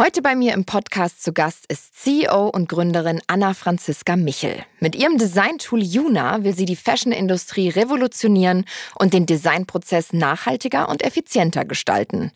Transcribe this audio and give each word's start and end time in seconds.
Heute 0.00 0.22
bei 0.22 0.34
mir 0.34 0.54
im 0.54 0.64
Podcast 0.64 1.22
zu 1.22 1.34
Gast 1.34 1.66
ist 1.68 1.94
CEO 1.94 2.48
und 2.48 2.70
Gründerin 2.70 3.20
Anna 3.26 3.52
Franziska 3.52 4.16
Michel. 4.16 4.64
Mit 4.78 4.96
ihrem 4.96 5.18
Designtool 5.18 5.82
Juna 5.82 6.42
will 6.42 6.54
sie 6.54 6.64
die 6.64 6.74
Fashion-Industrie 6.74 7.68
revolutionieren 7.68 8.64
und 8.98 9.12
den 9.12 9.26
Designprozess 9.26 10.14
nachhaltiger 10.14 10.88
und 10.88 11.04
effizienter 11.04 11.66
gestalten. 11.66 12.32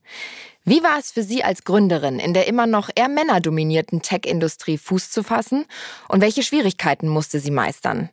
Wie 0.67 0.83
war 0.83 0.99
es 0.99 1.11
für 1.11 1.23
Sie 1.23 1.43
als 1.43 1.65
Gründerin, 1.65 2.19
in 2.19 2.35
der 2.35 2.49
immer 2.49 2.67
noch 2.67 2.91
eher 2.95 3.09
männerdominierten 3.09 4.03
Tech-Industrie 4.03 4.77
Fuß 4.77 5.11
zu 5.11 5.23
fassen? 5.23 5.65
Und 6.09 6.21
welche 6.21 6.43
Schwierigkeiten 6.43 7.09
musste 7.09 7.41
sie 7.41 7.51
meistern? 7.51 8.11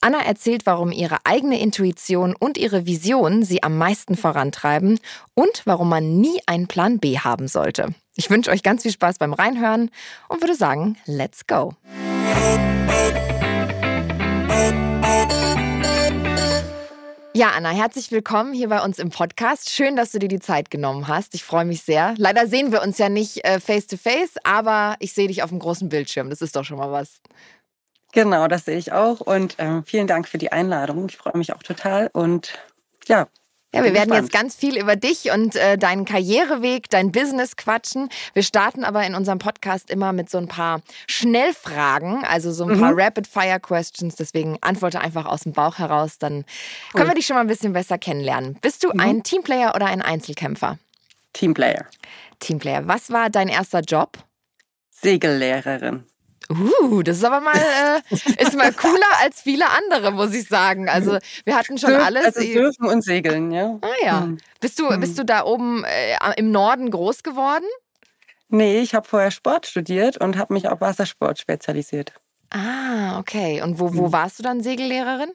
Anna 0.00 0.24
erzählt, 0.24 0.64
warum 0.64 0.90
ihre 0.90 1.18
eigene 1.24 1.60
Intuition 1.60 2.34
und 2.34 2.56
ihre 2.56 2.86
Vision 2.86 3.42
sie 3.42 3.62
am 3.62 3.76
meisten 3.76 4.16
vorantreiben 4.16 4.98
und 5.34 5.60
warum 5.66 5.90
man 5.90 6.18
nie 6.18 6.40
einen 6.46 6.66
Plan 6.66 6.98
B 6.98 7.18
haben 7.18 7.46
sollte. 7.46 7.94
Ich 8.18 8.30
wünsche 8.30 8.50
euch 8.50 8.62
ganz 8.62 8.82
viel 8.82 8.92
Spaß 8.92 9.18
beim 9.18 9.34
Reinhören 9.34 9.90
und 10.28 10.40
würde 10.40 10.54
sagen, 10.54 10.96
let's 11.04 11.46
go. 11.46 11.74
Ja, 17.34 17.50
Anna, 17.54 17.68
herzlich 17.68 18.10
willkommen 18.10 18.54
hier 18.54 18.70
bei 18.70 18.82
uns 18.82 18.98
im 18.98 19.10
Podcast. 19.10 19.68
Schön, 19.68 19.96
dass 19.96 20.12
du 20.12 20.18
dir 20.18 20.28
die 20.28 20.40
Zeit 20.40 20.70
genommen 20.70 21.08
hast. 21.08 21.34
Ich 21.34 21.44
freue 21.44 21.66
mich 21.66 21.82
sehr. 21.82 22.14
Leider 22.16 22.46
sehen 22.46 22.72
wir 22.72 22.80
uns 22.80 22.96
ja 22.96 23.10
nicht 23.10 23.46
face 23.60 23.86
to 23.86 23.98
face, 23.98 24.36
aber 24.44 24.96
ich 25.00 25.12
sehe 25.12 25.28
dich 25.28 25.42
auf 25.42 25.50
dem 25.50 25.58
großen 25.58 25.90
Bildschirm. 25.90 26.30
Das 26.30 26.40
ist 26.40 26.56
doch 26.56 26.64
schon 26.64 26.78
mal 26.78 26.90
was. 26.90 27.20
Genau, 28.12 28.48
das 28.48 28.64
sehe 28.64 28.78
ich 28.78 28.92
auch. 28.92 29.20
Und 29.20 29.58
äh, 29.58 29.82
vielen 29.82 30.06
Dank 30.06 30.26
für 30.26 30.38
die 30.38 30.52
Einladung. 30.52 31.06
Ich 31.10 31.18
freue 31.18 31.36
mich 31.36 31.52
auch 31.52 31.62
total. 31.62 32.08
Und 32.14 32.58
ja, 33.06 33.28
ja, 33.74 33.84
wir 33.84 33.92
werden 33.92 34.14
jetzt 34.14 34.32
ganz 34.32 34.54
viel 34.54 34.78
über 34.78 34.96
dich 34.96 35.30
und 35.30 35.54
äh, 35.56 35.76
deinen 35.76 36.04
Karriereweg, 36.04 36.88
dein 36.88 37.12
Business 37.12 37.56
quatschen. 37.56 38.08
Wir 38.32 38.42
starten 38.42 38.84
aber 38.84 39.04
in 39.04 39.14
unserem 39.14 39.38
Podcast 39.38 39.90
immer 39.90 40.12
mit 40.12 40.30
so 40.30 40.38
ein 40.38 40.48
paar 40.48 40.80
Schnellfragen, 41.08 42.24
also 42.24 42.52
so 42.52 42.64
ein 42.64 42.80
paar 42.80 42.92
mhm. 42.92 43.00
Rapid-Fire-Questions. 43.00 44.16
Deswegen 44.16 44.56
antworte 44.62 45.00
einfach 45.00 45.26
aus 45.26 45.42
dem 45.42 45.52
Bauch 45.52 45.78
heraus, 45.78 46.18
dann 46.18 46.36
cool. 46.36 46.44
können 46.94 47.10
wir 47.10 47.14
dich 47.14 47.26
schon 47.26 47.36
mal 47.36 47.42
ein 47.42 47.48
bisschen 47.48 47.72
besser 47.74 47.98
kennenlernen. 47.98 48.56
Bist 48.62 48.82
du 48.82 48.88
mhm. 48.88 49.00
ein 49.00 49.22
Teamplayer 49.22 49.74
oder 49.74 49.86
ein 49.86 50.00
Einzelkämpfer? 50.00 50.78
Teamplayer. 51.34 51.84
Teamplayer. 52.40 52.86
Was 52.88 53.10
war 53.10 53.28
dein 53.28 53.48
erster 53.48 53.80
Job? 53.80 54.18
Segellehrerin. 54.90 56.04
Uh, 56.48 57.02
das 57.02 57.18
ist 57.18 57.24
aber 57.24 57.40
mal, 57.40 57.56
äh, 57.56 58.42
ist 58.42 58.54
mal 58.54 58.72
cooler 58.72 59.20
als 59.20 59.40
viele 59.40 59.64
andere, 59.68 60.12
muss 60.12 60.32
ich 60.32 60.48
sagen. 60.48 60.88
Also 60.88 61.18
wir 61.44 61.56
hatten 61.56 61.76
schon 61.76 61.94
alles. 61.94 62.36
Also 62.36 62.40
Surfen 62.40 62.86
und 62.86 63.02
Segeln, 63.02 63.50
ja. 63.50 63.78
Ah 63.82 64.04
ja. 64.04 64.20
Hm. 64.22 64.38
Bist 64.60 64.78
du, 64.78 64.88
hm. 64.90 65.00
bist 65.00 65.18
du 65.18 65.24
da 65.24 65.44
oben 65.44 65.84
äh, 65.84 66.16
im 66.36 66.52
Norden 66.52 66.90
groß 66.90 67.22
geworden? 67.22 67.66
Nee, 68.48 68.80
ich 68.80 68.94
habe 68.94 69.08
vorher 69.08 69.32
Sport 69.32 69.66
studiert 69.66 70.18
und 70.18 70.36
habe 70.36 70.54
mich 70.54 70.68
auf 70.68 70.80
Wassersport 70.80 71.38
spezialisiert. 71.38 72.12
Ah, 72.50 73.18
okay. 73.18 73.60
Und 73.62 73.80
wo, 73.80 73.94
wo 73.94 74.04
hm. 74.04 74.12
warst 74.12 74.38
du 74.38 74.44
dann 74.44 74.62
Segellehrerin? 74.62 75.32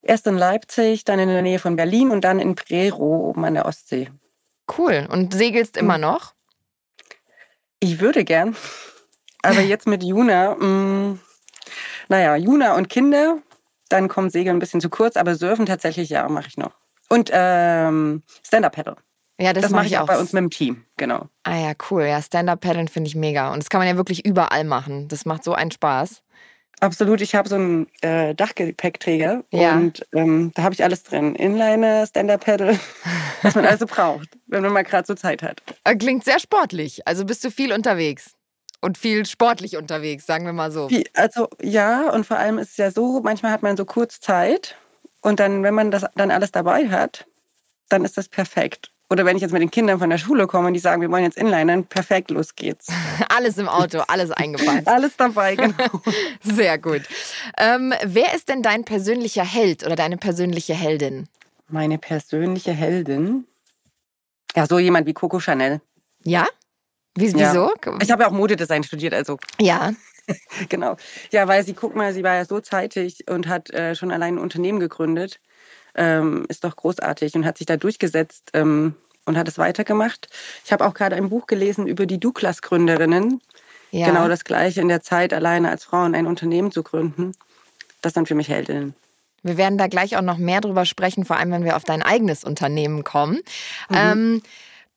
Erst 0.00 0.28
in 0.28 0.36
Leipzig, 0.36 1.04
dann 1.04 1.18
in 1.18 1.28
der 1.28 1.42
Nähe 1.42 1.58
von 1.58 1.74
Berlin 1.74 2.10
und 2.10 2.22
dann 2.22 2.38
in 2.38 2.54
Prero 2.54 3.28
oben 3.30 3.44
an 3.44 3.54
der 3.54 3.66
Ostsee. 3.66 4.10
Cool. 4.76 5.08
Und 5.10 5.34
segelst 5.34 5.76
immer 5.76 5.94
hm. 5.94 6.02
noch? 6.02 6.34
Ich 7.80 8.00
würde 8.00 8.24
gern. 8.24 8.56
Aber 9.42 9.60
jetzt 9.60 9.86
mit 9.86 10.02
Juna, 10.02 10.54
mh, 10.54 10.66
mm, 10.66 11.20
naja, 12.08 12.36
Juna 12.36 12.74
und 12.76 12.88
Kinder, 12.88 13.38
dann 13.88 14.08
kommt 14.08 14.32
Segeln 14.32 14.56
ein 14.56 14.60
bisschen 14.60 14.80
zu 14.80 14.90
kurz, 14.90 15.16
aber 15.16 15.34
Surfen 15.34 15.66
tatsächlich, 15.66 16.10
ja, 16.10 16.28
mache 16.28 16.48
ich 16.48 16.56
noch. 16.56 16.72
Und 17.08 17.30
ähm, 17.32 18.22
Stand-Up-Paddle. 18.44 18.96
Ja, 19.40 19.52
das, 19.52 19.62
das 19.62 19.70
mache 19.70 19.86
ich 19.86 19.98
auch 19.98 20.06
bei 20.06 20.18
uns 20.18 20.32
mit 20.32 20.42
dem 20.42 20.50
Team, 20.50 20.84
genau. 20.96 21.28
Ah 21.44 21.56
ja, 21.56 21.72
cool. 21.90 22.02
Ja, 22.02 22.20
Stand-Up-Paddeln 22.20 22.88
finde 22.88 23.08
ich 23.08 23.14
mega. 23.14 23.52
Und 23.52 23.62
das 23.62 23.70
kann 23.70 23.80
man 23.80 23.86
ja 23.86 23.96
wirklich 23.96 24.26
überall 24.26 24.64
machen. 24.64 25.06
Das 25.08 25.24
macht 25.24 25.44
so 25.44 25.54
einen 25.54 25.70
Spaß. 25.70 26.22
Absolut. 26.80 27.20
Ich 27.20 27.34
habe 27.34 27.48
so 27.48 27.56
einen 27.56 27.86
äh, 28.02 28.34
Dachgepäckträger 28.34 29.44
ja. 29.52 29.74
und 29.74 30.06
ähm, 30.12 30.52
da 30.54 30.62
habe 30.62 30.74
ich 30.74 30.82
alles 30.82 31.02
drin. 31.02 31.34
Inliner, 31.34 32.06
Stand-Up-Paddle, 32.06 32.78
was 33.42 33.54
man 33.54 33.64
also 33.64 33.86
braucht, 33.86 34.28
wenn 34.46 34.62
man 34.62 34.72
mal 34.72 34.84
gerade 34.84 35.06
so 35.06 35.14
Zeit 35.14 35.42
hat. 35.42 35.62
Klingt 35.98 36.24
sehr 36.24 36.38
sportlich. 36.38 37.06
Also 37.06 37.24
bist 37.24 37.44
du 37.44 37.50
viel 37.50 37.72
unterwegs? 37.72 38.34
Und 38.80 38.98
viel 38.98 39.26
sportlich 39.26 39.76
unterwegs, 39.76 40.26
sagen 40.26 40.44
wir 40.46 40.52
mal 40.52 40.70
so. 40.70 40.88
Also 41.14 41.48
ja, 41.60 42.10
und 42.10 42.26
vor 42.26 42.38
allem 42.38 42.58
ist 42.58 42.70
es 42.70 42.76
ja 42.76 42.90
so, 42.90 43.20
manchmal 43.22 43.52
hat 43.52 43.62
man 43.62 43.76
so 43.76 43.84
kurz 43.84 44.20
Zeit 44.20 44.76
und 45.20 45.40
dann, 45.40 45.62
wenn 45.62 45.74
man 45.74 45.90
das 45.90 46.04
dann 46.14 46.30
alles 46.30 46.52
dabei 46.52 46.88
hat, 46.88 47.26
dann 47.88 48.04
ist 48.04 48.16
das 48.16 48.28
perfekt. 48.28 48.92
Oder 49.10 49.24
wenn 49.24 49.36
ich 49.36 49.42
jetzt 49.42 49.52
mit 49.52 49.62
den 49.62 49.70
Kindern 49.70 49.98
von 49.98 50.10
der 50.10 50.18
Schule 50.18 50.46
komme 50.46 50.68
und 50.68 50.74
die 50.74 50.80
sagen, 50.80 51.00
wir 51.00 51.10
wollen 51.10 51.24
jetzt 51.24 51.38
inlinern, 51.38 51.84
perfekt, 51.86 52.30
los 52.30 52.54
geht's. 52.54 52.88
alles 53.34 53.56
im 53.56 53.68
Auto, 53.68 54.00
alles 54.06 54.30
eingepackt. 54.30 54.86
alles 54.86 55.16
dabei, 55.16 55.56
genau. 55.56 56.02
Sehr 56.42 56.76
gut. 56.76 57.02
Ähm, 57.56 57.94
wer 58.04 58.34
ist 58.34 58.48
denn 58.50 58.62
dein 58.62 58.84
persönlicher 58.84 59.44
Held 59.44 59.84
oder 59.84 59.96
deine 59.96 60.18
persönliche 60.18 60.74
Heldin? 60.74 61.26
Meine 61.68 61.98
persönliche 61.98 62.72
Heldin? 62.72 63.46
Ja, 64.54 64.66
so 64.66 64.78
jemand 64.78 65.06
wie 65.06 65.14
Coco 65.14 65.40
Chanel. 65.40 65.80
Ja? 66.24 66.46
Wie, 67.20 67.34
wieso? 67.34 67.72
Ich 68.00 68.10
habe 68.10 68.22
ja 68.22 68.28
auch 68.28 68.32
Modedesign 68.32 68.82
studiert, 68.84 69.14
also. 69.14 69.38
Ja. 69.60 69.92
genau. 70.68 70.96
Ja, 71.30 71.48
weil 71.48 71.64
sie, 71.64 71.74
guck 71.74 71.94
mal, 71.94 72.12
sie 72.12 72.22
war 72.22 72.34
ja 72.34 72.44
so 72.44 72.60
zeitig 72.60 73.24
und 73.28 73.48
hat 73.48 73.70
äh, 73.70 73.94
schon 73.94 74.10
allein 74.10 74.34
ein 74.34 74.38
Unternehmen 74.38 74.80
gegründet. 74.80 75.40
Ähm, 75.94 76.46
ist 76.48 76.64
doch 76.64 76.76
großartig 76.76 77.34
und 77.34 77.44
hat 77.44 77.58
sich 77.58 77.66
da 77.66 77.76
durchgesetzt 77.76 78.50
ähm, 78.54 78.94
und 79.24 79.36
hat 79.36 79.48
es 79.48 79.58
weitergemacht. 79.58 80.28
Ich 80.64 80.72
habe 80.72 80.86
auch 80.86 80.94
gerade 80.94 81.16
ein 81.16 81.28
Buch 81.30 81.46
gelesen 81.46 81.86
über 81.86 82.06
die 82.06 82.20
Douglas-Gründerinnen. 82.20 83.40
Ja. 83.90 84.06
Genau 84.06 84.28
das 84.28 84.44
Gleiche 84.44 84.80
in 84.80 84.88
der 84.88 85.00
Zeit, 85.00 85.32
alleine 85.32 85.70
als 85.70 85.84
Frauen 85.84 86.14
ein 86.14 86.26
Unternehmen 86.26 86.70
zu 86.70 86.82
gründen. 86.82 87.32
Das 88.02 88.12
sind 88.12 88.28
für 88.28 88.34
mich 88.34 88.48
Heldinnen. 88.48 88.94
Wir 89.42 89.56
werden 89.56 89.78
da 89.78 89.86
gleich 89.86 90.16
auch 90.16 90.22
noch 90.22 90.36
mehr 90.36 90.60
drüber 90.60 90.84
sprechen, 90.84 91.24
vor 91.24 91.36
allem 91.36 91.50
wenn 91.52 91.64
wir 91.64 91.76
auf 91.76 91.84
dein 91.84 92.02
eigenes 92.02 92.44
Unternehmen 92.44 93.04
kommen. 93.04 93.40
Mhm. 93.88 93.96
Ähm, 93.96 94.42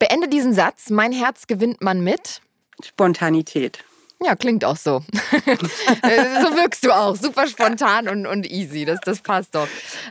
Beende 0.02 0.28
diesen 0.28 0.54
Satz. 0.56 0.90
Mein 0.90 1.12
Herz 1.12 1.46
gewinnt 1.46 1.84
man 1.84 2.04
mit 2.04 2.42
Spontanität. 2.84 3.84
Ja, 4.20 4.36
klingt 4.36 4.66
auch 4.66 4.76
so. 4.76 5.04
so 5.14 6.56
wirkst 6.56 6.84
du 6.84 6.92
auch. 6.92 7.16
Super 7.16 7.46
spontan 7.46 8.10
und, 8.10 8.26
und 8.26 8.50
easy. 8.50 8.84
Das, 8.84 9.00
das 9.02 9.22
passt 9.22 9.54
doch. 9.54 9.68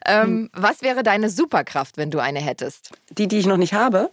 Ähm, 0.06 0.23
hm. 0.23 0.49
was 0.53 0.83
wäre 0.83 1.03
deine 1.03 1.29
Superkraft, 1.29 1.97
wenn 1.97 2.12
du 2.12 2.21
eine 2.21 2.39
hättest? 2.39 2.93
Die, 3.11 3.27
die 3.27 3.39
ich 3.39 3.47
noch 3.47 3.56
nicht 3.56 3.75
habe? 3.75 4.11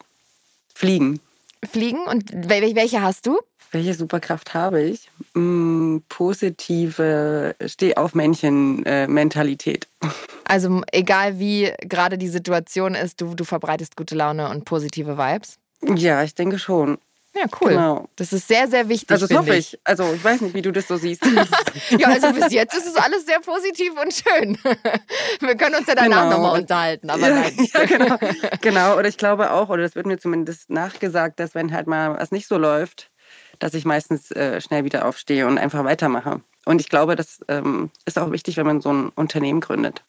Fliegen. 0.74 1.20
Fliegen? 1.64 2.08
Und 2.08 2.32
welche 2.34 3.04
hast 3.04 3.28
du? 3.28 3.38
Welche 3.72 3.94
Superkraft 3.94 4.56
habe 4.56 4.82
ich? 4.82 5.12
Hm, 5.36 6.02
positive 6.10 7.56
Steh-auf-Männchen-Mentalität. 7.64 9.88
Also 10.50 10.82
egal 10.94 11.40
wie 11.40 11.74
gerade 11.82 12.18
die 12.18 12.30
Situation 12.30 12.96
ist, 12.96 13.20
du, 13.20 13.36
du 13.36 13.44
verbreitest 13.44 13.98
gute 13.98 14.16
Laune 14.16 14.50
und 14.50 14.64
positive 14.64 15.18
Vibes? 15.18 15.60
Ja, 15.82 16.24
ich 16.24 16.36
denke 16.36 16.60
schon. 16.60 16.98
Ja, 17.38 17.46
cool. 17.62 17.70
Genau. 17.70 18.10
Das 18.16 18.34
ist 18.34 18.48
sehr, 18.48 18.68
sehr 18.68 18.90
wichtig. 18.90 19.12
Also 19.12 19.28
das 19.28 19.38
hoffe 19.38 19.56
ich. 19.56 19.80
Also 19.84 20.12
ich 20.14 20.24
weiß 20.24 20.42
nicht, 20.42 20.56
wie 20.56 20.62
du 20.62 20.72
das 20.72 20.88
so 20.88 20.98
siehst. 20.98 21.24
ja, 21.92 22.08
also 22.08 22.34
bis 22.34 22.52
jetzt 22.52 22.76
ist 22.76 22.88
es 22.88 22.96
alles 22.96 23.26
sehr 23.26 23.40
positiv 23.40 23.94
und 24.02 24.12
schön. 24.12 24.58
Wir 25.40 25.56
können 25.56 25.76
uns 25.76 25.88
ja 25.88 25.94
danach 25.94 26.24
genau. 26.24 26.38
nochmal 26.38 26.62
unterhalten. 26.62 27.10
Aber 27.10 27.30
ja, 27.30 27.44
ja, 27.74 27.86
genau. 27.86 28.18
genau. 28.62 28.98
Oder 28.98 29.08
ich 29.08 29.18
glaube 29.18 29.52
auch, 29.52 29.70
oder 29.70 29.84
das 29.84 29.96
wird 29.96 30.08
mir 30.08 30.18
zumindest 30.18 30.72
nachgesagt, 30.72 31.40
dass 31.40 31.54
wenn 31.54 31.74
halt 31.74 31.86
mal 31.86 32.18
was 32.18 32.32
nicht 32.32 32.48
so 32.48 32.58
läuft, 32.58 33.12
dass 33.60 33.76
ich 33.76 33.86
meistens 33.86 34.32
äh, 34.32 34.60
schnell 34.60 34.84
wieder 34.84 35.06
aufstehe 35.06 35.46
und 35.46 35.60
einfach 35.60 35.84
weitermache. 35.84 36.42
Und 36.66 36.82
ich 36.82 36.90
glaube, 36.90 37.16
das 37.16 37.42
ähm, 37.48 37.92
ist 38.06 38.18
auch 38.18 38.32
wichtig, 38.32 38.58
wenn 38.58 38.66
man 38.66 38.82
so 38.82 38.92
ein 38.92 39.10
Unternehmen 39.10 39.62
gründet. 39.62 40.04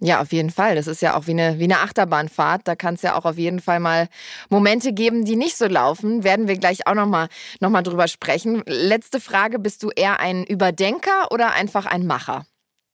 Ja, 0.00 0.20
auf 0.20 0.32
jeden 0.32 0.50
Fall. 0.50 0.76
Das 0.76 0.86
ist 0.86 1.02
ja 1.02 1.16
auch 1.16 1.26
wie 1.26 1.32
eine, 1.32 1.58
wie 1.58 1.64
eine 1.64 1.80
Achterbahnfahrt. 1.80 2.62
Da 2.68 2.76
kann 2.76 2.94
es 2.94 3.02
ja 3.02 3.16
auch 3.16 3.24
auf 3.24 3.36
jeden 3.36 3.60
Fall 3.60 3.80
mal 3.80 4.08
Momente 4.48 4.92
geben, 4.92 5.24
die 5.24 5.34
nicht 5.34 5.56
so 5.56 5.66
laufen. 5.66 6.22
Werden 6.22 6.46
wir 6.46 6.56
gleich 6.56 6.86
auch 6.86 6.94
nochmal 6.94 7.28
noch 7.60 7.70
mal 7.70 7.82
drüber 7.82 8.06
sprechen. 8.06 8.62
Letzte 8.66 9.20
Frage: 9.20 9.58
Bist 9.58 9.82
du 9.82 9.90
eher 9.90 10.20
ein 10.20 10.44
Überdenker 10.44 11.32
oder 11.32 11.52
einfach 11.52 11.86
ein 11.86 12.06
Macher? 12.06 12.46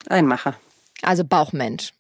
Ein 0.08 0.26
Macher. 0.26 0.56
Also 1.02 1.24
Bauchmensch. 1.24 1.92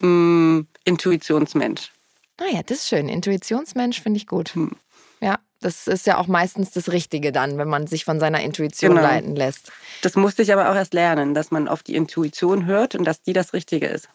Mm, 0.00 0.62
Intuitionsmensch. 0.84 1.92
Ah 2.38 2.52
ja, 2.52 2.62
das 2.62 2.78
ist 2.78 2.88
schön. 2.88 3.08
Intuitionsmensch 3.08 4.00
finde 4.00 4.18
ich 4.18 4.26
gut. 4.26 4.54
Hm. 4.54 4.72
Ja, 5.20 5.38
das 5.60 5.86
ist 5.86 6.06
ja 6.06 6.18
auch 6.18 6.26
meistens 6.26 6.70
das 6.70 6.92
Richtige 6.92 7.32
dann, 7.32 7.58
wenn 7.58 7.68
man 7.68 7.86
sich 7.86 8.04
von 8.04 8.20
seiner 8.20 8.40
Intuition 8.40 8.94
genau. 8.94 9.02
leiten 9.02 9.34
lässt. 9.34 9.72
Das 10.02 10.14
musste 10.14 10.42
ich 10.42 10.52
aber 10.52 10.70
auch 10.70 10.74
erst 10.74 10.94
lernen, 10.94 11.34
dass 11.34 11.50
man 11.50 11.68
auf 11.68 11.82
die 11.82 11.96
Intuition 11.96 12.66
hört 12.66 12.94
und 12.94 13.04
dass 13.04 13.22
die 13.22 13.32
das 13.32 13.52
Richtige 13.52 13.86
ist. 13.86 14.08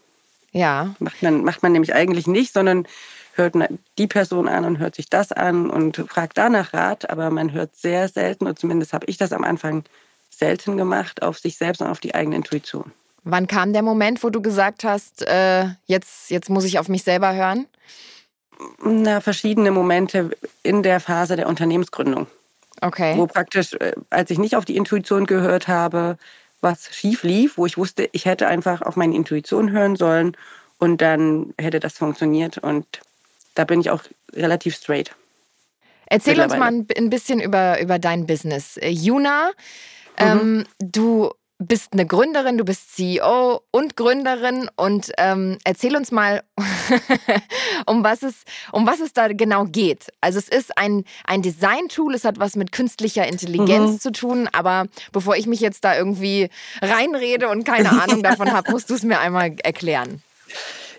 Ja. 0.51 0.95
Macht 0.99 1.21
man, 1.23 1.43
macht 1.43 1.63
man 1.63 1.71
nämlich 1.71 1.93
eigentlich 1.93 2.27
nicht, 2.27 2.53
sondern 2.53 2.87
hört 3.33 3.55
die 3.97 4.07
Person 4.07 4.47
an 4.47 4.65
und 4.65 4.79
hört 4.79 4.95
sich 4.95 5.09
das 5.09 5.31
an 5.31 5.69
und 5.69 5.97
fragt 6.07 6.37
danach 6.37 6.73
Rat, 6.73 7.09
aber 7.09 7.29
man 7.29 7.53
hört 7.53 7.75
sehr 7.75 8.07
selten, 8.07 8.45
und 8.45 8.59
zumindest 8.59 8.93
habe 8.93 9.05
ich 9.07 9.17
das 9.17 9.31
am 9.31 9.43
Anfang 9.43 9.83
selten 10.29 10.77
gemacht, 10.77 11.21
auf 11.21 11.39
sich 11.39 11.57
selbst 11.57 11.81
und 11.81 11.87
auf 11.87 11.99
die 11.99 12.13
eigene 12.13 12.35
Intuition. 12.35 12.91
Wann 13.23 13.47
kam 13.47 13.73
der 13.73 13.83
Moment, 13.83 14.23
wo 14.23 14.29
du 14.29 14.41
gesagt 14.41 14.83
hast, 14.83 15.21
äh, 15.27 15.65
jetzt, 15.85 16.29
jetzt 16.29 16.49
muss 16.49 16.65
ich 16.65 16.79
auf 16.79 16.89
mich 16.89 17.03
selber 17.03 17.35
hören? 17.35 17.67
Na, 18.83 19.21
verschiedene 19.21 19.71
Momente 19.71 20.31
in 20.63 20.83
der 20.83 20.99
Phase 20.99 21.35
der 21.35 21.47
Unternehmensgründung. 21.47 22.27
Okay. 22.81 23.17
Wo 23.17 23.27
praktisch, 23.27 23.73
äh, 23.73 23.93
als 24.09 24.31
ich 24.31 24.39
nicht 24.39 24.55
auf 24.55 24.65
die 24.65 24.75
Intuition 24.75 25.25
gehört 25.25 25.67
habe, 25.67 26.17
was 26.61 26.93
schief 26.93 27.23
lief, 27.23 27.57
wo 27.57 27.65
ich 27.65 27.77
wusste, 27.77 28.09
ich 28.11 28.25
hätte 28.25 28.47
einfach 28.47 28.81
auf 28.81 28.95
meine 28.95 29.15
Intuition 29.15 29.71
hören 29.71 29.95
sollen 29.95 30.37
und 30.77 31.01
dann 31.01 31.53
hätte 31.59 31.79
das 31.79 31.93
funktioniert. 31.93 32.57
Und 32.57 32.85
da 33.55 33.65
bin 33.65 33.81
ich 33.81 33.89
auch 33.89 34.03
relativ 34.33 34.75
straight. 34.75 35.15
Erzähl 36.07 36.39
uns 36.41 36.55
mal 36.57 36.71
ein 36.71 37.09
bisschen 37.09 37.39
über, 37.39 37.79
über 37.79 37.97
dein 37.97 38.25
Business. 38.25 38.77
Äh, 38.77 38.89
Juna, 38.89 39.51
mhm. 40.19 40.25
ähm, 40.25 40.65
du 40.79 41.31
bist 41.61 41.93
eine 41.93 42.05
Gründerin, 42.05 42.57
du 42.57 42.65
bist 42.65 42.95
CEO 42.95 43.61
und 43.71 43.95
Gründerin 43.95 44.69
und 44.75 45.11
ähm, 45.17 45.57
erzähl 45.63 45.95
uns 45.95 46.11
mal, 46.11 46.43
um, 47.85 48.03
was 48.03 48.23
es, 48.23 48.43
um 48.71 48.87
was 48.87 48.99
es 48.99 49.13
da 49.13 49.27
genau 49.27 49.65
geht. 49.65 50.07
Also 50.21 50.39
es 50.39 50.49
ist 50.49 50.77
ein, 50.77 51.05
ein 51.25 51.41
Design-Tool, 51.41 52.15
es 52.15 52.25
hat 52.25 52.39
was 52.39 52.55
mit 52.55 52.71
künstlicher 52.71 53.27
Intelligenz 53.27 53.91
mhm. 53.91 53.99
zu 53.99 54.11
tun, 54.11 54.49
aber 54.51 54.87
bevor 55.11 55.35
ich 55.35 55.45
mich 55.45 55.59
jetzt 55.59 55.83
da 55.83 55.95
irgendwie 55.95 56.49
reinrede 56.81 57.47
und 57.47 57.63
keine 57.63 57.91
Ahnung 58.01 58.23
davon 58.23 58.51
habe, 58.51 58.71
musst 58.71 58.89
du 58.89 58.95
es 58.95 59.03
mir 59.03 59.19
einmal 59.19 59.55
erklären. 59.63 60.23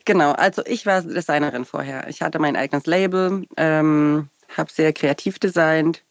Genau, 0.05 0.33
also 0.33 0.63
ich 0.65 0.87
war 0.87 1.03
Designerin 1.03 1.65
vorher. 1.65 2.09
Ich 2.09 2.23
hatte 2.23 2.39
mein 2.39 2.57
eigenes 2.57 2.87
Label, 2.87 3.47
ähm, 3.57 4.29
habe 4.57 4.73
sehr 4.73 4.93
kreativ 4.93 5.39
designt, 5.39 6.03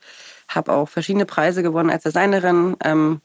habe 0.47 0.74
auch 0.74 0.89
verschiedene 0.89 1.25
Preise 1.25 1.63
gewonnen 1.63 1.89
als 1.89 2.04
Designerin. 2.04 2.75
Ähm, 2.83 3.21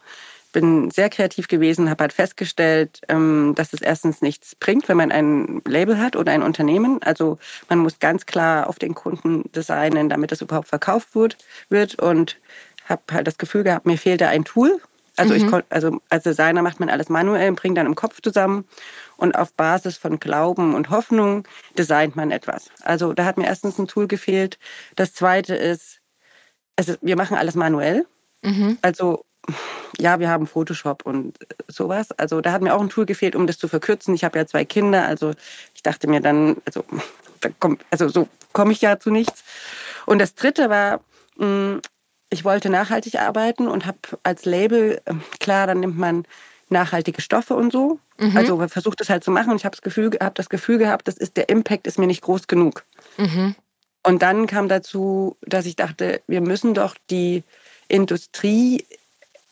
bin 0.47 0.91
sehr 0.91 1.11
kreativ 1.11 1.49
gewesen, 1.49 1.91
habe 1.91 2.03
halt 2.03 2.13
festgestellt, 2.13 3.01
ähm, 3.09 3.55
dass 3.57 3.73
es 3.73 3.83
erstens 3.83 4.23
nichts 4.23 4.55
bringt, 4.55 4.89
wenn 4.89 4.97
man 4.97 5.13
ein 5.13 5.63
Label 5.67 5.99
hat 5.99 6.17
oder 6.17 6.33
ein 6.33 6.43
Unternehmen. 6.43 7.03
Also 7.03 7.39
man 7.69 7.79
muss 7.79 7.99
ganz 7.99 8.27
klar 8.27 8.69
auf 8.69 8.79
den 8.79 8.95
Kunden 8.95 9.51
designen, 9.53 10.09
damit 10.09 10.33
es 10.33 10.43
überhaupt 10.43 10.69
verkauft 10.69 11.15
wird. 11.69 11.99
Und 12.01 12.39
habe 12.89 13.03
halt 13.13 13.27
das 13.27 13.39
Gefühl 13.39 13.65
gehabt, 13.65 13.87
mir 13.87 13.99
fehlt 13.99 14.21
da 14.21 14.29
ein 14.29 14.45
Tool. 14.45 14.81
Also, 15.17 15.35
mhm. 15.35 15.49
ich, 15.49 15.65
also 15.71 16.01
als 16.11 16.25
Designer 16.25 16.63
macht 16.63 16.79
man 16.79 16.91
alles 16.91 17.09
manuell, 17.09 17.53
bringt 17.53 17.79
dann 17.79 17.87
im 17.87 17.95
Kopf 17.95 18.21
zusammen 18.21 18.67
und 19.17 19.35
auf 19.35 19.53
Basis 19.55 19.97
von 19.97 20.21
Glauben 20.21 20.75
und 20.75 20.91
Hoffnung 20.91 21.49
designt 21.79 22.17
man 22.17 22.31
etwas. 22.31 22.71
Also 22.83 23.15
da 23.15 23.25
hat 23.25 23.39
mir 23.39 23.47
erstens 23.47 23.79
ein 23.79 23.89
Tool 23.89 24.09
gefehlt. 24.09 24.59
Das 24.95 25.15
zweite 25.15 25.55
ist, 25.55 26.01
also 26.77 26.95
wir 27.01 27.17
machen 27.17 27.37
alles 27.37 27.55
manuell. 27.55 28.07
Mhm. 28.43 28.79
Also 28.83 29.25
ja, 29.99 30.21
wir 30.21 30.29
haben 30.29 30.47
Photoshop 30.47 31.05
und 31.05 31.39
sowas. 31.69 32.13
Also 32.13 32.41
da 32.41 32.53
hat 32.53 32.63
mir 32.63 32.75
auch 32.75 32.81
ein 32.81 32.89
Tool 32.89 33.07
gefehlt, 33.07 33.37
um 33.37 33.47
das 33.47 33.59
zu 33.59 33.69
verkürzen. 33.69 34.15
Ich 34.15 34.25
habe 34.25 34.39
ja 34.39 34.47
zwei 34.47 34.65
Kinder, 34.65 35.07
also 35.07 35.33
ich 35.75 35.83
dachte 35.83 36.09
mir 36.09 36.21
dann, 36.21 36.57
also, 36.65 36.85
also 37.91 38.09
so 38.09 38.29
komme 38.53 38.73
ich 38.73 38.81
ja 38.81 38.99
zu 38.99 39.11
nichts. 39.11 39.45
Und 40.07 40.19
das 40.19 40.35
Dritte 40.35 40.71
war, 40.71 41.01
hm, 41.39 41.81
ich 42.31 42.45
wollte 42.45 42.71
nachhaltig 42.71 43.17
arbeiten 43.17 43.69
und 43.69 43.87
habe 43.87 43.99
als 44.23 44.45
Label, 44.45 45.01
ähm, 45.07 45.23
klar, 45.39 45.67
dann 45.67 45.81
nimmt 45.81 45.99
man 45.99 46.25
nachhaltige 46.69 47.23
Stoffe 47.23 47.55
und 47.55 47.73
so. 47.73 48.01
Mhm. 48.19 48.37
Also 48.37 48.69
versucht 48.69 49.01
es 49.01 49.11
halt 49.11 49.23
zu 49.23 49.31
machen 49.31 49.51
und 49.51 49.57
ich 49.57 49.65
habe 49.65 49.77
das 49.77 49.83
Gefühl, 49.83 50.11
hab 50.21 50.35
das 50.35 50.49
Gefühl 50.49 50.79
gehabt, 50.79 51.07
das 51.07 51.17
ist 51.17 51.37
der 51.37 51.49
Impact 51.49 51.87
ist 51.87 51.99
mir 51.99 52.07
nicht 52.07 52.23
groß 52.23 52.47
genug. 52.49 52.85
Mhm. 53.17 53.55
Und 54.03 54.23
dann 54.23 54.47
kam 54.47 54.69
dazu, 54.69 55.37
dass 55.43 55.67
ich 55.67 55.77
dachte, 55.77 56.23
wir 56.27 56.41
müssen 56.41 56.75
doch 56.75 56.95
die 57.11 57.45
Industrie 57.89 58.85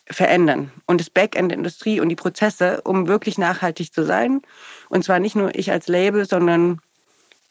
verändern 0.07 0.71
und 0.85 1.01
das 1.01 1.09
Backend 1.09 1.51
der 1.51 1.57
Industrie 1.57 1.99
und 1.99 2.09
die 2.09 2.15
Prozesse, 2.15 2.81
um 2.81 3.07
wirklich 3.07 3.37
nachhaltig 3.37 3.93
zu 3.93 4.05
sein. 4.05 4.41
Und 4.89 5.03
zwar 5.03 5.19
nicht 5.19 5.35
nur 5.35 5.55
ich 5.55 5.71
als 5.71 5.87
Label, 5.87 6.25
sondern 6.25 6.79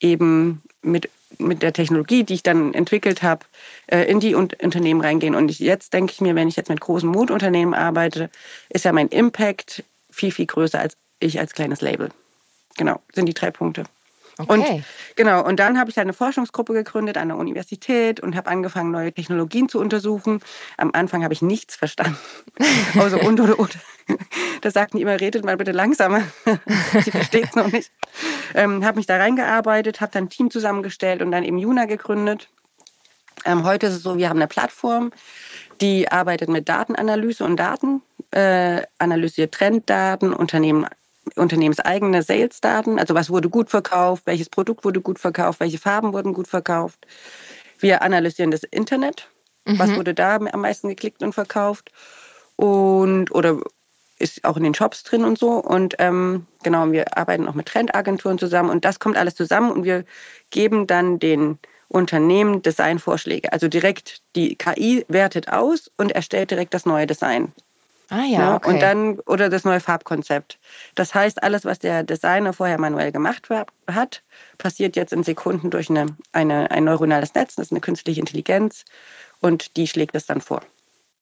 eben 0.00 0.62
mit, 0.82 1.10
mit 1.38 1.62
der 1.62 1.72
Technologie, 1.72 2.22
die 2.22 2.34
ich 2.34 2.42
dann 2.42 2.74
entwickelt 2.74 3.22
habe, 3.22 3.44
äh, 3.86 4.02
in 4.02 4.20
die 4.20 4.34
Unternehmen 4.34 5.00
reingehen. 5.00 5.34
Und 5.34 5.58
jetzt 5.58 5.92
denke 5.92 6.12
ich 6.12 6.20
mir, 6.20 6.34
wenn 6.34 6.48
ich 6.48 6.56
jetzt 6.56 6.68
mit 6.68 6.80
großen 6.80 7.08
Modeunternehmen 7.08 7.74
arbeite, 7.74 8.30
ist 8.68 8.84
ja 8.84 8.92
mein 8.92 9.08
Impact 9.08 9.82
viel, 10.10 10.30
viel 10.30 10.46
größer 10.46 10.78
als 10.78 10.96
ich 11.18 11.40
als 11.40 11.54
kleines 11.54 11.80
Label. 11.80 12.10
Genau, 12.76 13.00
sind 13.12 13.26
die 13.26 13.34
drei 13.34 13.50
Punkte. 13.50 13.84
Okay. 14.38 14.50
Und 14.52 14.84
genau, 15.14 15.44
und 15.44 15.60
dann 15.60 15.78
habe 15.78 15.90
ich 15.90 15.98
eine 15.98 16.12
Forschungsgruppe 16.12 16.72
gegründet 16.72 17.16
an 17.16 17.28
der 17.28 17.36
Universität 17.36 18.20
und 18.20 18.34
habe 18.34 18.50
angefangen, 18.50 18.90
neue 18.90 19.12
Technologien 19.12 19.68
zu 19.68 19.78
untersuchen. 19.78 20.40
Am 20.76 20.90
Anfang 20.92 21.22
habe 21.22 21.32
ich 21.34 21.42
nichts 21.42 21.76
verstanden. 21.76 22.18
Also 22.98 23.18
und 23.18 23.40
oder 23.40 23.58
und. 23.58 23.76
Da 24.60 24.70
sagten 24.70 24.96
die 24.96 25.02
immer, 25.02 25.20
redet 25.20 25.44
mal 25.44 25.56
bitte 25.56 25.72
langsamer. 25.72 26.22
Sie 27.02 27.10
versteht 27.10 27.46
es 27.46 27.54
noch 27.56 27.70
nicht. 27.70 27.90
Ähm, 28.54 28.84
habe 28.84 28.96
mich 28.96 29.06
da 29.06 29.16
reingearbeitet, 29.16 30.00
habe 30.00 30.12
dann 30.12 30.24
ein 30.24 30.30
Team 30.30 30.50
zusammengestellt 30.50 31.22
und 31.22 31.30
dann 31.30 31.44
eben 31.44 31.58
Juna 31.58 31.86
gegründet. 31.86 32.48
Ähm, 33.44 33.64
heute 33.64 33.86
ist 33.86 33.94
es 33.94 34.02
so, 34.02 34.16
wir 34.16 34.28
haben 34.28 34.38
eine 34.38 34.46
Plattform, 34.46 35.12
die 35.80 36.10
arbeitet 36.10 36.48
mit 36.48 36.68
Datenanalyse 36.68 37.44
und 37.44 37.56
Daten, 37.56 38.02
äh, 38.30 38.82
analysiert 38.98 39.52
Trenddaten, 39.52 40.32
Unternehmen 40.32 40.86
unternehmenseigene 41.36 42.22
Sales-Daten, 42.22 42.98
also 42.98 43.14
was 43.14 43.30
wurde 43.30 43.48
gut 43.48 43.70
verkauft, 43.70 44.24
welches 44.26 44.48
Produkt 44.48 44.84
wurde 44.84 45.00
gut 45.00 45.18
verkauft, 45.18 45.60
welche 45.60 45.78
Farben 45.78 46.12
wurden 46.12 46.34
gut 46.34 46.48
verkauft. 46.48 47.06
Wir 47.78 48.02
analysieren 48.02 48.50
das 48.50 48.62
Internet, 48.62 49.28
mhm. 49.64 49.78
was 49.78 49.94
wurde 49.94 50.14
da 50.14 50.36
am 50.36 50.60
meisten 50.60 50.88
geklickt 50.88 51.22
und 51.22 51.32
verkauft 51.32 51.90
und 52.56 53.30
oder 53.34 53.60
ist 54.18 54.44
auch 54.44 54.56
in 54.56 54.62
den 54.62 54.74
Shops 54.74 55.02
drin 55.02 55.24
und 55.24 55.38
so. 55.38 55.50
Und 55.52 55.96
ähm, 55.98 56.46
genau, 56.62 56.90
wir 56.92 57.16
arbeiten 57.16 57.48
auch 57.48 57.54
mit 57.54 57.66
Trendagenturen 57.66 58.38
zusammen 58.38 58.70
und 58.70 58.84
das 58.84 59.00
kommt 59.00 59.16
alles 59.16 59.34
zusammen 59.34 59.72
und 59.72 59.84
wir 59.84 60.04
geben 60.50 60.86
dann 60.86 61.18
den 61.18 61.58
Unternehmen 61.88 62.62
Designvorschläge. 62.62 63.52
Also 63.52 63.68
direkt 63.68 64.22
die 64.36 64.56
KI 64.56 65.04
wertet 65.08 65.48
aus 65.48 65.90
und 65.96 66.12
erstellt 66.12 66.50
direkt 66.50 66.74
das 66.74 66.86
neue 66.86 67.06
Design. 67.06 67.52
Ah 68.10 68.24
ja, 68.24 68.50
ne? 68.50 68.54
okay. 68.56 68.70
Und 68.70 68.80
dann, 68.80 69.20
oder 69.20 69.48
das 69.48 69.64
neue 69.64 69.80
Farbkonzept. 69.80 70.58
Das 70.94 71.14
heißt, 71.14 71.42
alles, 71.42 71.64
was 71.64 71.78
der 71.78 72.02
Designer 72.02 72.52
vorher 72.52 72.78
manuell 72.78 73.12
gemacht 73.12 73.48
hat, 73.86 74.22
passiert 74.58 74.96
jetzt 74.96 75.12
in 75.12 75.22
Sekunden 75.22 75.70
durch 75.70 75.90
eine, 75.90 76.06
eine, 76.32 76.70
ein 76.70 76.84
neuronales 76.84 77.34
Netz, 77.34 77.54
das 77.54 77.66
ist 77.66 77.72
eine 77.72 77.80
künstliche 77.80 78.20
Intelligenz 78.20 78.84
und 79.40 79.76
die 79.76 79.86
schlägt 79.86 80.14
es 80.14 80.26
dann 80.26 80.40
vor. 80.40 80.62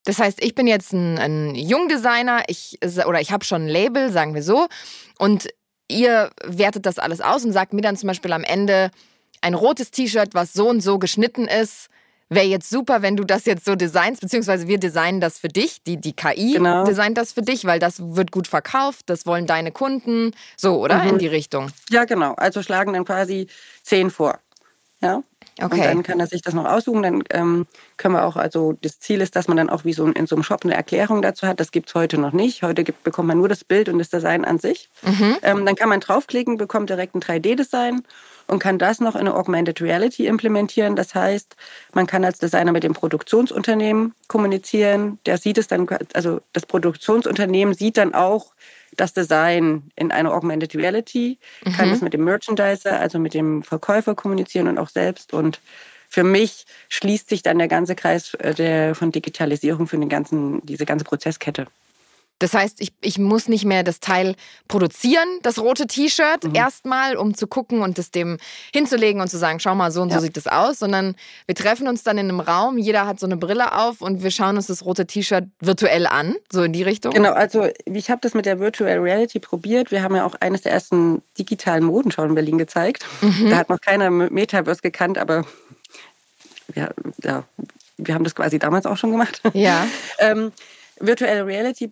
Das 0.05 0.19
heißt, 0.19 0.43
ich 0.43 0.53
bin 0.53 0.67
jetzt 0.67 0.91
ein, 0.91 1.17
ein 1.17 1.55
Jungdesigner, 1.55 2.43
ich, 2.47 2.79
oder 3.07 3.21
ich 3.21 3.31
habe 3.31 3.45
schon 3.45 3.63
ein 3.63 3.69
Label, 3.69 4.11
sagen 4.11 4.33
wir 4.33 4.43
so, 4.43 4.67
und 5.17 5.47
ihr 5.87 6.31
wertet 6.43 6.85
das 6.85 6.99
alles 6.99 7.21
aus 7.21 7.45
und 7.45 7.53
sagt 7.53 7.73
mir 7.73 7.81
dann 7.81 7.95
zum 7.95 8.07
Beispiel 8.07 8.33
am 8.33 8.43
Ende, 8.43 8.91
ein 9.41 9.53
rotes 9.53 9.91
T-Shirt, 9.91 10.33
was 10.33 10.53
so 10.53 10.69
und 10.69 10.81
so 10.81 10.99
geschnitten 10.99 11.47
ist, 11.47 11.89
Wäre 12.29 12.45
jetzt 12.45 12.69
super, 12.69 13.01
wenn 13.01 13.15
du 13.15 13.23
das 13.23 13.45
jetzt 13.45 13.65
so 13.65 13.75
designst, 13.75 14.21
beziehungsweise 14.21 14.67
wir 14.67 14.79
designen 14.79 15.21
das 15.21 15.37
für 15.37 15.49
dich, 15.49 15.83
die, 15.83 15.97
die 15.97 16.13
KI 16.13 16.53
genau. 16.53 16.83
designt 16.83 17.17
das 17.17 17.33
für 17.33 17.41
dich, 17.41 17.65
weil 17.65 17.79
das 17.79 18.15
wird 18.15 18.31
gut 18.31 18.47
verkauft, 18.47 19.01
das 19.07 19.25
wollen 19.25 19.45
deine 19.45 19.71
Kunden, 19.71 20.31
so, 20.57 20.79
oder? 20.79 21.03
Mhm. 21.03 21.09
In 21.09 21.17
die 21.19 21.27
Richtung. 21.27 21.71
Ja, 21.89 22.05
genau. 22.05 22.33
Also 22.33 22.63
schlagen 22.63 22.93
dann 22.93 23.05
quasi 23.05 23.47
zehn 23.83 24.09
vor. 24.09 24.39
Ja. 25.01 25.21
Okay. 25.61 25.75
Und 25.75 25.85
dann 25.85 26.03
kann 26.03 26.19
er 26.19 26.27
sich 26.27 26.41
das 26.41 26.53
noch 26.53 26.65
aussuchen. 26.65 27.03
Dann 27.03 27.23
ähm, 27.29 27.67
können 27.97 28.15
wir 28.15 28.25
auch, 28.25 28.37
also 28.37 28.73
das 28.81 28.99
Ziel 28.99 29.21
ist, 29.21 29.35
dass 29.35 29.47
man 29.47 29.57
dann 29.57 29.69
auch 29.69 29.85
wie 29.85 29.93
so 29.93 30.07
in 30.07 30.25
so 30.25 30.35
einem 30.35 30.43
Shop 30.43 30.61
eine 30.63 30.73
Erklärung 30.73 31.21
dazu 31.21 31.45
hat. 31.45 31.59
Das 31.59 31.71
gibt 31.71 31.89
es 31.89 31.95
heute 31.95 32.17
noch 32.17 32.33
nicht. 32.33 32.63
Heute 32.63 32.83
gibt, 32.83 33.03
bekommt 33.03 33.27
man 33.27 33.37
nur 33.37 33.49
das 33.49 33.63
Bild 33.63 33.89
und 33.89 33.99
das 33.99 34.09
Design 34.09 34.45
an 34.45 34.57
sich. 34.57 34.89
Mhm. 35.03 35.37
Ähm, 35.43 35.65
dann 35.65 35.75
kann 35.75 35.89
man 35.89 35.99
draufklicken, 35.99 36.57
bekommt 36.57 36.89
direkt 36.89 37.15
ein 37.15 37.21
3D-Design 37.21 38.03
und 38.47 38.59
kann 38.59 38.77
das 38.77 38.99
noch 38.99 39.15
in 39.15 39.21
eine 39.21 39.35
Augmented 39.35 39.81
Reality 39.81 40.27
implementieren. 40.27 40.95
Das 40.95 41.15
heißt, 41.15 41.55
man 41.93 42.07
kann 42.07 42.25
als 42.25 42.39
Designer 42.39 42.71
mit 42.71 42.83
dem 42.83 42.93
Produktionsunternehmen 42.93 44.13
kommunizieren. 44.27 45.19
Der 45.25 45.37
sieht 45.37 45.57
es 45.57 45.67
dann, 45.67 45.87
also 46.13 46.41
das 46.53 46.65
Produktionsunternehmen 46.65 47.73
sieht 47.73 47.97
dann 47.97 48.13
auch 48.13 48.53
das 48.95 49.13
Design 49.13 49.91
in 49.95 50.11
einer 50.11 50.33
Augmented 50.33 50.75
Reality, 50.75 51.39
mhm. 51.65 51.73
kann 51.73 51.89
es 51.91 52.01
mit 52.01 52.13
dem 52.13 52.23
Merchandiser, 52.23 52.99
also 52.99 53.19
mit 53.19 53.33
dem 53.33 53.63
Verkäufer 53.63 54.15
kommunizieren 54.15 54.67
und 54.67 54.77
auch 54.77 54.89
selbst. 54.89 55.33
Und 55.33 55.59
für 56.09 56.23
mich 56.23 56.65
schließt 56.89 57.29
sich 57.29 57.41
dann 57.41 57.57
der 57.57 57.67
ganze 57.67 57.95
Kreis 57.95 58.35
äh, 58.35 58.53
der, 58.53 58.93
von 58.93 59.11
Digitalisierung 59.11 59.87
für 59.87 59.97
den 59.97 60.09
ganzen, 60.09 60.63
diese 60.65 60.85
ganze 60.85 61.05
Prozesskette. 61.05 61.67
Das 62.43 62.53
heißt, 62.53 62.81
ich, 62.81 62.91
ich 62.99 63.17
muss 63.19 63.47
nicht 63.47 63.63
mehr 63.63 63.83
das 63.83 64.01
Teil 64.01 64.35
produzieren, 64.67 65.29
das 65.43 65.59
rote 65.59 65.87
T-Shirt 65.87 66.43
mhm. 66.43 66.55
erstmal, 66.55 67.15
um 67.15 67.35
zu 67.35 67.47
gucken 67.47 67.81
und 67.81 67.97
es 67.97 68.11
dem 68.11 68.37
hinzulegen 68.73 69.21
und 69.21 69.29
zu 69.29 69.37
sagen, 69.37 69.61
schau 69.61 69.75
mal, 69.75 69.91
so 69.91 70.01
und 70.01 70.09
ja. 70.09 70.17
so 70.17 70.23
sieht 70.23 70.35
das 70.35 70.47
aus, 70.47 70.79
sondern 70.79 71.15
wir 71.45 71.55
treffen 71.55 71.87
uns 71.87 72.03
dann 72.03 72.17
in 72.17 72.27
einem 72.27 72.41
Raum, 72.41 72.77
jeder 72.77 73.07
hat 73.07 73.17
so 73.17 73.25
eine 73.25 73.37
Brille 73.37 73.73
auf 73.73 74.01
und 74.01 74.23
wir 74.23 74.29
schauen 74.29 74.57
uns 74.57 74.67
das 74.67 74.83
rote 74.83 75.07
T-Shirt 75.07 75.45
virtuell 75.61 76.05
an, 76.05 76.35
so 76.51 76.63
in 76.63 76.73
die 76.73 76.83
Richtung. 76.83 77.13
Genau, 77.13 77.31
also 77.31 77.69
ich 77.85 78.09
habe 78.09 78.19
das 78.19 78.33
mit 78.33 78.45
der 78.45 78.59
Virtual 78.59 78.97
Reality 78.97 79.39
probiert. 79.39 79.91
Wir 79.91 80.03
haben 80.03 80.13
ja 80.13 80.25
auch 80.25 80.35
eines 80.41 80.63
der 80.63 80.73
ersten 80.73 81.21
digitalen 81.39 81.85
Modenschauen 81.85 82.27
in 82.27 82.35
Berlin 82.35 82.57
gezeigt. 82.57 83.05
Mhm. 83.21 83.51
Da 83.51 83.55
hat 83.55 83.69
noch 83.69 83.79
keiner 83.79 84.09
Metaverse 84.09 84.81
gekannt, 84.81 85.17
aber 85.17 85.45
ja, 86.75 86.89
ja, 87.23 87.45
wir 87.95 88.13
haben 88.13 88.25
das 88.25 88.35
quasi 88.35 88.59
damals 88.59 88.85
auch 88.85 88.97
schon 88.97 89.11
gemacht. 89.11 89.41
Ja. 89.53 89.87
ähm, 90.19 90.51
Virtual 90.99 91.41
Reality, 91.41 91.89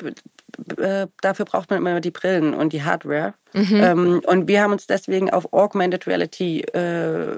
äh, 0.77 1.07
dafür 1.21 1.45
braucht 1.45 1.69
man 1.69 1.79
immer 1.79 2.01
die 2.01 2.11
Brillen 2.11 2.53
und 2.53 2.73
die 2.73 2.83
Hardware. 2.83 3.33
Mhm. 3.53 3.75
Ähm, 3.75 4.21
und 4.25 4.47
wir 4.47 4.61
haben 4.61 4.71
uns 4.71 4.87
deswegen 4.87 5.29
auf 5.29 5.51
Augmented 5.53 6.07
Reality 6.07 6.61
äh, 6.61 7.37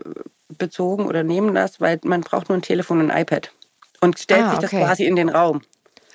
bezogen 0.49 1.07
oder 1.07 1.23
nehmen 1.23 1.55
das, 1.55 1.81
weil 1.81 1.99
man 2.03 2.21
braucht 2.21 2.49
nur 2.49 2.57
ein 2.57 2.61
Telefon 2.61 2.99
und 2.99 3.11
ein 3.11 3.21
iPad. 3.21 3.51
und 4.01 4.19
stellt 4.19 4.43
ah, 4.43 4.49
sich 4.51 4.59
das 4.59 4.69
quasi 4.71 5.05
in 5.05 5.15
den 5.15 5.29
Raum. 5.29 5.61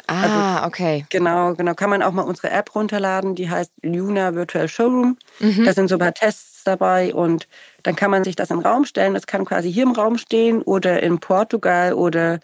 Ah, 0.07 0.57
also, 0.57 0.67
okay. 0.67 1.05
Genau, 1.11 1.55
genau. 1.55 1.75
Kann 1.75 1.91
man 1.91 2.03
auch 2.03 2.13
mal 2.13 2.23
unsere 2.23 2.51
App 2.51 2.75
runterladen, 2.75 3.35
die 3.35 3.51
heißt 3.51 3.73
Luna 3.83 4.35
Virtual 4.35 4.67
Showroom. 4.67 5.19
Mhm. 5.39 5.65
Da 5.65 5.73
sind 5.75 5.89
so 5.89 5.97
ein 5.97 5.99
paar 5.99 6.15
Tests 6.15 6.65
dabei 6.65 7.15
und 7.15 7.47
dann 7.83 7.95
kann 7.95 8.11
man 8.11 8.25
sich 8.25 8.35
das 8.35 8.49
den 8.49 8.61
Raum 8.61 8.85
stellen. 8.87 9.15
Das 9.15 9.27
kann 9.27 9.45
quasi 9.45 9.71
hier 9.73 9.83
im 9.83 9.93
Raum 9.93 10.17
stehen 10.17 10.63
oder 10.63 11.03
in 11.03 11.19
Portugal 11.19 11.93
oder 11.93 12.41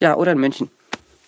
ja, 0.00 0.14
oder 0.16 0.32
in 0.32 0.38
München. 0.38 0.70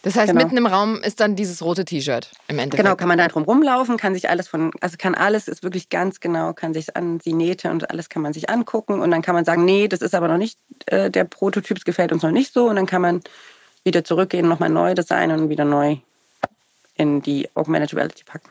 Das 0.06 0.14
heißt, 0.14 0.30
genau. 0.30 0.44
mitten 0.44 0.56
im 0.56 0.66
Raum 0.66 1.02
ist 1.02 1.18
dann 1.18 1.34
dieses 1.34 1.64
rote 1.64 1.84
T-Shirt 1.84 2.30
im 2.46 2.60
Endeffekt. 2.60 2.80
Genau, 2.80 2.94
kann 2.94 3.08
man 3.08 3.18
da 3.18 3.26
drum 3.26 3.42
rumlaufen, 3.42 3.96
kann 3.96 4.14
sich 4.14 4.30
alles 4.30 4.46
von, 4.46 4.70
also 4.80 4.96
kann 4.96 5.16
alles, 5.16 5.48
ist 5.48 5.64
wirklich 5.64 5.88
ganz 5.88 6.20
genau, 6.20 6.52
kann 6.52 6.74
sich 6.74 6.96
an 6.96 7.18
die 7.18 7.32
Nähte 7.32 7.72
und 7.72 7.90
alles 7.90 8.08
kann 8.08 8.22
man 8.22 8.32
sich 8.32 8.48
angucken 8.48 9.00
und 9.00 9.10
dann 9.10 9.20
kann 9.20 9.34
man 9.34 9.44
sagen, 9.44 9.64
nee, 9.64 9.88
das 9.88 10.02
ist 10.02 10.14
aber 10.14 10.28
noch 10.28 10.36
nicht, 10.36 10.60
äh, 10.86 11.10
der 11.10 11.24
Prototyp 11.24 11.84
gefällt 11.84 12.12
uns 12.12 12.22
noch 12.22 12.30
nicht 12.30 12.52
so 12.52 12.68
und 12.68 12.76
dann 12.76 12.86
kann 12.86 13.02
man 13.02 13.20
wieder 13.82 14.04
zurückgehen, 14.04 14.46
nochmal 14.46 14.70
neu 14.70 14.94
designen 14.94 15.40
und 15.40 15.48
wieder 15.48 15.64
neu 15.64 15.96
in 16.94 17.20
die 17.20 17.48
Augmented 17.56 17.92
Reality 17.92 18.22
packen. 18.22 18.48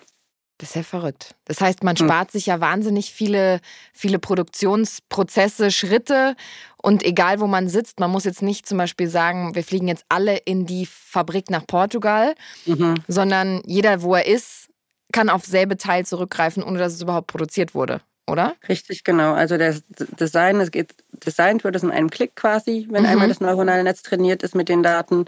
Das 0.58 0.70
ist 0.70 0.76
ja 0.76 0.84
verrückt. 0.84 1.36
Das 1.46 1.60
heißt, 1.60 1.84
man 1.84 1.98
hm. 1.98 2.06
spart 2.06 2.32
sich 2.32 2.46
ja 2.46 2.62
wahnsinnig 2.62 3.12
viele, 3.12 3.60
viele 3.94 4.20
Produktionsprozesse, 4.20 5.70
Schritte. 5.70 6.36
Und 6.78 7.04
egal, 7.04 7.40
wo 7.42 7.48
man 7.48 7.68
sitzt, 7.68 8.00
man 8.00 8.12
muss 8.12 8.24
jetzt 8.24 8.42
nicht 8.42 8.66
zum 8.66 8.78
Beispiel 8.78 9.10
sagen, 9.10 9.56
wir 9.56 9.64
fliegen 9.64 9.88
jetzt 9.88 10.06
alle 10.08 10.38
in 10.38 10.66
die 10.66 10.86
Fabrik 10.86 11.50
nach 11.50 11.68
Portugal, 11.68 12.36
mhm. 12.66 12.96
sondern 13.08 13.62
jeder, 13.66 14.02
wo 14.02 14.16
er 14.16 14.28
ist, 14.28 14.70
kann 15.12 15.30
auf 15.30 15.46
selbe 15.46 15.78
Teil 15.78 16.06
zurückgreifen, 16.06 16.64
ohne 16.64 16.80
dass 16.80 16.94
es 16.94 17.02
überhaupt 17.02 17.28
produziert 17.28 17.76
wurde, 17.76 18.02
oder? 18.28 18.56
Richtig, 18.70 19.04
genau. 19.04 19.34
Also 19.34 19.58
das 19.58 19.84
Design, 19.88 20.60
es 20.60 20.72
geht, 20.72 20.94
designt 21.26 21.64
wird 21.64 21.76
es 21.76 21.84
in 21.84 21.92
einem 21.92 22.10
Klick 22.10 22.36
quasi, 22.36 22.88
wenn 22.90 23.04
mhm. 23.04 23.10
einmal 23.10 23.28
das 23.28 23.42
neuronale 23.42 23.84
Netz 23.84 24.04
trainiert 24.04 24.44
ist 24.44 24.56
mit 24.56 24.70
den 24.70 24.84
Daten. 24.84 25.26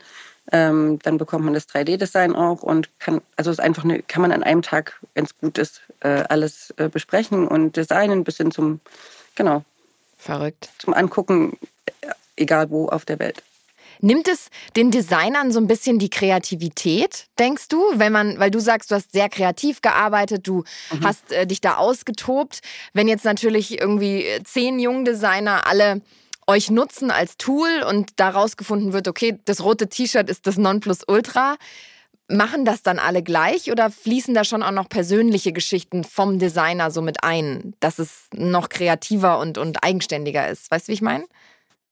Ähm, 0.51 0.99
dann 1.03 1.17
bekommt 1.17 1.43
man 1.45 1.53
das 1.53 1.67
3D-Design 1.67 2.35
auch 2.35 2.63
und 2.63 2.89
kann, 2.99 3.21
also 3.35 3.51
ist 3.51 3.59
einfach 3.59 3.83
eine, 3.83 4.01
kann 4.01 4.21
man 4.21 4.31
an 4.31 4.43
einem 4.43 4.61
Tag, 4.61 4.99
wenn 5.13 5.25
es 5.25 5.37
gut 5.37 5.57
ist, 5.57 5.81
äh, 5.99 6.23
alles 6.29 6.73
äh, 6.77 6.87
besprechen 6.87 7.47
und 7.47 7.75
designen 7.75 8.23
bis 8.23 8.37
hin 8.37 8.51
zum, 8.51 8.79
genau. 9.35 9.63
Verrückt. 10.17 10.69
Zum 10.77 10.93
Angucken, 10.93 11.57
äh, 12.01 12.11
egal 12.37 12.69
wo 12.69 12.87
auf 12.87 13.03
der 13.03 13.19
Welt. 13.19 13.43
Nimmt 13.99 14.27
es 14.27 14.49
den 14.75 14.91
Designern 14.91 15.51
so 15.51 15.59
ein 15.59 15.67
bisschen 15.67 15.99
die 15.99 16.09
Kreativität, 16.09 17.27
denkst 17.39 17.67
du? 17.67 17.81
Wenn 17.95 18.11
man, 18.11 18.39
weil 18.39 18.51
du 18.51 18.59
sagst, 18.59 18.91
du 18.91 18.95
hast 18.95 19.11
sehr 19.11 19.29
kreativ 19.29 19.81
gearbeitet, 19.81 20.47
du 20.47 20.63
mhm. 20.91 21.03
hast 21.03 21.31
äh, 21.31 21.47
dich 21.47 21.61
da 21.61 21.75
ausgetobt. 21.77 22.61
Wenn 22.93 23.07
jetzt 23.07 23.25
natürlich 23.25 23.79
irgendwie 23.79 24.25
zehn 24.43 24.79
jungen 24.79 25.05
Designer 25.05 25.67
alle 25.67 26.01
euch 26.47 26.71
nutzen 26.71 27.11
als 27.11 27.37
Tool 27.37 27.83
und 27.87 28.11
daraus 28.15 28.57
gefunden 28.57 28.93
wird, 28.93 29.07
okay, 29.07 29.37
das 29.45 29.63
rote 29.63 29.87
T-Shirt 29.87 30.29
ist 30.29 30.47
das 30.47 30.57
Nonplusultra. 30.57 31.57
Machen 32.29 32.65
das 32.65 32.83
dann 32.83 32.99
alle 32.99 33.23
gleich 33.23 33.71
oder 33.71 33.89
fließen 33.89 34.33
da 34.33 34.43
schon 34.43 34.63
auch 34.63 34.71
noch 34.71 34.89
persönliche 34.89 35.53
Geschichten 35.53 36.03
vom 36.03 36.39
Designer 36.39 36.91
so 36.91 37.01
mit 37.01 37.23
ein, 37.23 37.73
dass 37.79 37.99
es 37.99 38.27
noch 38.33 38.69
kreativer 38.69 39.39
und, 39.39 39.57
und 39.57 39.83
eigenständiger 39.83 40.49
ist? 40.49 40.69
Weißt 40.71 40.87
du, 40.87 40.89
wie 40.89 40.95
ich 40.95 41.01
meine? 41.01 41.25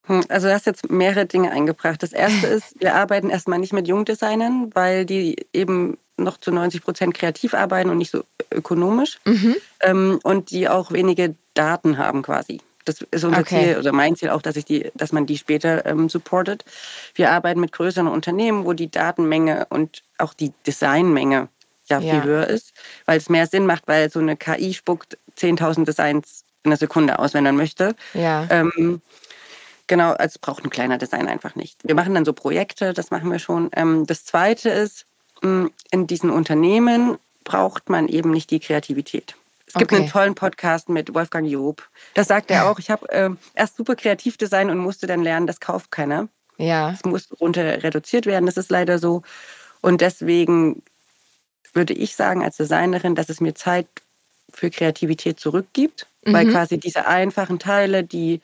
Hm, 0.07 0.23
also 0.29 0.47
du 0.47 0.53
hast 0.53 0.65
jetzt 0.65 0.89
mehrere 0.89 1.25
Dinge 1.25 1.51
eingebracht. 1.51 2.03
Das 2.03 2.11
erste 2.11 2.47
ist, 2.47 2.79
wir 2.79 2.95
arbeiten 2.95 3.29
erstmal 3.29 3.59
nicht 3.59 3.73
mit 3.73 3.87
Jungdesignern, 3.87 4.71
weil 4.73 5.05
die 5.05 5.37
eben 5.53 5.97
noch 6.17 6.37
zu 6.37 6.51
90 6.51 6.81
Prozent 6.81 7.13
kreativ 7.13 7.53
arbeiten 7.53 7.89
und 7.89 7.97
nicht 7.97 8.11
so 8.11 8.23
ökonomisch 8.51 9.19
mhm. 9.25 9.55
Ähm, 9.81 10.19
und 10.23 10.51
die 10.51 10.69
auch 10.69 10.91
wenige 10.91 11.35
Daten 11.53 11.97
haben 11.97 12.21
quasi. 12.21 12.61
Das 12.85 13.01
ist 13.01 13.23
unser 13.23 13.39
okay. 13.39 13.63
Ziel 13.63 13.79
oder 13.79 13.91
mein 13.91 14.15
Ziel 14.15 14.29
auch, 14.29 14.41
dass, 14.41 14.55
ich 14.55 14.65
die, 14.65 14.91
dass 14.93 15.11
man 15.11 15.25
die 15.25 15.37
später 15.37 15.85
ähm, 15.85 16.07
supportet. 16.07 16.63
Wir 17.15 17.31
arbeiten 17.31 17.59
mit 17.59 17.71
größeren 17.71 18.07
Unternehmen, 18.07 18.65
wo 18.65 18.73
die 18.73 18.89
Datenmenge 18.89 19.67
und 19.69 20.03
auch 20.17 20.33
die 20.33 20.53
Designmenge 20.65 21.49
ja, 21.87 21.99
ja. 21.99 22.13
viel 22.13 22.23
höher 22.23 22.47
ist, 22.47 22.73
weil 23.05 23.17
es 23.17 23.29
mehr 23.29 23.47
Sinn 23.47 23.65
macht, 23.65 23.87
weil 23.87 24.09
so 24.09 24.19
eine 24.19 24.37
KI 24.37 24.73
spuckt 24.73 25.17
10.000 25.37 25.85
Designs 25.85 26.43
in 26.63 26.69
einer 26.69 26.77
Sekunde 26.77 27.19
aus, 27.19 27.33
wenn 27.33 27.43
man 27.43 27.55
möchte. 27.55 27.95
Ja. 28.13 28.47
Ähm, 28.49 29.01
genau, 29.87 30.13
also 30.13 30.39
braucht 30.41 30.63
ein 30.63 30.69
kleiner 30.69 30.97
Design 30.97 31.27
einfach 31.27 31.55
nicht. 31.55 31.79
Wir 31.83 31.95
machen 31.95 32.13
dann 32.13 32.25
so 32.25 32.33
Projekte, 32.33 32.93
das 32.93 33.11
machen 33.11 33.31
wir 33.31 33.39
schon. 33.39 33.69
Ähm, 33.75 34.05
das 34.07 34.25
Zweite 34.25 34.69
ist, 34.69 35.05
mm, 35.41 35.67
in 35.91 36.07
diesen 36.07 36.29
Unternehmen 36.29 37.17
braucht 37.43 37.89
man 37.89 38.07
eben 38.07 38.31
nicht 38.31 38.49
die 38.51 38.59
Kreativität. 38.59 39.35
Es 39.75 39.79
gibt 39.79 39.91
okay. 39.91 40.01
einen 40.03 40.09
tollen 40.09 40.35
Podcast 40.35 40.87
mit 40.87 41.13
Wolfgang 41.13 41.45
Job. 41.45 41.83
Das 42.13 42.29
sagt 42.29 42.49
er 42.49 42.69
auch. 42.69 42.79
Ich 42.79 42.89
habe 42.89 43.09
äh, 43.09 43.29
erst 43.55 43.75
super 43.75 43.97
kreativ 43.97 44.37
design 44.37 44.69
und 44.69 44.77
musste 44.77 45.05
dann 45.05 45.21
lernen, 45.21 45.47
das 45.47 45.59
kauft 45.59 45.91
keiner. 45.91 46.29
Ja. 46.57 46.91
Es 46.91 47.03
muss 47.03 47.27
runter 47.41 47.83
reduziert 47.83 48.25
werden. 48.25 48.45
Das 48.45 48.55
ist 48.55 48.71
leider 48.71 48.99
so. 48.99 49.21
Und 49.81 49.99
deswegen 49.99 50.81
würde 51.73 51.93
ich 51.93 52.15
sagen 52.15 52.41
als 52.41 52.55
Designerin, 52.55 53.15
dass 53.15 53.27
es 53.27 53.41
mir 53.41 53.53
Zeit 53.53 53.87
für 54.49 54.69
Kreativität 54.69 55.41
zurückgibt, 55.41 56.07
mhm. 56.23 56.31
weil 56.31 56.49
quasi 56.49 56.77
diese 56.77 57.05
einfachen 57.05 57.59
Teile, 57.59 58.05
die 58.05 58.39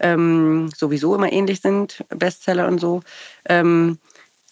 ähm, 0.00 0.68
sowieso 0.76 1.14
immer 1.14 1.32
ähnlich 1.32 1.60
sind, 1.60 2.04
Bestseller 2.08 2.66
und 2.66 2.80
so, 2.80 3.02
ähm, 3.44 3.98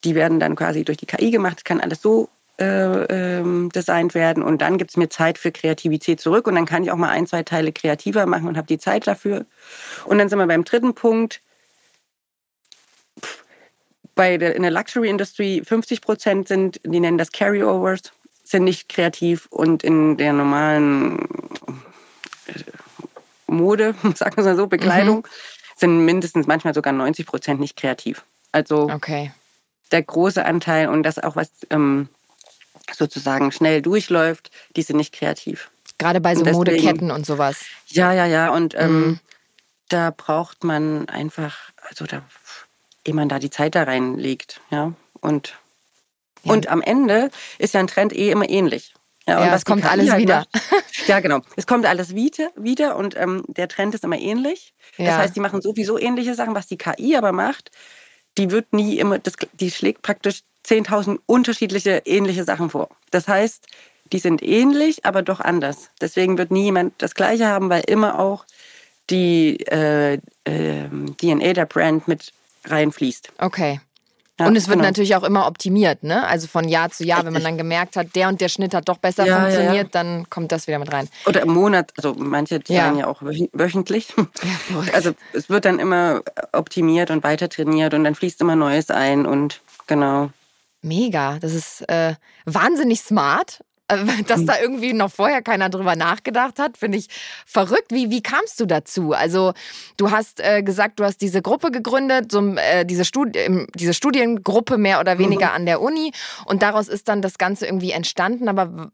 die 0.04 0.14
werden 0.14 0.38
dann 0.38 0.54
quasi 0.54 0.84
durch 0.84 0.98
die 0.98 1.06
KI 1.06 1.32
gemacht. 1.32 1.56
Es 1.58 1.64
kann 1.64 1.80
alles 1.80 2.00
so 2.00 2.28
äh, 2.60 3.38
ähm, 3.38 3.70
designt 3.70 4.14
werden 4.14 4.42
und 4.42 4.60
dann 4.60 4.76
gibt 4.76 4.90
es 4.90 4.96
mir 4.96 5.08
Zeit 5.08 5.38
für 5.38 5.50
Kreativität 5.50 6.20
zurück 6.20 6.46
und 6.46 6.54
dann 6.54 6.66
kann 6.66 6.82
ich 6.82 6.90
auch 6.90 6.96
mal 6.96 7.08
ein, 7.08 7.26
zwei 7.26 7.42
Teile 7.42 7.72
kreativer 7.72 8.26
machen 8.26 8.46
und 8.46 8.56
habe 8.56 8.66
die 8.66 8.78
Zeit 8.78 9.06
dafür. 9.06 9.46
Und 10.04 10.18
dann 10.18 10.28
sind 10.28 10.38
wir 10.38 10.46
beim 10.46 10.64
dritten 10.64 10.94
Punkt. 10.94 11.40
Bei 14.14 14.36
der, 14.36 14.54
in 14.54 14.62
der 14.62 14.70
Luxury-Industrie 14.70 15.62
50 15.64 16.02
Prozent 16.02 16.48
sind, 16.48 16.80
die 16.84 17.00
nennen 17.00 17.16
das 17.16 17.32
Carryovers, 17.32 18.12
sind 18.44 18.64
nicht 18.64 18.90
kreativ 18.90 19.46
und 19.50 19.82
in 19.82 20.18
der 20.18 20.34
normalen 20.34 21.20
äh, 22.46 22.62
Mode, 23.46 23.94
sagen 24.14 24.36
wir 24.36 24.44
mal 24.44 24.56
so, 24.56 24.66
Bekleidung, 24.66 25.18
mhm. 25.18 25.76
sind 25.76 26.04
mindestens 26.04 26.46
manchmal 26.46 26.74
sogar 26.74 26.92
90 26.92 27.26
Prozent 27.26 27.60
nicht 27.60 27.76
kreativ. 27.76 28.24
Also 28.52 28.90
okay. 28.90 29.32
der 29.92 30.02
große 30.02 30.44
Anteil 30.44 30.88
und 30.88 31.04
das 31.04 31.18
auch 31.18 31.36
was 31.36 31.50
ähm, 31.70 32.10
sozusagen 32.94 33.52
schnell 33.52 33.82
durchläuft, 33.82 34.50
die 34.76 34.82
sind 34.82 34.96
nicht 34.96 35.12
kreativ. 35.12 35.70
Gerade 35.98 36.20
bei 36.20 36.34
so 36.34 36.42
deswegen, 36.42 36.56
Modeketten 36.56 37.10
und 37.10 37.26
sowas. 37.26 37.58
Ja, 37.88 38.12
ja, 38.12 38.26
ja. 38.26 38.50
Und 38.50 38.74
ähm, 38.74 39.00
mhm. 39.00 39.20
da 39.88 40.10
braucht 40.16 40.64
man 40.64 41.08
einfach, 41.08 41.56
also 41.88 42.06
da, 42.06 42.22
ehe 43.04 43.14
man 43.14 43.28
da 43.28 43.38
die 43.38 43.50
Zeit 43.50 43.74
da 43.74 43.82
reinlegt, 43.82 44.60
ja. 44.70 44.94
Und, 45.20 45.58
ja. 46.42 46.52
und 46.52 46.68
am 46.68 46.80
Ende 46.80 47.30
ist 47.58 47.74
ja 47.74 47.80
ein 47.80 47.86
Trend 47.86 48.14
eh 48.14 48.30
immer 48.30 48.48
ähnlich. 48.48 48.94
Ja, 49.26 49.44
ja 49.44 49.54
es 49.54 49.64
kommt 49.64 49.84
alles 49.84 50.10
halt 50.10 50.22
wieder. 50.22 50.46
Macht, 50.52 50.82
ja, 51.06 51.20
genau. 51.20 51.40
Es 51.56 51.66
kommt 51.66 51.86
alles 51.86 52.14
wieder, 52.14 52.50
wieder 52.56 52.96
und 52.96 53.16
ähm, 53.16 53.44
der 53.48 53.68
Trend 53.68 53.94
ist 53.94 54.04
immer 54.04 54.18
ähnlich. 54.18 54.74
Ja. 54.96 55.06
Das 55.06 55.16
heißt, 55.16 55.36
die 55.36 55.40
machen 55.40 55.60
sowieso 55.60 55.98
ähnliche 55.98 56.34
Sachen. 56.34 56.54
Was 56.54 56.66
die 56.66 56.78
KI 56.78 57.16
aber 57.16 57.32
macht, 57.32 57.70
die 58.38 58.50
wird 58.50 58.72
nie 58.72 58.98
immer, 58.98 59.18
das, 59.18 59.34
die 59.52 59.70
schlägt 59.70 60.02
praktisch 60.02 60.42
10.000 60.66 61.18
unterschiedliche 61.26 62.02
ähnliche 62.04 62.44
Sachen 62.44 62.70
vor. 62.70 62.88
Das 63.10 63.28
heißt, 63.28 63.66
die 64.12 64.18
sind 64.18 64.42
ähnlich, 64.42 65.04
aber 65.04 65.22
doch 65.22 65.40
anders. 65.40 65.90
Deswegen 66.00 66.38
wird 66.38 66.50
nie 66.50 66.64
jemand 66.64 66.94
das 66.98 67.14
Gleiche 67.14 67.46
haben, 67.46 67.70
weil 67.70 67.82
immer 67.86 68.18
auch 68.18 68.44
die 69.08 69.60
äh, 69.66 70.14
äh, 70.44 70.88
DNA 71.20 71.52
der 71.52 71.66
Brand 71.66 72.08
mit 72.08 72.32
reinfließt. 72.64 73.32
Okay. 73.38 73.80
Ja, 74.40 74.46
und 74.46 74.56
es 74.56 74.68
wird 74.68 74.78
genau. 74.78 74.88
natürlich 74.88 75.14
auch 75.16 75.22
immer 75.22 75.46
optimiert, 75.46 76.02
ne? 76.02 76.26
Also 76.26 76.46
von 76.46 76.66
Jahr 76.66 76.90
zu 76.90 77.04
Jahr, 77.04 77.24
wenn 77.26 77.32
man 77.32 77.44
dann 77.44 77.58
gemerkt 77.58 77.96
hat, 77.96 78.16
der 78.16 78.28
und 78.28 78.40
der 78.40 78.48
Schnitt 78.48 78.74
hat 78.74 78.88
doch 78.88 78.96
besser 78.96 79.26
ja, 79.26 79.38
funktioniert, 79.40 79.94
ja, 79.94 80.02
dann 80.02 80.28
kommt 80.30 80.50
das 80.50 80.66
wieder 80.66 80.78
mit 80.78 80.90
rein. 80.92 81.08
Oder 81.26 81.42
im 81.42 81.50
Monat, 81.52 81.92
also 81.96 82.14
manche 82.16 82.58
designen 82.58 82.98
ja, 82.98 83.06
auch 83.06 83.20
wöchentlich. 83.22 84.14
also 84.94 85.12
es 85.34 85.50
wird 85.50 85.66
dann 85.66 85.78
immer 85.78 86.22
optimiert 86.52 87.10
und 87.10 87.22
weiter 87.22 87.48
trainiert 87.48 87.92
und 87.92 88.04
dann 88.04 88.14
fließt 88.14 88.40
immer 88.40 88.56
Neues 88.56 88.90
ein 88.90 89.26
und 89.26 89.60
genau. 89.86 90.30
Mega, 90.82 91.38
das 91.40 91.52
ist 91.52 91.86
äh, 91.88 92.14
wahnsinnig 92.46 93.02
smart. 93.02 93.60
Dass 94.26 94.44
da 94.44 94.54
irgendwie 94.60 94.92
noch 94.92 95.10
vorher 95.10 95.42
keiner 95.42 95.68
drüber 95.68 95.96
nachgedacht 95.96 96.58
hat, 96.58 96.76
finde 96.76 96.98
ich 96.98 97.08
verrückt. 97.46 97.90
Wie, 97.90 98.10
wie 98.10 98.22
kamst 98.22 98.60
du 98.60 98.66
dazu? 98.66 99.12
Also, 99.12 99.52
du 99.96 100.10
hast 100.10 100.40
äh, 100.40 100.62
gesagt, 100.62 101.00
du 101.00 101.04
hast 101.04 101.18
diese 101.18 101.42
Gruppe 101.42 101.70
gegründet, 101.70 102.32
so, 102.32 102.54
äh, 102.54 102.84
diese, 102.84 103.04
Studi 103.04 103.66
diese 103.74 103.94
Studiengruppe 103.94 104.78
mehr 104.78 105.00
oder 105.00 105.18
weniger 105.18 105.48
mhm. 105.48 105.54
an 105.54 105.66
der 105.66 105.80
Uni. 105.80 106.12
Und 106.46 106.62
daraus 106.62 106.88
ist 106.88 107.08
dann 107.08 107.22
das 107.22 107.38
Ganze 107.38 107.66
irgendwie 107.66 107.92
entstanden. 107.92 108.48
Aber 108.48 108.90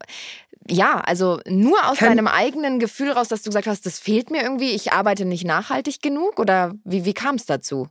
ja, 0.69 0.99
also 0.99 1.39
nur 1.47 1.77
aus 1.89 1.97
Kann 1.97 2.09
deinem 2.09 2.27
eigenen 2.27 2.79
Gefühl 2.79 3.11
raus, 3.11 3.27
dass 3.29 3.43
du 3.43 3.49
gesagt 3.49 3.67
hast, 3.67 3.85
das 3.85 3.99
fehlt 3.99 4.31
mir 4.31 4.41
irgendwie, 4.41 4.71
ich 4.71 4.91
arbeite 4.91 5.25
nicht 5.25 5.45
nachhaltig 5.45 6.01
genug? 6.01 6.39
Oder 6.39 6.73
wie, 6.83 7.05
wie 7.05 7.13
kam 7.13 7.35
es 7.35 7.45
dazu? 7.45 7.87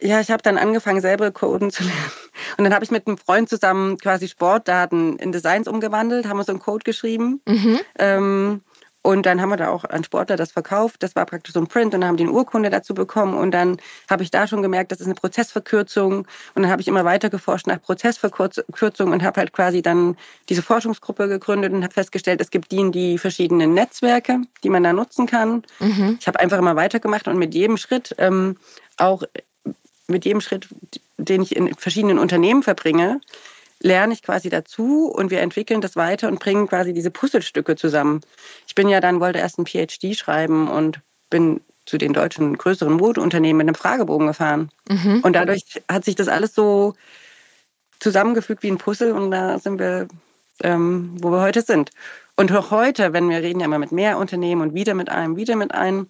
Ja, 0.00 0.20
ich 0.20 0.30
habe 0.30 0.42
dann 0.42 0.58
angefangen, 0.58 1.00
selber 1.00 1.30
Coden 1.30 1.70
zu 1.70 1.82
lernen. 1.82 2.12
Und 2.58 2.64
dann 2.64 2.74
habe 2.74 2.84
ich 2.84 2.90
mit 2.90 3.06
einem 3.06 3.18
Freund 3.18 3.48
zusammen 3.48 3.96
quasi 3.98 4.28
Sportdaten 4.28 5.18
in 5.18 5.32
Designs 5.32 5.68
umgewandelt, 5.68 6.28
haben 6.28 6.36
wir 6.36 6.44
so 6.44 6.52
einen 6.52 6.60
Code 6.60 6.84
geschrieben. 6.84 7.40
Mhm. 7.48 7.80
Ähm, 7.98 8.60
Und 9.02 9.24
dann 9.24 9.40
haben 9.40 9.50
wir 9.50 9.56
da 9.56 9.68
auch 9.68 9.84
an 9.84 10.02
Sportler 10.02 10.34
das 10.36 10.50
verkauft. 10.50 11.00
Das 11.04 11.14
war 11.14 11.26
praktisch 11.26 11.54
so 11.54 11.60
ein 11.60 11.68
Print 11.68 11.94
und 11.94 12.00
dann 12.00 12.08
haben 12.08 12.16
die 12.16 12.24
eine 12.24 12.32
Urkunde 12.32 12.70
dazu 12.70 12.92
bekommen. 12.92 13.34
Und 13.34 13.52
dann 13.52 13.76
habe 14.10 14.24
ich 14.24 14.32
da 14.32 14.48
schon 14.48 14.62
gemerkt, 14.62 14.90
das 14.90 14.98
ist 14.98 15.06
eine 15.06 15.14
Prozessverkürzung. 15.14 16.26
Und 16.54 16.62
dann 16.62 16.68
habe 16.68 16.82
ich 16.82 16.88
immer 16.88 17.04
weiter 17.04 17.30
geforscht 17.30 17.68
nach 17.68 17.80
Prozessverkürzung 17.80 19.12
und 19.12 19.22
habe 19.22 19.38
halt 19.38 19.52
quasi 19.52 19.80
dann 19.80 20.16
diese 20.48 20.60
Forschungsgruppe 20.60 21.28
gegründet 21.28 21.72
und 21.72 21.84
habe 21.84 21.94
festgestellt, 21.94 22.40
es 22.40 22.50
gibt 22.50 22.72
die 22.72 22.80
und 22.80 22.92
die 22.96 23.16
verschiedenen 23.16 23.74
Netzwerke, 23.74 24.40
die 24.64 24.70
man 24.70 24.82
da 24.82 24.92
nutzen 24.92 25.26
kann. 25.26 25.62
Mhm. 25.78 26.16
Ich 26.20 26.26
habe 26.26 26.40
einfach 26.40 26.58
immer 26.58 26.74
weitergemacht 26.74 27.28
und 27.28 27.38
mit 27.38 27.54
jedem 27.54 27.76
Schritt 27.76 28.12
ähm, 28.18 28.56
auch 28.96 29.22
mit 30.08 30.24
jedem 30.24 30.40
Schritt, 30.40 30.68
den 31.18 31.42
ich 31.42 31.56
in 31.56 31.74
verschiedenen 31.74 32.18
Unternehmen 32.18 32.62
verbringe, 32.62 33.20
lerne 33.80 34.14
ich 34.14 34.22
quasi 34.22 34.48
dazu 34.48 35.06
und 35.06 35.30
wir 35.30 35.40
entwickeln 35.40 35.80
das 35.80 35.96
weiter 35.96 36.28
und 36.28 36.40
bringen 36.40 36.66
quasi 36.66 36.92
diese 36.92 37.10
Puzzlestücke 37.10 37.76
zusammen. 37.76 38.20
Ich 38.66 38.74
bin 38.74 38.88
ja 38.88 39.00
dann, 39.00 39.20
wollte 39.20 39.38
erst 39.38 39.58
ein 39.58 39.66
PhD 39.66 40.16
schreiben 40.16 40.68
und 40.68 41.00
bin 41.30 41.60
zu 41.84 41.98
den 41.98 42.12
deutschen 42.12 42.56
größeren 42.58 42.92
Modeunternehmen 42.92 43.58
mit 43.58 43.68
einem 43.68 43.74
Fragebogen 43.74 44.26
gefahren. 44.26 44.70
Mhm. 44.88 45.20
Und 45.22 45.34
dadurch 45.34 45.82
hat 45.88 46.04
sich 46.04 46.16
das 46.16 46.28
alles 46.28 46.54
so 46.54 46.94
zusammengefügt 48.00 48.62
wie 48.62 48.70
ein 48.70 48.78
Puzzle 48.78 49.12
und 49.12 49.30
da 49.30 49.58
sind 49.58 49.78
wir, 49.78 50.08
ähm, 50.62 51.16
wo 51.20 51.30
wir 51.30 51.40
heute 51.40 51.62
sind. 51.62 51.90
Und 52.34 52.52
auch 52.52 52.70
heute, 52.70 53.12
wenn 53.12 53.30
wir 53.30 53.38
reden 53.38 53.60
ja 53.60 53.66
immer 53.66 53.78
mit 53.78 53.92
mehr 53.92 54.18
Unternehmen 54.18 54.62
und 54.62 54.74
wieder 54.74 54.94
mit 54.94 55.08
einem, 55.08 55.36
wieder 55.36 55.56
mit 55.56 55.72
einem, 55.72 56.08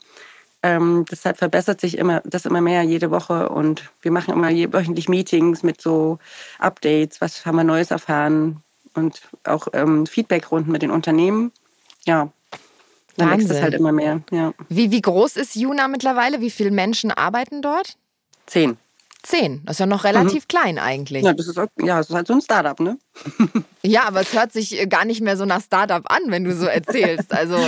ähm, 0.66 1.04
deshalb 1.10 1.38
verbessert 1.38 1.80
sich 1.80 1.96
immer 1.96 2.20
das 2.24 2.44
immer 2.44 2.60
mehr 2.60 2.82
jede 2.82 3.10
Woche 3.10 3.48
und 3.48 3.90
wir 4.02 4.10
machen 4.10 4.34
immer 4.34 4.50
wöchentlich 4.72 5.08
Meetings 5.08 5.62
mit 5.62 5.80
so 5.80 6.18
Updates, 6.58 7.20
was 7.20 7.46
haben 7.46 7.56
wir 7.56 7.64
Neues 7.64 7.92
erfahren 7.92 8.62
und 8.94 9.22
auch 9.44 9.68
ähm, 9.72 10.06
Feedbackrunden 10.06 10.72
mit 10.72 10.82
den 10.82 10.90
Unternehmen. 10.90 11.52
Ja, 12.04 12.30
dann 13.16 13.30
Wahnsinn. 13.30 13.48
wächst 13.48 13.58
es 13.58 13.62
halt 13.62 13.74
immer 13.74 13.92
mehr. 13.92 14.22
Ja. 14.30 14.52
Wie, 14.68 14.90
wie 14.90 15.00
groß 15.00 15.36
ist 15.36 15.54
Juna 15.54 15.86
mittlerweile? 15.88 16.40
Wie 16.40 16.50
viele 16.50 16.70
Menschen 16.70 17.10
arbeiten 17.12 17.62
dort? 17.62 17.96
Zehn. 18.46 18.76
Zehn. 19.26 19.60
Das 19.64 19.74
ist 19.74 19.80
ja 19.80 19.86
noch 19.86 20.04
relativ 20.04 20.44
mhm. 20.44 20.48
klein 20.48 20.78
eigentlich. 20.78 21.24
Ja, 21.24 21.32
das 21.32 21.48
ist, 21.48 21.56
ja, 21.56 21.96
das 21.98 22.10
ist 22.10 22.14
halt 22.14 22.28
so 22.28 22.34
ein 22.34 22.40
Startup, 22.40 22.78
ne? 22.78 22.96
ja, 23.82 24.04
aber 24.04 24.20
es 24.20 24.32
hört 24.32 24.52
sich 24.52 24.80
äh, 24.80 24.86
gar 24.86 25.04
nicht 25.04 25.20
mehr 25.20 25.36
so 25.36 25.44
nach 25.44 25.60
Startup 25.60 26.04
an, 26.08 26.20
wenn 26.26 26.44
du 26.44 26.54
so 26.54 26.66
erzählst. 26.66 27.32
Also 27.32 27.58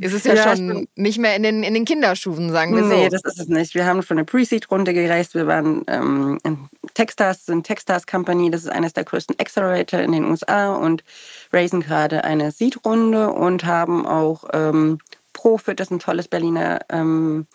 es 0.00 0.14
ist 0.14 0.24
ja, 0.24 0.34
ja 0.36 0.56
schon 0.56 0.88
nicht 0.96 1.18
mehr 1.18 1.36
in 1.36 1.42
den, 1.42 1.64
in 1.64 1.74
den 1.74 1.84
Kinderschuhen, 1.84 2.50
sagen 2.50 2.74
wir 2.74 2.82
nee, 2.82 2.88
so. 2.88 2.96
Nee, 2.96 3.08
das 3.10 3.20
ist 3.24 3.40
es 3.40 3.48
nicht. 3.48 3.74
Wir 3.74 3.84
haben 3.84 4.00
schon 4.02 4.16
eine 4.16 4.24
Pre-Seed-Runde 4.24 4.94
gereist. 4.94 5.34
Wir 5.34 5.46
waren 5.46 5.84
ähm, 5.86 6.38
in 6.44 6.70
Techstars, 6.94 7.44
sind 7.44 7.66
Techstars 7.66 8.06
Company. 8.06 8.50
Das 8.50 8.62
ist 8.62 8.70
eines 8.70 8.94
der 8.94 9.04
größten 9.04 9.38
Accelerator 9.38 10.00
in 10.00 10.12
den 10.12 10.24
USA 10.24 10.74
und 10.74 11.04
raisen 11.52 11.80
gerade 11.80 12.24
eine 12.24 12.52
Seed-Runde 12.52 13.30
und 13.32 13.66
haben 13.66 14.06
auch 14.06 14.44
ähm, 14.54 14.98
Profit, 15.34 15.78
das 15.78 15.88
ist 15.88 15.92
ein 15.92 15.98
tolles 15.98 16.28
Berliner 16.28 16.80
ähm, 16.88 17.46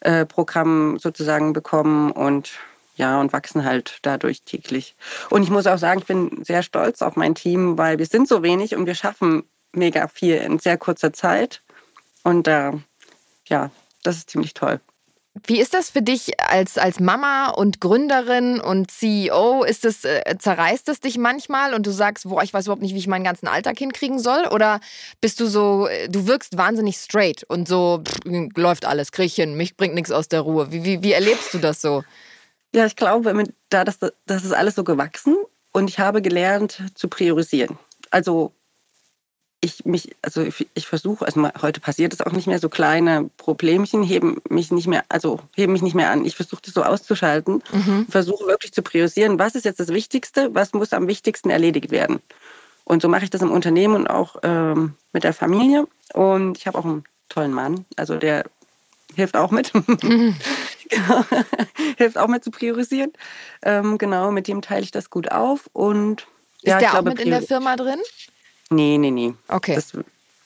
äh, 0.00 0.26
Programm 0.26 0.98
sozusagen 0.98 1.54
bekommen 1.54 2.10
und 2.10 2.52
ja, 3.00 3.18
und 3.18 3.32
wachsen 3.32 3.64
halt 3.64 3.98
dadurch 4.02 4.42
täglich. 4.42 4.94
Und 5.30 5.42
ich 5.42 5.48
muss 5.48 5.66
auch 5.66 5.78
sagen, 5.78 6.00
ich 6.00 6.06
bin 6.06 6.44
sehr 6.44 6.62
stolz 6.62 7.00
auf 7.00 7.16
mein 7.16 7.34
Team, 7.34 7.78
weil 7.78 7.98
wir 7.98 8.04
sind 8.04 8.28
so 8.28 8.42
wenig 8.42 8.76
und 8.76 8.84
wir 8.84 8.94
schaffen 8.94 9.44
mega 9.72 10.06
viel 10.06 10.36
in 10.36 10.58
sehr 10.58 10.76
kurzer 10.76 11.10
Zeit. 11.10 11.62
Und 12.24 12.46
äh, 12.46 12.72
ja, 13.46 13.70
das 14.02 14.16
ist 14.16 14.28
ziemlich 14.28 14.52
toll. 14.52 14.80
Wie 15.46 15.60
ist 15.60 15.72
das 15.72 15.88
für 15.88 16.02
dich 16.02 16.38
als, 16.42 16.76
als 16.76 17.00
Mama 17.00 17.48
und 17.48 17.80
Gründerin 17.80 18.60
und 18.60 18.90
CEO? 18.90 19.64
Ist 19.64 19.86
das, 19.86 20.04
äh, 20.04 20.36
zerreißt 20.38 20.86
es 20.90 21.00
dich 21.00 21.16
manchmal 21.16 21.72
und 21.72 21.86
du 21.86 21.92
sagst, 21.92 22.28
boah, 22.28 22.42
ich 22.42 22.52
weiß 22.52 22.66
überhaupt 22.66 22.82
nicht, 22.82 22.94
wie 22.94 22.98
ich 22.98 23.06
meinen 23.06 23.24
ganzen 23.24 23.48
Alltag 23.48 23.78
hinkriegen 23.78 24.18
soll? 24.18 24.46
Oder 24.48 24.80
bist 25.22 25.40
du 25.40 25.46
so, 25.46 25.86
äh, 25.86 26.10
du 26.10 26.26
wirkst 26.26 26.58
wahnsinnig 26.58 26.96
straight 26.96 27.44
und 27.44 27.66
so, 27.66 28.02
pff, 28.04 28.18
läuft 28.56 28.84
alles, 28.84 29.10
krieg 29.10 29.26
ich 29.26 29.36
hin, 29.36 29.56
mich 29.56 29.78
bringt 29.78 29.94
nichts 29.94 30.10
aus 30.10 30.28
der 30.28 30.42
Ruhe. 30.42 30.70
Wie, 30.70 30.84
wie, 30.84 31.02
wie 31.02 31.12
erlebst 31.12 31.54
du 31.54 31.58
das 31.58 31.80
so? 31.80 32.02
Ja, 32.74 32.86
ich 32.86 32.96
glaube, 32.96 33.44
da 33.68 33.84
das, 33.84 33.98
das 34.26 34.44
ist 34.44 34.52
alles 34.52 34.74
so 34.74 34.84
gewachsen 34.84 35.36
und 35.72 35.90
ich 35.90 35.98
habe 35.98 36.22
gelernt 36.22 36.82
zu 36.94 37.08
priorisieren. 37.08 37.78
Also 38.10 38.52
ich 39.60 39.84
mich, 39.84 40.16
also 40.22 40.40
ich, 40.42 40.68
ich 40.74 40.86
versuche, 40.86 41.26
also 41.26 41.48
heute 41.60 41.80
passiert 41.80 42.14
es 42.14 42.20
auch 42.22 42.32
nicht 42.32 42.46
mehr, 42.46 42.58
so 42.58 42.68
kleine 42.68 43.28
Problemchen 43.36 44.02
heben 44.02 44.40
mich 44.48 44.70
nicht 44.70 44.86
mehr, 44.86 45.04
also 45.08 45.40
heben 45.54 45.72
mich 45.72 45.82
nicht 45.82 45.94
mehr 45.94 46.10
an. 46.10 46.24
Ich 46.24 46.36
versuche 46.36 46.62
das 46.64 46.74
so 46.74 46.82
auszuschalten, 46.82 47.62
mhm. 47.72 48.06
versuche 48.08 48.46
wirklich 48.46 48.72
zu 48.72 48.82
priorisieren, 48.82 49.38
was 49.38 49.54
ist 49.54 49.64
jetzt 49.64 49.80
das 49.80 49.88
Wichtigste, 49.88 50.54
was 50.54 50.72
muss 50.72 50.92
am 50.92 51.08
wichtigsten 51.08 51.50
erledigt 51.50 51.90
werden. 51.90 52.20
Und 52.84 53.02
so 53.02 53.08
mache 53.08 53.24
ich 53.24 53.30
das 53.30 53.42
im 53.42 53.52
Unternehmen 53.52 53.94
und 53.94 54.06
auch 54.06 54.36
ähm, 54.42 54.94
mit 55.12 55.24
der 55.24 55.34
Familie. 55.34 55.86
Und 56.14 56.56
ich 56.56 56.66
habe 56.66 56.78
auch 56.78 56.84
einen 56.84 57.04
tollen 57.28 57.52
Mann, 57.52 57.84
also 57.96 58.16
der 58.16 58.44
hilft 59.14 59.36
auch 59.36 59.50
mit. 59.50 59.72
Mhm. 59.74 60.36
genau. 60.88 61.24
hilft 61.98 62.18
auch 62.18 62.28
mit 62.28 62.44
zu 62.44 62.50
priorisieren. 62.50 63.12
Ähm, 63.62 63.98
genau, 63.98 64.30
mit 64.30 64.48
dem 64.48 64.62
teile 64.62 64.82
ich 64.82 64.90
das 64.90 65.10
gut 65.10 65.30
auf. 65.30 65.68
Und, 65.72 66.26
Ist 66.62 66.70
ja, 66.70 66.78
der 66.78 66.88
auch 66.88 66.92
glaube, 66.92 67.10
mit 67.10 67.20
in 67.20 67.30
der 67.30 67.42
Firma 67.42 67.76
drin? 67.76 68.00
Nee, 68.70 68.98
nee, 68.98 69.10
nee. 69.10 69.34
Okay. 69.48 69.74
Das, 69.74 69.92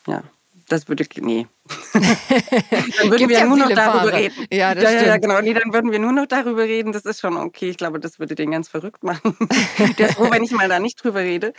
ja, 0.06 0.22
das 0.68 0.88
würde 0.88 1.04
ich, 1.04 1.22
nee. 1.22 1.46
dann 1.92 3.10
würden 3.10 3.28
wir 3.28 3.38
ja 3.38 3.46
nur 3.46 3.56
noch 3.56 3.68
darüber 3.68 4.00
Fahrer. 4.00 4.12
reden. 4.12 4.46
Ja, 4.50 4.74
das 4.74 4.84
ja, 4.84 4.90
stimmt. 4.90 5.06
ja, 5.06 5.16
genau. 5.18 5.40
Nee, 5.40 5.54
dann 5.54 5.72
würden 5.72 5.92
wir 5.92 5.98
nur 5.98 6.12
noch 6.12 6.26
darüber 6.26 6.64
reden. 6.64 6.92
Das 6.92 7.04
ist 7.04 7.20
schon 7.20 7.36
okay. 7.36 7.70
Ich 7.70 7.78
glaube, 7.78 8.00
das 8.00 8.18
würde 8.18 8.34
den 8.34 8.50
ganz 8.50 8.68
verrückt 8.68 9.02
machen. 9.02 9.36
Der 9.98 10.08
ist 10.08 10.16
froh, 10.16 10.30
wenn 10.30 10.42
ich 10.42 10.50
mal 10.50 10.68
da 10.68 10.78
nicht 10.78 11.02
drüber 11.02 11.20
rede. 11.20 11.52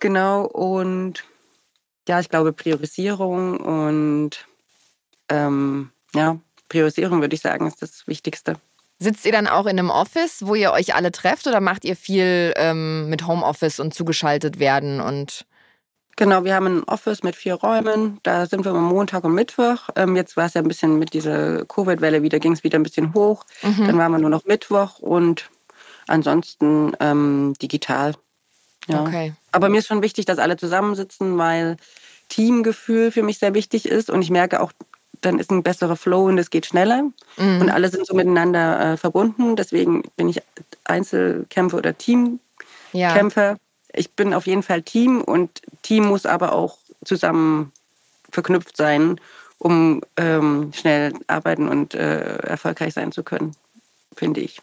Genau. 0.00 0.46
Und 0.46 1.24
ja, 2.08 2.20
ich 2.20 2.28
glaube, 2.28 2.52
Priorisierung 2.52 3.58
und 3.58 4.46
ähm, 5.28 5.90
ja, 6.14 6.38
Priorisierung 6.68 7.20
würde 7.20 7.34
ich 7.34 7.42
sagen, 7.42 7.66
ist 7.66 7.82
das 7.82 8.06
Wichtigste. 8.06 8.54
Sitzt 8.98 9.24
ihr 9.24 9.32
dann 9.32 9.46
auch 9.46 9.64
in 9.64 9.78
einem 9.78 9.90
Office, 9.90 10.46
wo 10.46 10.54
ihr 10.54 10.72
euch 10.72 10.94
alle 10.94 11.10
trefft 11.10 11.46
oder 11.46 11.60
macht 11.60 11.84
ihr 11.84 11.96
viel 11.96 12.52
ähm, 12.56 13.08
mit 13.08 13.26
Homeoffice 13.26 13.80
und 13.80 13.94
zugeschaltet 13.94 14.58
werden 14.58 15.00
und 15.00 15.46
Genau, 16.16 16.44
wir 16.44 16.54
haben 16.54 16.66
ein 16.66 16.84
Office 16.84 17.22
mit 17.22 17.34
vier 17.34 17.54
Räumen. 17.54 18.18
Da 18.24 18.44
sind 18.44 18.66
wir 18.66 18.72
am 18.72 18.84
Montag 18.84 19.24
und 19.24 19.32
Mittwoch. 19.32 19.88
Ähm, 19.96 20.16
jetzt 20.16 20.36
war 20.36 20.44
es 20.44 20.52
ja 20.52 20.60
ein 20.60 20.68
bisschen 20.68 20.98
mit 20.98 21.14
dieser 21.14 21.64
Covid-Welle 21.64 22.22
wieder, 22.22 22.38
ging 22.38 22.52
es 22.52 22.62
wieder 22.62 22.78
ein 22.78 22.82
bisschen 22.82 23.14
hoch. 23.14 23.46
Mhm. 23.62 23.86
Dann 23.86 23.96
waren 23.96 24.12
wir 24.12 24.18
nur 24.18 24.28
noch 24.28 24.44
Mittwoch 24.44 24.98
und 24.98 25.48
ansonsten 26.08 26.92
ähm, 27.00 27.54
digital. 27.62 28.16
Ja. 28.86 29.00
Okay. 29.00 29.32
Aber 29.50 29.70
mir 29.70 29.78
ist 29.78 29.86
schon 29.86 30.02
wichtig, 30.02 30.26
dass 30.26 30.38
alle 30.38 30.58
zusammensitzen, 30.58 31.38
weil 31.38 31.78
Teamgefühl 32.28 33.12
für 33.12 33.22
mich 33.22 33.38
sehr 33.38 33.54
wichtig 33.54 33.86
ist. 33.86 34.10
Und 34.10 34.20
ich 34.20 34.30
merke 34.30 34.60
auch, 34.60 34.72
dann 35.20 35.38
ist 35.38 35.50
ein 35.50 35.62
besserer 35.62 35.96
Flow 35.96 36.26
und 36.26 36.38
es 36.38 36.50
geht 36.50 36.66
schneller. 36.66 37.04
Mhm. 37.36 37.60
Und 37.60 37.70
alle 37.70 37.88
sind 37.88 38.06
so 38.06 38.14
miteinander 38.14 38.92
äh, 38.92 38.96
verbunden. 38.96 39.56
Deswegen 39.56 40.02
bin 40.16 40.28
ich 40.28 40.42
Einzelkämpfer 40.84 41.78
oder 41.78 41.96
Teamkämpfer. 41.96 43.50
Ja. 43.50 43.56
Ich 43.92 44.12
bin 44.12 44.34
auf 44.34 44.46
jeden 44.46 44.62
Fall 44.62 44.82
Team 44.82 45.20
und 45.20 45.62
Team 45.82 46.06
muss 46.06 46.26
aber 46.26 46.52
auch 46.52 46.78
zusammen 47.04 47.72
verknüpft 48.30 48.76
sein, 48.76 49.20
um 49.58 50.02
ähm, 50.16 50.72
schnell 50.72 51.12
arbeiten 51.26 51.68
und 51.68 51.94
äh, 51.94 52.36
erfolgreich 52.38 52.94
sein 52.94 53.12
zu 53.12 53.22
können, 53.22 53.56
finde 54.14 54.40
ich. 54.40 54.60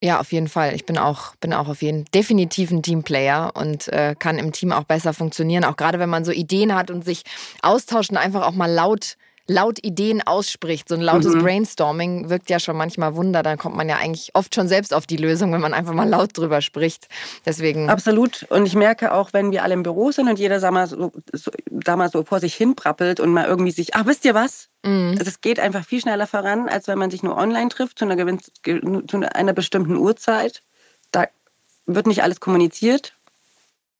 Ja, 0.00 0.20
auf 0.20 0.30
jeden 0.30 0.48
Fall. 0.48 0.76
Ich 0.76 0.86
bin 0.86 0.96
auch, 0.96 1.34
bin 1.36 1.52
auch 1.52 1.66
auf 1.68 1.82
jeden 1.82 2.04
definitiv 2.14 2.70
ein 2.70 2.82
Teamplayer 2.84 3.50
und 3.54 3.88
äh, 3.88 4.14
kann 4.16 4.38
im 4.38 4.52
Team 4.52 4.70
auch 4.70 4.84
besser 4.84 5.12
funktionieren. 5.12 5.64
Auch 5.64 5.76
gerade 5.76 5.98
wenn 5.98 6.08
man 6.08 6.24
so 6.24 6.30
Ideen 6.30 6.74
hat 6.74 6.92
und 6.92 7.04
sich 7.04 7.24
austauscht 7.62 8.10
und 8.10 8.16
einfach 8.16 8.46
auch 8.46 8.52
mal 8.52 8.70
laut 8.70 9.16
laut 9.48 9.84
Ideen 9.84 10.22
ausspricht. 10.24 10.88
So 10.88 10.94
ein 10.94 11.00
lautes 11.00 11.34
mhm. 11.34 11.42
Brainstorming 11.42 12.28
wirkt 12.28 12.50
ja 12.50 12.60
schon 12.60 12.76
manchmal 12.76 13.16
Wunder. 13.16 13.42
Dann 13.42 13.58
kommt 13.58 13.74
man 13.74 13.88
ja 13.88 13.96
eigentlich 13.96 14.30
oft 14.34 14.54
schon 14.54 14.68
selbst 14.68 14.94
auf 14.94 15.06
die 15.06 15.16
Lösung, 15.16 15.52
wenn 15.52 15.60
man 15.60 15.74
einfach 15.74 15.94
mal 15.94 16.08
laut 16.08 16.36
drüber 16.36 16.60
spricht. 16.60 17.08
Deswegen. 17.46 17.88
Absolut. 17.88 18.44
Und 18.50 18.66
ich 18.66 18.74
merke 18.74 19.12
auch, 19.12 19.32
wenn 19.32 19.50
wir 19.50 19.64
alle 19.64 19.74
im 19.74 19.82
Büro 19.82 20.12
sind 20.12 20.28
und 20.28 20.38
jeder 20.38 20.60
sag 20.60 20.72
mal, 20.72 20.86
so, 20.86 21.12
so, 21.32 21.50
sag 21.84 21.96
mal, 21.96 22.10
so 22.10 22.22
vor 22.22 22.40
sich 22.40 22.54
hin 22.54 22.76
prappelt 22.76 23.20
und 23.20 23.32
mal 23.32 23.46
irgendwie 23.46 23.72
sich, 23.72 23.94
ach, 23.94 24.06
wisst 24.06 24.26
ihr 24.26 24.34
was? 24.34 24.68
Mhm. 24.84 25.16
Also 25.18 25.30
es 25.30 25.40
geht 25.40 25.58
einfach 25.58 25.84
viel 25.84 26.00
schneller 26.00 26.26
voran, 26.26 26.68
als 26.68 26.86
wenn 26.86 26.98
man 26.98 27.10
sich 27.10 27.22
nur 27.22 27.36
online 27.36 27.70
trifft 27.70 27.98
zu 27.98 28.04
einer, 28.04 28.38
zu 29.06 29.34
einer 29.34 29.52
bestimmten 29.54 29.96
Uhrzeit. 29.96 30.62
Da 31.10 31.24
wird 31.86 32.06
nicht 32.06 32.22
alles 32.22 32.40
kommuniziert. 32.40 33.14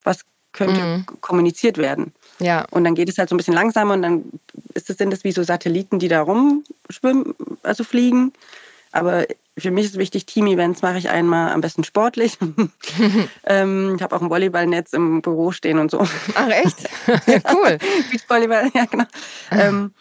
Was 0.04 0.24
könnte 0.52 0.80
mhm. 0.80 1.06
kommuniziert 1.20 1.78
werden? 1.78 2.12
Ja. 2.38 2.64
Und 2.70 2.84
dann 2.84 2.94
geht 2.94 3.08
es 3.08 3.18
halt 3.18 3.28
so 3.28 3.34
ein 3.34 3.38
bisschen 3.38 3.54
langsamer 3.54 3.94
und 3.94 4.02
dann 4.02 4.24
ist 4.74 4.88
das, 4.88 4.96
sind 4.98 5.12
das 5.12 5.24
wie 5.24 5.32
so 5.32 5.42
Satelliten, 5.42 5.98
die 5.98 6.08
da 6.08 6.22
rumschwimmen, 6.22 7.34
also 7.62 7.84
fliegen. 7.84 8.32
Aber 8.92 9.26
für 9.58 9.70
mich 9.70 9.86
ist 9.86 9.98
wichtig, 9.98 10.26
Team-Events 10.26 10.82
mache 10.82 10.98
ich 10.98 11.08
einmal 11.08 11.52
am 11.52 11.60
besten 11.60 11.84
sportlich. 11.84 12.38
ähm, 13.44 13.94
ich 13.96 14.02
habe 14.02 14.16
auch 14.16 14.22
ein 14.22 14.30
Volleyballnetz 14.30 14.92
im 14.92 15.20
Büro 15.20 15.52
stehen 15.52 15.78
und 15.78 15.90
so. 15.90 16.06
Ach 16.34 16.48
echt? 16.48 16.88
cool. 17.52 17.78
Beachvolleyball, 18.10 18.70
ja 18.74 18.84
genau. 18.86 19.04
ähm, 19.50 19.92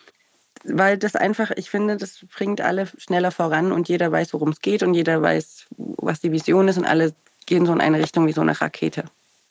weil 0.64 0.98
das 0.98 1.16
einfach, 1.16 1.52
ich 1.56 1.70
finde, 1.70 1.98
das 1.98 2.20
bringt 2.36 2.62
alle 2.62 2.88
schneller 2.98 3.32
voran 3.32 3.72
und 3.72 3.90
jeder 3.90 4.12
weiß, 4.12 4.34
worum 4.34 4.50
es 4.50 4.62
geht 4.62 4.84
und 4.84 4.94
jeder 4.94 5.22
weiß, 5.22 5.68
was 5.78 6.20
die 6.20 6.32
Vision 6.32 6.68
ist 6.68 6.78
und 6.78 6.86
alle 6.86 7.14
gehen 7.46 7.66
so 7.66 7.74
in 7.74 7.82
eine 7.82 8.00
Richtung 8.00 8.28
wie 8.28 8.34
so 8.34 8.42
eine 8.42 8.60
Rakete. 8.60 9.06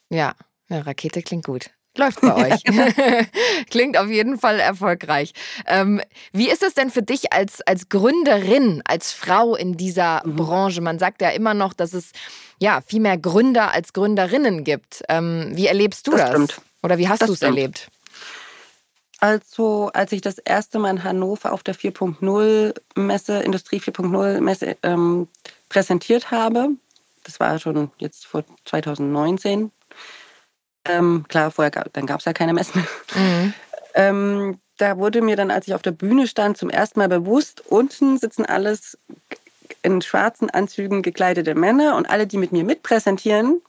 Ja, 0.09 0.35
eine 0.69 0.87
Rakete 0.87 1.23
klingt 1.23 1.47
gut. 1.47 1.71
Läuft 1.97 2.21
bei 2.21 2.53
euch. 2.53 2.63
Klingt 3.71 3.97
auf 3.97 4.09
jeden 4.09 4.39
Fall 4.39 4.61
erfolgreich. 4.61 5.33
Ähm, 5.67 6.03
wie 6.31 6.51
ist 6.51 6.63
es 6.63 6.75
denn 6.75 6.91
für 6.91 7.03
dich 7.03 7.33
als, 7.33 7.63
als 7.63 7.89
Gründerin, 7.89 8.83
als 8.85 9.13
Frau 9.13 9.57
in 9.57 9.79
dieser 9.79 10.21
mhm. 10.27 10.37
Branche? 10.37 10.83
Man 10.83 10.99
sagt 10.99 11.23
ja 11.23 11.31
immer 11.31 11.55
noch, 11.55 11.73
dass 11.73 11.95
es 11.95 12.13
ja 12.59 12.83
viel 12.87 13.01
mehr 13.01 13.17
Gründer 13.17 13.73
als 13.73 13.95
Gründerinnen 13.95 14.63
gibt. 14.63 15.05
Ähm, 15.09 15.53
wie 15.55 15.69
erlebst 15.69 16.07
du 16.07 16.11
das? 16.11 16.33
das? 16.33 16.61
Oder 16.83 16.99
wie 16.99 17.09
hast 17.09 17.27
du 17.27 17.33
es 17.33 17.41
erlebt? 17.41 17.89
Also, 19.19 19.91
als 19.95 20.13
ich 20.13 20.21
das 20.21 20.39
erste 20.39 20.79
Mal 20.79 20.91
in 20.91 21.05
Hannover 21.05 21.53
auf 21.53 21.63
der 21.63 21.75
4.0 21.75 22.75
Messe, 22.95 23.41
Industrie 23.41 23.81
4.0 23.81 24.41
Messe 24.41 24.77
ähm, 24.83 25.29
präsentiert 25.71 26.31
habe, 26.31 26.69
das 27.25 27.41
war 27.41 27.59
schon 27.59 27.91
jetzt 27.99 28.27
vor 28.27 28.45
2019, 28.67 29.73
ähm, 30.89 31.25
klar, 31.29 31.51
vorher 31.51 31.71
gab, 31.71 31.93
dann 31.93 32.07
gab 32.07 32.21
es 32.21 32.27
ja 32.27 32.33
keine 32.33 32.53
Messen. 32.53 32.87
Mhm. 33.15 33.55
Ähm, 33.99 34.61
da 34.77 34.99
wurde 34.99 35.23
mir 35.23 35.37
dann, 35.37 35.51
als 35.51 35.67
ich 35.67 35.75
auf 35.75 35.81
der 35.81 35.91
Bühne 35.91 36.27
stand, 36.27 36.59
zum 36.59 36.69
ersten 36.69 36.99
Mal 36.99 37.09
bewusst, 37.09 37.63
unten 37.67 38.19
sitzen 38.19 38.45
alles 38.45 38.99
in 39.83 40.03
schwarzen 40.03 40.51
Anzügen 40.51 41.01
gekleidete 41.01 41.55
Männer 41.55 41.97
und 41.97 42.11
alle, 42.11 42.27
die 42.27 42.37
mit 42.37 42.53
mir 42.53 42.63
mitpräsentieren, 42.63 43.63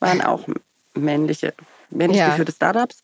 waren 0.00 0.22
auch 0.22 0.48
männliche, 0.94 1.52
männlich 1.90 2.20
ja. 2.20 2.30
geführte 2.30 2.52
Startups. 2.52 3.02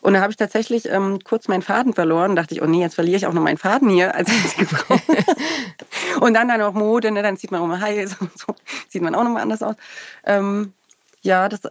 Und 0.00 0.14
da 0.14 0.20
habe 0.20 0.30
ich 0.30 0.36
tatsächlich 0.36 0.90
ähm, 0.90 1.20
kurz 1.24 1.48
meinen 1.48 1.62
Faden 1.62 1.94
verloren. 1.94 2.36
Dachte 2.36 2.54
ich, 2.54 2.60
oh 2.60 2.66
nee, 2.66 2.80
jetzt 2.80 2.94
verliere 2.94 3.16
ich 3.16 3.26
auch 3.26 3.32
noch 3.32 3.42
meinen 3.42 3.56
Faden 3.56 3.88
hier 3.88 4.14
als 4.14 4.28
einzige 4.28 4.66
Frau. 4.66 4.98
und 6.20 6.34
dann 6.34 6.48
dann 6.48 6.60
auch 6.60 6.74
Mode, 6.74 7.10
ne? 7.10 7.22
dann 7.22 7.38
sieht 7.38 7.50
man 7.50 7.62
auch 7.62 7.66
mal 7.66 7.80
Heils 7.80 8.16
und 8.20 8.36
so. 8.38 8.54
Sieht 8.88 9.00
man 9.00 9.14
auch 9.14 9.24
nochmal 9.24 9.42
anders 9.42 9.62
aus. 9.62 9.76
Ähm, 10.26 10.74
ja, 11.24 11.48
das, 11.48 11.62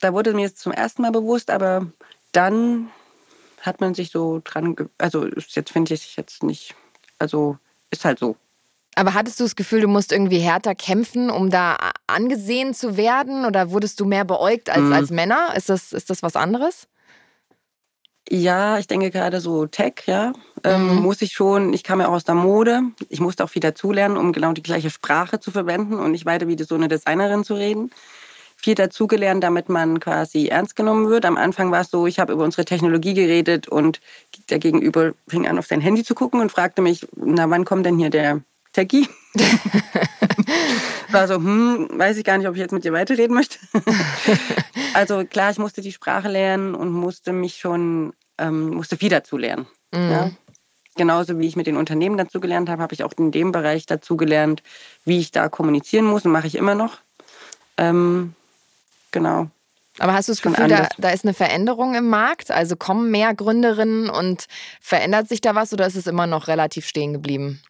da 0.00 0.12
wurde 0.12 0.32
mir 0.32 0.42
jetzt 0.42 0.58
zum 0.58 0.72
ersten 0.72 1.02
Mal 1.02 1.12
bewusst, 1.12 1.50
aber 1.50 1.86
dann 2.32 2.90
hat 3.60 3.80
man 3.80 3.94
sich 3.94 4.10
so 4.10 4.40
dran, 4.42 4.74
also 4.98 5.26
jetzt 5.26 5.70
finde 5.70 5.94
ich 5.94 6.16
jetzt 6.16 6.42
nicht, 6.42 6.74
also 7.18 7.58
ist 7.90 8.04
halt 8.04 8.18
so. 8.18 8.36
Aber 8.94 9.14
hattest 9.14 9.40
du 9.40 9.44
das 9.44 9.56
Gefühl, 9.56 9.80
du 9.80 9.88
musst 9.88 10.12
irgendwie 10.12 10.40
härter 10.40 10.74
kämpfen, 10.74 11.30
um 11.30 11.50
da 11.50 11.76
angesehen 12.06 12.74
zu 12.74 12.96
werden? 12.96 13.46
Oder 13.46 13.70
wurdest 13.70 14.00
du 14.00 14.04
mehr 14.04 14.24
beäugt 14.24 14.68
als, 14.68 14.82
mhm. 14.82 14.92
als 14.92 15.10
Männer? 15.10 15.54
Ist 15.56 15.70
das, 15.70 15.92
ist 15.94 16.10
das 16.10 16.22
was 16.22 16.36
anderes? 16.36 16.88
Ja, 18.28 18.78
ich 18.78 18.86
denke 18.86 19.10
gerade 19.10 19.40
so 19.40 19.66
Tech, 19.66 19.94
ja, 20.06 20.32
ähm, 20.62 20.96
mhm. 20.96 21.02
muss 21.02 21.22
ich 21.22 21.32
schon, 21.32 21.72
ich 21.72 21.82
kam 21.84 22.00
ja 22.00 22.08
auch 22.08 22.12
aus 22.12 22.24
der 22.24 22.34
Mode, 22.34 22.82
ich 23.08 23.20
musste 23.20 23.44
auch 23.44 23.50
viel 23.50 23.60
dazulernen, 23.60 24.16
um 24.16 24.32
genau 24.32 24.52
die 24.52 24.62
gleiche 24.62 24.90
Sprache 24.90 25.40
zu 25.40 25.50
verwenden 25.50 25.94
und 25.94 26.12
nicht 26.12 26.24
weiter 26.24 26.46
wie 26.46 26.62
so 26.62 26.74
eine 26.74 26.88
Designerin 26.88 27.44
zu 27.44 27.54
reden. 27.54 27.90
Viel 28.62 28.74
dazugelernt, 28.74 29.42
damit 29.42 29.68
man 29.68 29.98
quasi 29.98 30.46
ernst 30.46 30.76
genommen 30.76 31.08
wird. 31.08 31.24
Am 31.24 31.36
Anfang 31.36 31.72
war 31.72 31.80
es 31.80 31.90
so, 31.90 32.06
ich 32.06 32.20
habe 32.20 32.32
über 32.32 32.44
unsere 32.44 32.64
Technologie 32.64 33.12
geredet 33.12 33.68
und 33.68 34.00
der 34.50 34.60
Gegenüber 34.60 35.14
fing 35.26 35.48
an, 35.48 35.58
auf 35.58 35.66
sein 35.66 35.80
Handy 35.80 36.04
zu 36.04 36.14
gucken 36.14 36.40
und 36.40 36.52
fragte 36.52 36.80
mich, 36.80 37.06
na, 37.16 37.50
wann 37.50 37.64
kommt 37.64 37.86
denn 37.86 37.98
hier 37.98 38.10
der 38.10 38.40
Techie? 38.72 39.08
war 41.12 41.28
so, 41.28 41.34
hm, 41.34 41.88
weiß 41.92 42.16
ich 42.16 42.24
gar 42.24 42.38
nicht, 42.38 42.46
ob 42.46 42.54
ich 42.54 42.60
jetzt 42.60 42.72
mit 42.72 42.84
dir 42.84 42.92
weiterreden 42.92 43.34
möchte. 43.34 43.58
also 44.94 45.24
klar, 45.24 45.50
ich 45.50 45.58
musste 45.58 45.80
die 45.80 45.92
Sprache 45.92 46.28
lernen 46.28 46.74
und 46.74 46.92
musste 46.92 47.32
mich 47.32 47.56
schon, 47.56 48.12
ähm, 48.38 48.70
musste 48.70 48.96
viel 48.96 49.10
dazu 49.10 49.36
lernen. 49.36 49.66
Mhm. 49.92 50.10
Ja? 50.10 50.30
Genauso 50.94 51.38
wie 51.38 51.46
ich 51.46 51.56
mit 51.56 51.66
den 51.66 51.76
Unternehmen 51.76 52.18
dazu 52.18 52.38
gelernt 52.38 52.68
habe, 52.68 52.82
habe 52.82 52.94
ich 52.94 53.02
auch 53.02 53.12
in 53.16 53.30
dem 53.30 53.50
Bereich 53.50 53.86
dazu 53.86 54.16
gelernt, 54.16 54.62
wie 55.04 55.18
ich 55.18 55.30
da 55.30 55.48
kommunizieren 55.48 56.04
muss 56.04 56.24
und 56.24 56.32
mache 56.32 56.46
ich 56.46 56.54
immer 56.54 56.74
noch. 56.74 56.98
Ähm, 57.78 58.34
genau. 59.12 59.48
Aber 59.98 60.14
hast 60.14 60.28
du 60.28 60.32
das 60.32 60.40
Gefühl, 60.40 60.68
da, 60.68 60.88
da, 60.96 61.10
ist 61.10 61.24
eine 61.24 61.34
Veränderung 61.34 61.94
im 61.94 62.08
Markt? 62.08 62.50
Also 62.50 62.76
kommen 62.76 63.10
mehr 63.10 63.34
Gründerinnen 63.34 64.08
und 64.08 64.46
verändert 64.80 65.28
sich 65.28 65.42
da 65.42 65.54
was 65.54 65.72
oder 65.72 65.86
ist 65.86 65.96
es 65.96 66.06
immer 66.06 66.26
noch 66.26 66.48
relativ 66.48 66.86
stehen 66.86 67.12
geblieben? 67.12 67.62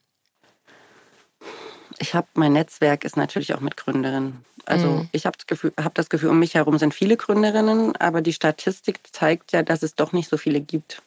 Ich 1.99 2.15
habe 2.15 2.29
mein 2.35 2.53
Netzwerk 2.53 3.05
ist 3.05 3.17
natürlich 3.17 3.55
auch 3.55 3.61
mit 3.61 3.77
Gründerinnen. 3.77 4.45
Also 4.65 4.87
mhm. 4.87 5.09
ich 5.13 5.27
habe 5.27 5.37
das, 5.37 5.47
Gefühl, 5.47 5.73
hab 5.77 5.95
das 5.95 6.09
Gefühl, 6.09 6.31
um 6.31 6.39
mich 6.39 6.55
herum 6.55 6.79
sind 6.79 6.95
viele 6.95 7.17
Gründerinnen, 7.17 7.97
aber 7.97 8.23
die 8.23 8.33
Statistik 8.33 9.01
zeigt 9.11 9.53
ja, 9.53 9.63
dass 9.63 9.83
es 9.83 9.97
doch 9.97 10.13
nicht 10.13 10.29
so 10.29 10.37
viele 10.37 10.61
gibt. 10.61 11.03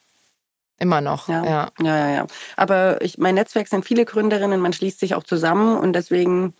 Immer 0.77 0.99
noch, 0.99 1.29
ja. 1.29 1.45
Ja, 1.45 1.71
ja, 1.79 1.97
ja. 1.97 2.09
ja. 2.15 2.27
Aber 2.57 3.01
ich, 3.01 3.17
mein 3.17 3.35
Netzwerk 3.35 3.69
sind 3.69 3.85
viele 3.85 4.03
Gründerinnen, 4.03 4.59
man 4.59 4.73
schließt 4.73 4.99
sich 4.99 5.15
auch 5.15 5.23
zusammen 5.23 5.77
und 5.77 5.93
deswegen 5.93 6.53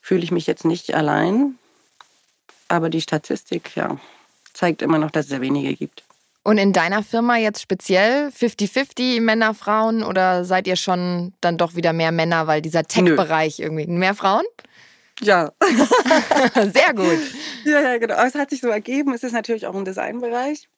fühle 0.00 0.22
ich 0.22 0.30
mich 0.30 0.46
jetzt 0.46 0.64
nicht 0.64 0.94
allein. 0.94 1.58
Aber 2.68 2.90
die 2.90 3.00
Statistik, 3.00 3.76
ja, 3.76 3.98
zeigt 4.52 4.82
immer 4.82 4.98
noch, 4.98 5.10
dass 5.10 5.26
es 5.26 5.30
sehr 5.30 5.40
wenige 5.40 5.74
gibt. 5.74 6.02
Und 6.42 6.58
in 6.58 6.72
deiner 6.72 7.02
Firma 7.02 7.36
jetzt 7.36 7.60
speziell 7.60 8.28
50-50 8.28 9.20
Männer, 9.20 9.52
Frauen 9.52 10.04
oder 10.04 10.44
seid 10.44 10.68
ihr 10.68 10.76
schon 10.76 11.32
dann 11.40 11.58
doch 11.58 11.74
wieder 11.74 11.92
mehr 11.92 12.12
Männer, 12.12 12.46
weil 12.46 12.62
dieser 12.62 12.84
Tech-Bereich 12.84 13.58
irgendwie. 13.58 13.86
Mehr 13.88 14.14
Frauen? 14.14 14.44
Ja. 15.20 15.50
Sehr 16.54 16.94
gut. 16.94 17.18
Ja, 17.64 17.80
ja, 17.80 17.98
genau. 17.98 18.14
Aber 18.14 18.28
es 18.28 18.36
hat 18.36 18.50
sich 18.50 18.60
so 18.60 18.68
ergeben. 18.68 19.12
Es 19.12 19.24
ist 19.24 19.32
natürlich 19.32 19.66
auch 19.66 19.74
ein 19.74 19.84
Designbereich. 19.84 20.68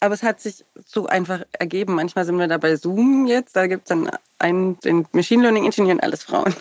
Aber 0.00 0.14
es 0.14 0.22
hat 0.22 0.40
sich 0.40 0.64
so 0.84 1.06
einfach 1.06 1.40
ergeben. 1.52 1.94
Manchmal 1.94 2.24
sind 2.26 2.38
wir 2.38 2.48
da 2.48 2.58
bei 2.58 2.76
Zoom 2.76 3.26
jetzt. 3.26 3.56
Da 3.56 3.66
gibt 3.66 3.84
es 3.84 3.88
dann 3.88 4.10
einen, 4.38 4.78
den 4.80 5.06
Machine 5.12 5.42
Learning 5.42 5.64
Ingenieur 5.64 5.94
und 5.94 6.02
alles 6.02 6.22
Frauen. 6.22 6.54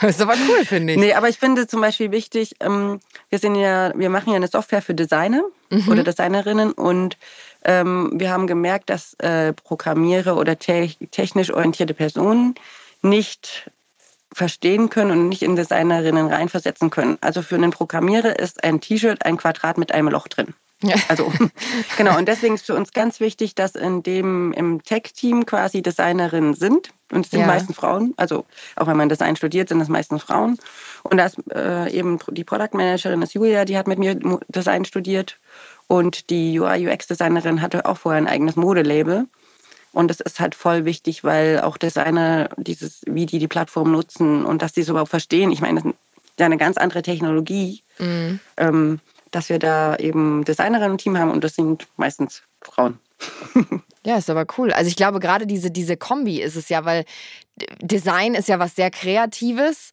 das 0.00 0.10
ist 0.16 0.20
aber 0.20 0.34
cool, 0.48 0.64
finde 0.64 0.94
ich. 0.94 0.98
Nee, 0.98 1.14
aber 1.14 1.28
ich 1.28 1.38
finde 1.38 1.68
zum 1.68 1.80
Beispiel 1.80 2.10
wichtig, 2.10 2.56
ähm, 2.60 3.00
wir 3.30 3.38
sind 3.38 3.54
ja, 3.54 3.92
wir 3.96 4.10
machen 4.10 4.30
ja 4.30 4.36
eine 4.36 4.48
Software 4.48 4.82
für 4.82 4.94
Designer 4.94 5.42
mhm. 5.70 5.88
oder 5.88 6.02
Designerinnen 6.02 6.72
und 6.72 7.16
ähm, 7.64 8.10
wir 8.14 8.30
haben 8.30 8.48
gemerkt, 8.48 8.90
dass 8.90 9.14
äh, 9.14 9.52
Programmierer 9.52 10.36
oder 10.36 10.58
te 10.58 10.90
technisch 11.10 11.52
orientierte 11.52 11.94
Personen 11.94 12.56
nicht 13.02 13.70
verstehen 14.32 14.90
können 14.90 15.12
und 15.12 15.28
nicht 15.28 15.42
in 15.42 15.56
Designerinnen 15.56 16.26
reinversetzen 16.26 16.90
können. 16.90 17.18
Also 17.20 17.42
für 17.42 17.54
einen 17.54 17.70
Programmierer 17.70 18.38
ist 18.38 18.64
ein 18.64 18.80
T-Shirt 18.80 19.24
ein 19.24 19.36
Quadrat 19.36 19.78
mit 19.78 19.92
einem 19.92 20.08
Loch 20.08 20.28
drin. 20.28 20.54
Ja. 20.82 20.94
Also 21.08 21.32
genau, 21.96 22.16
und 22.18 22.28
deswegen 22.28 22.54
ist 22.54 22.66
für 22.66 22.74
uns 22.74 22.92
ganz 22.92 23.20
wichtig, 23.20 23.54
dass 23.54 23.74
in 23.74 24.02
dem 24.02 24.52
im 24.52 24.82
Tech-Team 24.82 25.46
quasi 25.46 25.82
Designerinnen 25.82 26.54
sind. 26.54 26.90
Und 27.10 27.24
es 27.24 27.30
sind 27.30 27.40
ja. 27.40 27.46
meistens 27.46 27.76
Frauen. 27.76 28.14
Also 28.16 28.44
auch 28.76 28.86
wenn 28.86 28.96
man 28.96 29.08
Design 29.08 29.34
studiert, 29.34 29.70
sind 29.70 29.80
es 29.80 29.88
meistens 29.88 30.22
Frauen. 30.22 30.58
Und 31.02 31.16
da 31.16 31.26
ist 31.26 31.38
äh, 31.52 31.90
eben 31.90 32.18
die 32.30 32.44
Product 32.44 32.74
Managerin 32.74 33.22
ist 33.22 33.34
Julia, 33.34 33.64
die 33.64 33.78
hat 33.78 33.88
mit 33.88 33.98
mir 33.98 34.14
Design 34.48 34.84
studiert. 34.84 35.38
Und 35.86 36.28
die 36.28 36.60
UI-UX-Designerin 36.60 37.62
hatte 37.62 37.86
auch 37.86 37.96
vorher 37.96 38.20
ein 38.20 38.28
eigenes 38.28 38.56
Modelabel. 38.56 39.26
Und 39.92 40.08
das 40.08 40.20
ist 40.20 40.38
halt 40.38 40.54
voll 40.54 40.84
wichtig, 40.84 41.24
weil 41.24 41.60
auch 41.60 41.78
Designer 41.78 42.50
dieses, 42.58 43.00
wie 43.06 43.24
die 43.24 43.38
die 43.38 43.48
Plattform 43.48 43.90
nutzen 43.90 44.44
und 44.44 44.60
dass 44.60 44.74
die 44.74 44.82
es 44.82 44.88
überhaupt 44.88 45.10
verstehen. 45.10 45.50
Ich 45.50 45.62
meine, 45.62 45.80
das 45.80 45.90
ist 45.90 45.96
ja 46.38 46.46
eine 46.46 46.58
ganz 46.58 46.76
andere 46.76 47.02
Technologie. 47.02 47.82
Mhm. 47.98 48.38
Ähm, 48.58 49.00
dass 49.30 49.48
wir 49.48 49.58
da 49.58 49.96
eben 49.96 50.44
Designerinnen 50.44 50.92
im 50.92 50.98
Team 50.98 51.18
haben 51.18 51.30
und 51.30 51.44
das 51.44 51.54
sind 51.54 51.86
meistens 51.96 52.42
Frauen. 52.62 52.98
Ja, 54.06 54.16
ist 54.16 54.30
aber 54.30 54.46
cool. 54.56 54.72
Also 54.72 54.88
ich 54.88 54.96
glaube, 54.96 55.20
gerade 55.20 55.46
diese, 55.46 55.70
diese 55.70 55.98
Kombi 55.98 56.40
ist 56.40 56.56
es 56.56 56.70
ja, 56.70 56.86
weil 56.86 57.04
Design 57.82 58.34
ist 58.34 58.48
ja 58.48 58.58
was 58.58 58.74
sehr 58.74 58.90
Kreatives 58.90 59.90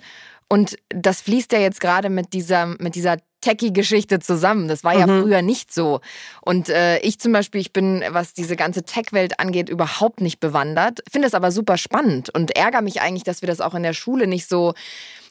und 0.48 0.78
das 0.88 1.22
fließt 1.22 1.52
ja 1.52 1.60
jetzt 1.60 1.82
gerade 1.82 2.10
mit 2.10 2.32
dieser, 2.32 2.68
mit 2.68 2.96
dieser 2.96 3.18
Techie-Geschichte 3.42 4.20
zusammen. 4.20 4.68
Das 4.68 4.84
war 4.84 4.98
ja 4.98 5.06
mhm. 5.06 5.22
früher 5.22 5.42
nicht 5.42 5.74
so. 5.74 6.02
Und 6.42 6.70
äh, 6.70 7.00
ich 7.00 7.20
zum 7.20 7.32
Beispiel, 7.32 7.62
ich 7.62 7.74
bin, 7.74 8.04
was 8.10 8.34
diese 8.34 8.56
ganze 8.56 8.84
Tech-Welt 8.84 9.40
angeht, 9.40 9.70
überhaupt 9.70 10.22
nicht 10.22 10.40
bewandert, 10.40 11.02
finde 11.12 11.28
es 11.28 11.34
aber 11.34 11.52
super 11.52 11.78
spannend 11.78 12.30
und 12.30 12.56
ärgere 12.56 12.82
mich 12.82 13.02
eigentlich, 13.02 13.24
dass 13.24 13.42
wir 13.42 13.48
das 13.48 13.62
auch 13.62 13.76
in 13.76 13.84
der 13.84 13.94
Schule 13.94 14.28
nicht 14.28 14.48
so 14.48 14.74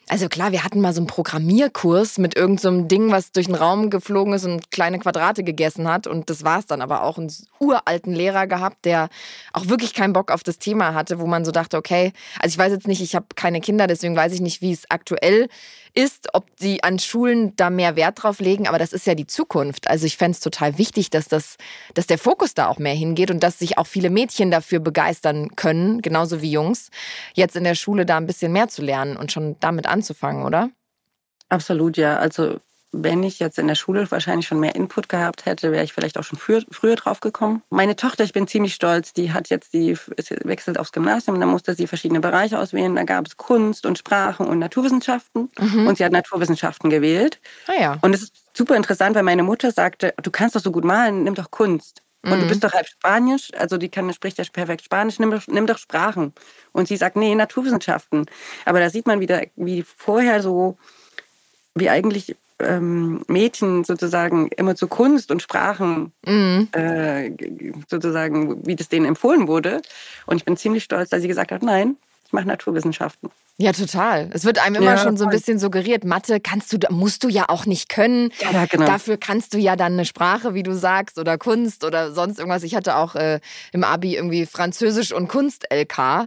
also 0.09 0.29
klar, 0.29 0.53
wir 0.53 0.65
hatten 0.65 0.81
mal 0.81 0.93
so 0.93 1.01
einen 1.01 1.07
Programmierkurs 1.07 2.19
mit 2.19 2.37
irgendeinem 2.37 2.83
so 2.83 2.87
Ding, 2.87 3.11
was 3.11 3.33
durch 3.33 3.47
den 3.47 3.55
Raum 3.55 3.91
geflogen 3.91 4.35
ist 4.35 4.45
und 4.45 4.71
kleine 4.71 4.99
Quadrate 4.99 5.45
gegessen 5.45 5.89
hat. 5.89 6.07
Und 6.07 6.29
das 6.31 6.45
war 6.45 6.59
es 6.59 6.67
dann 6.67 6.83
aber 6.83 7.03
auch 7.03 7.17
einen 7.17 7.33
uralten 7.59 8.13
Lehrer 8.13 8.47
gehabt, 8.47 8.85
der 8.85 9.09
auch 9.53 9.69
wirklich 9.69 9.95
keinen 9.95 10.13
Bock 10.13 10.31
auf 10.31 10.43
das 10.43 10.59
Thema 10.59 10.95
hatte, 10.95 11.19
wo 11.19 11.27
man 11.27 11.45
so 11.45 11.53
dachte, 11.53 11.77
okay, 11.77 12.13
also 12.39 12.55
ich 12.55 12.59
weiß 12.59 12.73
jetzt 12.73 12.87
nicht, 12.87 13.01
ich 13.01 13.15
habe 13.15 13.27
keine 13.35 13.61
Kinder, 13.61 13.87
deswegen 13.87 14.17
weiß 14.17 14.33
ich 14.33 14.41
nicht, 14.41 14.61
wie 14.61 14.73
es 14.73 14.91
aktuell 14.91 15.45
ist, 15.45 15.51
ob 16.33 16.47
sie 16.57 16.83
an 16.83 16.99
Schulen 16.99 17.55
da 17.57 17.71
mehr 17.71 17.95
Wert 17.97 18.23
drauf 18.23 18.41
legen, 18.41 18.67
aber 18.67 18.79
das 18.79 18.93
ist 18.93 19.07
ja 19.07 19.15
die 19.15 19.27
Zukunft. 19.27 19.89
Also 19.89 20.07
ich 20.07 20.17
fände 20.17 20.33
es 20.33 20.41
total 20.41 20.77
wichtig, 20.77 21.11
dass, 21.11 21.29
das, 21.29 21.57
dass 21.95 22.07
der 22.07 22.19
Fokus 22.19 22.55
da 22.55 22.69
auch 22.69 22.79
mehr 22.79 22.95
hingeht 22.95 23.31
und 23.31 23.41
dass 23.41 23.61
sich 23.61 23.79
auch 23.79 23.87
viele 23.87 24.11
Mädchen 24.11 24.51
dafür 24.51 24.81
begeistern 24.81 25.55
können, 25.55 26.03
genauso 26.03 26.43
wie 26.43 26.51
Jungs, 26.51 26.91
jetzt 27.35 27.55
in 27.55 27.65
der 27.65 27.77
Schule 27.77 28.07
da 28.07 28.17
ein 28.17 28.27
bisschen 28.27 28.53
mehr 28.53 28.69
zu 28.69 28.83
lernen 28.83 29.17
und 29.17 29.31
schon 29.31 29.57
damit 29.61 29.87
anzufangen, 29.87 30.45
oder? 30.45 30.71
Absolut, 31.49 31.97
ja. 31.97 32.17
Also 32.17 32.59
wenn 33.03 33.23
ich 33.23 33.39
jetzt 33.41 33.59
in 33.59 33.67
der 33.67 33.75
Schule 33.75 34.09
wahrscheinlich 34.11 34.47
schon 34.47 34.61
mehr 34.61 34.75
Input 34.75 35.09
gehabt 35.09 35.47
hätte, 35.47 35.73
wäre 35.73 35.85
ich 35.85 35.93
vielleicht 35.93 36.17
auch 36.17 36.23
schon 36.23 36.39
früher, 36.39 36.63
früher 36.71 36.95
drauf 36.95 37.21
gekommen. 37.21 37.63
Meine 37.71 37.97
Tochter, 37.97 38.25
ich 38.25 38.33
bin 38.33 38.47
ziemlich 38.47 38.75
stolz, 38.75 39.13
die 39.13 39.33
hat 39.33 39.51
jetzt 39.51 39.73
die 39.73 39.97
wechselt 40.45 40.79
aufs 40.79 40.93
Gymnasium, 40.93 41.41
da 41.41 41.47
musste 41.47 41.75
sie 41.75 41.87
verschiedene 41.87 42.21
Bereiche 42.21 42.59
auswählen. 42.59 42.95
Da 42.95 43.03
gab 43.03 43.27
es 43.27 43.37
Kunst 43.37 43.85
und 43.85 43.99
Sprachen 43.99 44.47
und 44.47 44.59
Naturwissenschaften 44.59 45.51
mhm. 45.59 45.87
und 45.87 45.99
sie 45.99 46.05
hat 46.05 46.13
Naturwissenschaften 46.13 46.89
gewählt. 46.89 47.41
Ah 47.67 47.81
ja. 47.81 47.99
Und 48.01 48.15
es 48.15 48.23
ist 48.23 48.35
super 48.53 48.77
interessant, 48.77 49.17
weil 49.17 49.25
meine 49.25 49.43
Mutter 49.43 49.73
sagte, 49.73 50.15
du 50.23 50.31
kannst 50.31 50.55
doch 50.55 50.63
so 50.63 50.71
gut 50.71 50.85
malen, 50.85 51.25
nimm 51.25 51.35
doch 51.35 51.51
Kunst. 51.51 52.03
Und 52.23 52.39
du 52.39 52.45
mhm. 52.45 52.49
bist 52.49 52.65
doch 52.65 52.73
halb 52.73 52.89
Spanisch, 52.89 53.51
also 53.55 53.77
die 53.77 53.91
kann, 53.91 54.11
spricht 54.15 54.39
ja 54.39 54.45
perfekt 54.51 54.83
Spanisch, 54.83 55.19
nimm, 55.19 55.39
nimm 55.47 55.67
doch 55.67 55.77
Sprachen. 55.77 56.33
Und 56.73 56.89
sie 56.89 56.97
sagt, 56.97 57.17
nee, 57.17 57.35
Naturwissenschaften. 57.35 58.25
Aber 58.65 58.81
da 58.81 58.89
sieht 58.89 59.07
man 59.07 59.21
wieder, 59.21 59.43
wie 59.57 59.83
vorher 59.83 60.41
so, 60.41 60.79
wie 61.75 61.91
eigentlich 61.91 62.35
ähm, 62.61 63.23
Mädchen 63.27 63.85
sozusagen 63.85 64.49
immer 64.49 64.77
zu 64.77 64.89
Kunst 64.89 65.31
und 65.31 65.43
Sprachen 65.43 66.13
mhm. 66.27 66.69
äh, 66.73 67.31
sozusagen, 67.89 68.67
wie 68.67 68.77
das 68.77 68.89
denen 68.89 69.07
empfohlen 69.07 69.49
wurde. 69.49 69.83
Und 70.27 70.37
ich 70.37 70.45
bin 70.45 70.57
ziemlich 70.57 70.85
stolz, 70.85 71.11
dass 71.11 71.23
sie 71.23 71.29
gesagt 71.29 71.53
hat, 71.53 71.63
nein, 71.63 71.97
ich 72.27 72.33
mache 72.33 72.47
Naturwissenschaften. 72.47 73.31
Ja, 73.57 73.73
total. 73.73 74.31
Es 74.33 74.45
wird 74.45 74.59
einem 74.59 74.77
immer 74.77 74.97
ja, 74.97 74.99
schon 74.99 75.17
so 75.17 75.25
ein 75.25 75.31
bisschen 75.31 75.61
suggeriert, 75.61 76.03
Mathe 76.03 76.41
kannst 76.41 76.73
du, 76.73 76.79
musst 76.91 77.23
du 77.23 77.29
ja 77.29 77.49
auch 77.49 77.67
nicht 77.67 77.89
können. 77.89 78.31
Ja, 78.41 78.67
genau. 78.67 78.85
Dafür 78.85 79.17
kannst 79.17 79.55
du 79.55 79.59
ja 79.59 79.77
dann 79.77 79.93
eine 79.93 80.05
Sprache, 80.05 80.55
wie 80.55 80.65
du 80.65 80.75
sagst, 80.75 81.19
oder 81.19 81.39
Kunst 81.39 81.85
oder 81.85 82.11
sonst 82.11 82.41
irgendwas. 82.41 82.65
Ich 82.65 82.75
hatte 82.75 82.97
auch 82.97 83.15
äh, 83.15 83.39
im 83.73 83.85
Abi 83.85 84.17
irgendwie 84.17 84.47
Französisch 84.47 85.13
und 85.13 85.29
Kunst 85.29 85.67
LK, 85.73 86.27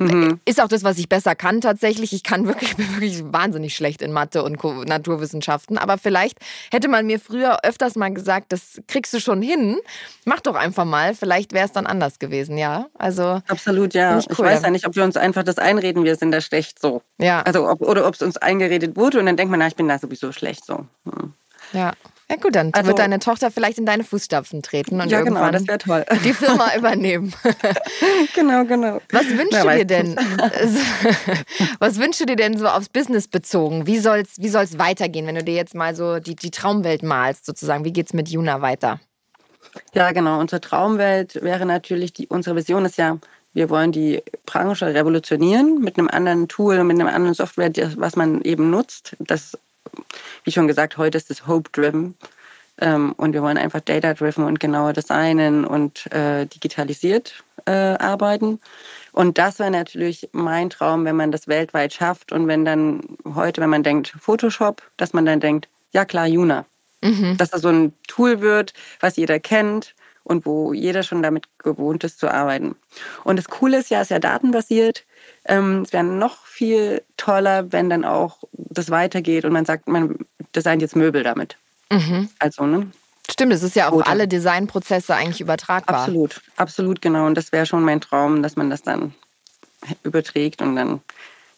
Mhm. 0.00 0.40
Ist 0.46 0.62
auch 0.62 0.68
das, 0.68 0.82
was 0.82 0.98
ich 0.98 1.08
besser 1.08 1.34
kann 1.34 1.60
tatsächlich. 1.60 2.12
Ich 2.12 2.22
kann 2.22 2.46
wirklich, 2.46 2.76
bin 2.76 2.90
wirklich 2.94 3.22
wahnsinnig 3.24 3.76
schlecht 3.76 4.00
in 4.00 4.12
Mathe 4.12 4.42
und 4.42 4.62
Naturwissenschaften. 4.86 5.76
Aber 5.76 5.98
vielleicht 5.98 6.38
hätte 6.72 6.88
man 6.88 7.06
mir 7.06 7.20
früher 7.20 7.64
öfters 7.64 7.96
mal 7.96 8.12
gesagt, 8.12 8.52
das 8.52 8.80
kriegst 8.88 9.12
du 9.12 9.20
schon 9.20 9.42
hin. 9.42 9.78
Mach 10.24 10.40
doch 10.40 10.54
einfach 10.54 10.86
mal. 10.86 11.14
Vielleicht 11.14 11.52
wäre 11.52 11.66
es 11.66 11.72
dann 11.72 11.86
anders 11.86 12.18
gewesen, 12.18 12.56
ja. 12.56 12.86
Also 12.94 13.42
absolut, 13.46 13.94
ja. 13.94 14.16
Cool. 14.16 14.24
Ich 14.30 14.38
weiß 14.38 14.62
ja 14.62 14.70
nicht, 14.70 14.86
ob 14.86 14.96
wir 14.96 15.04
uns 15.04 15.16
einfach 15.16 15.42
das 15.42 15.58
einreden, 15.58 16.04
wir 16.04 16.16
sind 16.16 16.32
da 16.32 16.40
schlecht 16.40 16.80
so. 16.80 17.02
Ja. 17.18 17.42
Also 17.42 17.68
ob, 17.68 17.82
oder 17.82 18.06
ob 18.06 18.14
es 18.14 18.22
uns 18.22 18.38
eingeredet 18.38 18.96
wurde 18.96 19.18
und 19.18 19.26
dann 19.26 19.36
denkt 19.36 19.50
man, 19.50 19.60
na, 19.60 19.66
ich 19.66 19.76
bin 19.76 19.88
da 19.88 19.98
sowieso 19.98 20.32
schlecht 20.32 20.64
so. 20.64 20.86
Hm. 21.04 21.34
Ja. 21.72 21.92
Ja 22.30 22.36
gut, 22.36 22.54
dann 22.54 22.72
also, 22.72 22.86
wird 22.86 23.00
deine 23.00 23.18
Tochter 23.18 23.50
vielleicht 23.50 23.78
in 23.78 23.86
deine 23.86 24.04
Fußstapfen 24.04 24.62
treten 24.62 25.00
und 25.00 25.10
ja, 25.10 25.22
genau, 25.22 25.44
irgendwann 25.44 25.66
genau, 25.66 26.04
die 26.22 26.32
Firma 26.32 26.72
übernehmen. 26.76 27.34
genau, 28.36 28.64
genau. 28.64 29.00
Was 29.10 29.26
wünschst 29.26 29.50
Na, 29.50 29.64
du 29.64 29.78
dir 29.78 29.84
denn? 29.84 30.16
Was 31.80 31.98
wünschst 31.98 32.20
du 32.20 32.26
dir 32.26 32.36
denn 32.36 32.56
so 32.56 32.68
aufs 32.68 32.88
Business 32.88 33.26
bezogen? 33.26 33.88
Wie 33.88 33.98
soll 33.98 34.18
es 34.18 34.38
wie 34.38 34.48
soll's 34.48 34.78
weitergehen, 34.78 35.26
wenn 35.26 35.34
du 35.34 35.42
dir 35.42 35.54
jetzt 35.54 35.74
mal 35.74 35.96
so 35.96 36.20
die, 36.20 36.36
die 36.36 36.52
Traumwelt 36.52 37.02
malst 37.02 37.46
sozusagen? 37.46 37.84
Wie 37.84 37.92
geht 37.92 38.06
es 38.06 38.12
mit 38.12 38.28
Juna 38.28 38.62
weiter? 38.62 39.00
Ja, 39.94 40.12
genau. 40.12 40.38
Unsere 40.38 40.60
Traumwelt 40.60 41.42
wäre 41.42 41.66
natürlich, 41.66 42.12
die, 42.12 42.28
unsere 42.28 42.54
Vision 42.54 42.84
ist 42.84 42.96
ja, 42.96 43.18
wir 43.54 43.70
wollen 43.70 43.90
die 43.90 44.22
Branche 44.46 44.86
revolutionieren 44.86 45.80
mit 45.80 45.98
einem 45.98 46.06
anderen 46.06 46.46
Tool, 46.46 46.84
mit 46.84 47.00
einer 47.00 47.12
anderen 47.12 47.34
Software, 47.34 47.72
was 47.96 48.14
man 48.14 48.40
eben 48.42 48.70
nutzt. 48.70 49.16
Das 49.18 49.58
wie 50.44 50.52
schon 50.52 50.68
gesagt, 50.68 50.96
heute 50.96 51.18
ist 51.18 51.30
es 51.30 51.46
Hope-driven. 51.46 52.14
Ähm, 52.80 53.12
und 53.16 53.34
wir 53.34 53.42
wollen 53.42 53.58
einfach 53.58 53.80
data-driven 53.80 54.44
und 54.44 54.58
genauer 54.58 54.92
designen 54.92 55.64
und 55.66 56.10
äh, 56.12 56.46
digitalisiert 56.46 57.44
äh, 57.66 57.72
arbeiten. 57.72 58.58
Und 59.12 59.38
das 59.38 59.58
wäre 59.58 59.70
natürlich 59.70 60.28
mein 60.32 60.70
Traum, 60.70 61.04
wenn 61.04 61.16
man 61.16 61.32
das 61.32 61.46
weltweit 61.48 61.92
schafft 61.92 62.32
und 62.32 62.48
wenn 62.48 62.64
dann 62.64 63.02
heute, 63.34 63.60
wenn 63.60 63.70
man 63.70 63.82
denkt 63.82 64.14
Photoshop, 64.18 64.82
dass 64.96 65.12
man 65.12 65.26
dann 65.26 65.40
denkt, 65.40 65.68
ja 65.92 66.04
klar, 66.04 66.26
Juna. 66.26 66.64
Mhm. 67.02 67.36
Dass 67.36 67.50
das 67.50 67.62
so 67.62 67.68
ein 67.68 67.92
Tool 68.08 68.40
wird, 68.40 68.72
was 69.00 69.16
jeder 69.16 69.40
kennt 69.40 69.94
und 70.22 70.46
wo 70.46 70.72
jeder 70.72 71.02
schon 71.02 71.22
damit 71.22 71.46
gewohnt 71.58 72.04
ist 72.04 72.18
zu 72.18 72.28
arbeiten. 72.28 72.76
Und 73.24 73.36
das 73.36 73.48
Coole 73.48 73.78
ist 73.78 73.90
ja, 73.90 73.98
es 74.00 74.06
ist 74.06 74.10
ja 74.10 74.18
datenbasiert. 74.18 75.04
Ähm, 75.44 75.82
es 75.82 75.92
wäre 75.92 76.04
noch 76.04 76.44
viel 76.44 77.02
toller, 77.16 77.72
wenn 77.72 77.90
dann 77.90 78.04
auch 78.04 78.38
das 78.52 78.90
weitergeht 78.90 79.44
und 79.44 79.52
man 79.52 79.64
sagt, 79.64 79.88
man 79.88 80.18
designt 80.54 80.82
jetzt 80.82 80.96
Möbel 80.96 81.22
damit. 81.22 81.56
Mhm. 81.90 82.28
Also, 82.38 82.66
ne? 82.66 82.90
Stimmt, 83.30 83.52
es 83.52 83.62
ist 83.62 83.76
ja 83.76 83.88
auf 83.88 83.94
Oder. 83.94 84.08
alle 84.08 84.28
Designprozesse 84.28 85.14
eigentlich 85.14 85.40
übertragbar. 85.40 86.00
Absolut, 86.00 86.40
absolut 86.56 87.00
genau. 87.00 87.26
Und 87.26 87.36
das 87.36 87.52
wäre 87.52 87.66
schon 87.66 87.84
mein 87.84 88.00
Traum, 88.00 88.42
dass 88.42 88.56
man 88.56 88.70
das 88.70 88.82
dann 88.82 89.14
überträgt 90.02 90.62
und 90.62 90.76
dann 90.76 91.00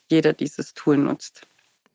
jeder 0.08 0.32
dieses 0.32 0.74
Tool 0.74 0.96
nutzt. 0.96 1.42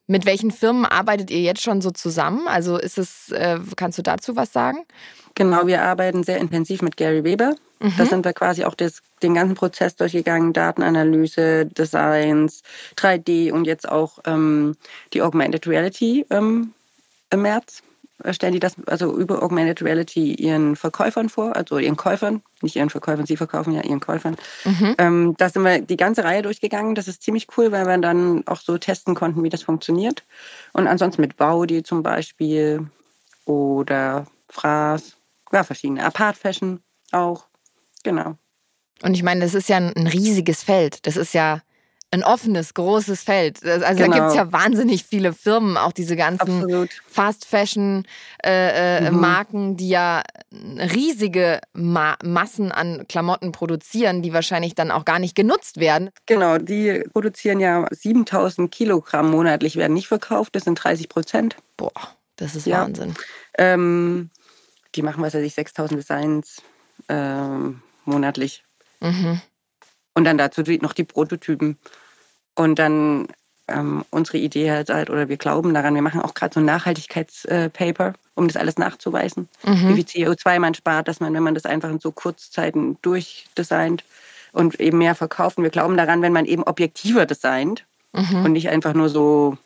Mit 0.08 0.26
welchen 0.26 0.52
Firmen 0.52 0.86
arbeitet 0.86 1.30
ihr 1.32 1.42
jetzt 1.42 1.62
schon 1.62 1.82
so 1.82 1.92
zusammen? 1.92 2.48
Also 2.48 2.78
ist 2.78 2.98
es, 2.98 3.30
äh, 3.32 3.60
kannst 3.76 3.98
du 3.98 4.02
dazu 4.02 4.36
was 4.36 4.54
sagen? 4.54 4.86
Genau, 5.36 5.68
wir 5.68 5.84
arbeiten 5.84 6.24
sehr 6.24 6.38
intensiv 6.38 6.82
mit 6.82 6.98
Gary 6.98 7.24
Weber. 7.24 7.56
Mhm. 7.80 7.94
Da 7.98 8.06
sind 8.06 8.26
wir 8.26 8.34
quasi 8.34 8.64
auch 8.64 8.74
das, 8.74 9.02
den 9.22 9.34
ganzen 9.34 9.56
Prozess 9.56 9.96
durchgegangen, 9.96 10.54
Datenanalyse, 10.54 11.66
Designs, 11.66 12.64
3D 12.96 13.52
und 13.52 13.66
jetzt 13.66 13.88
auch 13.88 14.20
ähm, 14.26 14.76
die 15.14 15.22
Augmented 15.22 15.68
Reality 15.68 16.26
ähm, 16.30 16.74
im 17.30 17.42
März. 17.42 17.84
Stellen 18.32 18.54
die 18.54 18.60
das 18.60 18.76
also 18.88 19.16
über 19.16 19.44
Augmented 19.44 19.84
Reality 19.84 20.34
ihren 20.34 20.76
Verkäufern 20.76 21.30
vor, 21.30 21.56
also 21.56 21.78
ihren 21.78 21.98
Käufern, 21.98 22.42
nicht 22.62 22.76
ihren 22.76 22.90
Verkäufern, 22.90 23.26
sie 23.26 23.38
verkaufen 23.38 23.74
ja 23.74 23.84
ihren 23.84 24.00
Käufern. 24.00 24.36
Mhm. 24.66 24.96
Ähm, 24.98 25.36
da 25.38 25.50
sind 25.50 25.64
wir 25.64 25.82
die 25.82 25.98
ganze 25.98 26.24
Reihe 26.24 26.42
durchgegangen. 26.42 26.96
Das 26.96 27.08
ist 27.08 27.22
ziemlich 27.22 27.48
cool, 27.58 27.72
weil 27.72 27.86
wir 27.86 27.98
dann 28.00 28.46
auch 28.48 28.60
so 28.60 28.78
testen 28.78 29.14
konnten, 29.14 29.44
wie 29.44 29.50
das 29.50 29.64
funktioniert. 29.64 30.24
Und 30.74 30.88
ansonsten 30.88 31.22
mit 31.22 31.38
Baudi 31.38 31.84
zum 31.84 32.02
Beispiel 32.02 32.88
oder 33.46 34.26
Fraß 34.50 35.18
ja, 35.52 35.64
verschiedene. 35.64 36.04
Apart 36.04 36.38
Fashion 36.38 36.82
auch. 37.12 37.46
Genau. 38.04 38.36
Und 39.04 39.14
ich 39.14 39.24
meine, 39.24 39.42
das 39.42 39.54
ist 39.54 39.70
ja 39.70 39.78
ein 39.78 40.08
riesiges 40.08 40.64
Feld. 40.64 41.06
Das 41.06 41.18
ist 41.18 41.34
ja 41.34 41.62
ein 42.12 42.24
offenes, 42.24 42.74
großes 42.74 43.24
Feld. 43.24 43.64
Also 43.66 44.04
genau. 44.04 44.14
da 44.14 44.20
gibt 44.20 44.30
es 44.30 44.36
ja 44.36 44.52
wahnsinnig 44.52 45.04
viele 45.04 45.34
Firmen, 45.34 45.78
auch 45.78 45.92
diese 45.92 46.16
ganzen 46.16 46.64
Absolut. 46.64 46.90
Fast 47.08 47.46
Fashion 47.46 48.06
äh, 48.46 49.08
äh, 49.08 49.12
mhm. 49.12 49.20
Marken, 49.20 49.78
die 49.78 49.90
ja 49.90 50.24
riesige 50.52 51.60
Ma 51.74 52.16
Massen 52.24 52.72
an 52.72 53.06
Klamotten 53.10 53.52
produzieren, 53.52 54.22
die 54.22 54.32
wahrscheinlich 54.32 54.74
dann 54.74 54.90
auch 54.90 55.04
gar 55.04 55.20
nicht 55.20 55.36
genutzt 55.36 55.80
werden. 55.80 56.10
Genau, 56.26 56.58
die 56.58 57.04
produzieren 57.12 57.60
ja 57.60 57.86
7000 57.92 58.72
Kilogramm 58.72 59.30
monatlich, 59.30 59.76
werden 59.76 59.94
nicht 59.94 60.08
verkauft, 60.08 60.56
das 60.56 60.64
sind 60.64 60.76
30 60.76 61.10
Prozent. 61.10 61.58
Boah, 61.76 61.92
das 62.38 62.56
ist 62.56 62.68
ja. 62.68 62.84
Wahnsinn. 62.84 63.16
Ähm, 63.58 64.30
die 64.96 65.02
machen, 65.02 65.22
was 65.22 65.34
weiß 65.34 65.44
ich, 65.44 65.54
6000 65.54 66.00
Designs 66.00 66.62
ähm, 67.10 67.82
monatlich. 68.06 68.64
Mhm. 69.02 69.42
Und 70.18 70.24
dann 70.24 70.40
dazu 70.40 70.64
noch 70.82 70.94
die 70.94 71.04
Prototypen. 71.04 71.78
Und 72.56 72.80
dann 72.80 73.28
ähm, 73.68 74.04
unsere 74.10 74.40
Idee 74.40 74.72
halt, 74.72 74.90
halt, 74.90 75.12
oder 75.12 75.30
wir 75.30 75.38
glauben 75.38 75.76
daran, 75.76 75.94
wir 75.94 76.02
machen 76.02 76.22
auch 76.22 76.34
gerade 76.34 76.56
so 76.56 76.60
ein 76.60 76.66
Nachhaltigkeitspaper, 76.66 78.14
um 78.34 78.48
das 78.48 78.58
alles 78.58 78.80
nachzuweisen. 78.80 79.48
Mhm. 79.64 79.90
Wie 79.90 80.04
viel 80.04 80.26
CO2 80.26 80.58
man 80.58 80.74
spart, 80.74 81.08
dass 81.08 81.20
man, 81.20 81.36
wenn 81.36 81.44
man 81.44 81.54
das 81.54 81.68
einfach 81.68 81.92
in 81.92 82.00
so 82.00 82.12
Kurzzeiten 82.12 82.98
durchdesignt 83.04 84.06
und 84.54 84.80
eben 84.80 84.98
mehr 84.98 85.14
verkauft. 85.14 85.60
Und 85.60 85.66
wir 85.66 85.70
glauben 85.70 85.98
daran, 85.98 86.24
wenn 86.24 86.34
man 86.34 86.46
eben 86.46 86.64
objektiver 86.64 87.28
designt 87.28 87.86
mhm. 88.12 88.44
und 88.44 88.54
nicht 88.54 88.70
einfach 88.70 88.96
nur 88.96 89.10
so, 89.10 89.60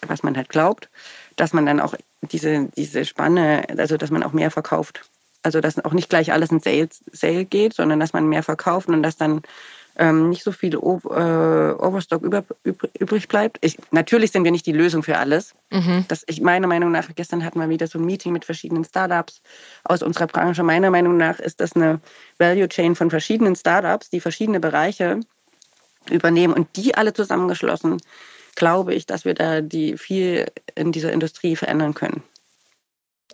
was 0.00 0.22
man 0.22 0.34
halt 0.34 0.48
glaubt, 0.48 0.88
dass 1.36 1.52
man 1.52 1.66
dann 1.66 1.80
auch 1.80 1.94
diese, 2.22 2.70
diese 2.74 3.04
Spanne, 3.04 3.64
also 3.76 3.98
dass 3.98 4.10
man 4.10 4.22
auch 4.22 4.32
mehr 4.32 4.50
verkauft. 4.50 5.02
Also 5.42 5.60
dass 5.60 5.82
auch 5.84 5.92
nicht 5.92 6.08
gleich 6.08 6.32
alles 6.32 6.50
in 6.50 6.60
Sales, 6.60 7.02
Sale 7.12 7.44
geht, 7.44 7.74
sondern 7.74 8.00
dass 8.00 8.12
man 8.12 8.28
mehr 8.28 8.42
verkauft 8.42 8.88
und 8.88 9.02
dass 9.02 9.16
dann 9.16 9.42
ähm, 9.96 10.30
nicht 10.30 10.44
so 10.44 10.52
viel 10.52 10.76
o 10.76 11.00
äh, 11.10 11.72
Overstock 11.72 12.22
über, 12.22 12.44
übrig 12.98 13.28
bleibt. 13.28 13.58
Ich, 13.60 13.76
natürlich 13.90 14.32
sind 14.32 14.44
wir 14.44 14.50
nicht 14.50 14.66
die 14.66 14.72
Lösung 14.72 15.02
für 15.02 15.18
alles. 15.18 15.54
Mhm. 15.70 16.04
Das, 16.08 16.24
ich, 16.26 16.40
meiner 16.40 16.66
Meinung 16.66 16.90
nach, 16.90 17.08
gestern 17.14 17.44
hatten 17.44 17.58
wir 17.58 17.68
wieder 17.68 17.86
so 17.86 17.98
ein 17.98 18.04
Meeting 18.04 18.32
mit 18.32 18.44
verschiedenen 18.44 18.84
Startups 18.84 19.42
aus 19.84 20.02
unserer 20.02 20.26
Branche. 20.26 20.62
Meiner 20.62 20.90
Meinung 20.90 21.16
nach 21.16 21.38
ist 21.38 21.60
das 21.60 21.74
eine 21.74 22.00
Value 22.38 22.68
Chain 22.68 22.94
von 22.94 23.10
verschiedenen 23.10 23.56
Startups, 23.56 24.10
die 24.10 24.20
verschiedene 24.20 24.60
Bereiche 24.60 25.20
übernehmen 26.10 26.54
und 26.54 26.76
die 26.76 26.94
alle 26.94 27.12
zusammengeschlossen 27.12 27.98
glaube 28.56 28.94
ich, 28.94 29.06
dass 29.06 29.24
wir 29.24 29.34
da 29.34 29.60
die 29.60 29.96
viel 29.96 30.46
in 30.74 30.92
dieser 30.92 31.12
Industrie 31.12 31.56
verändern 31.56 31.94
können. 31.94 32.22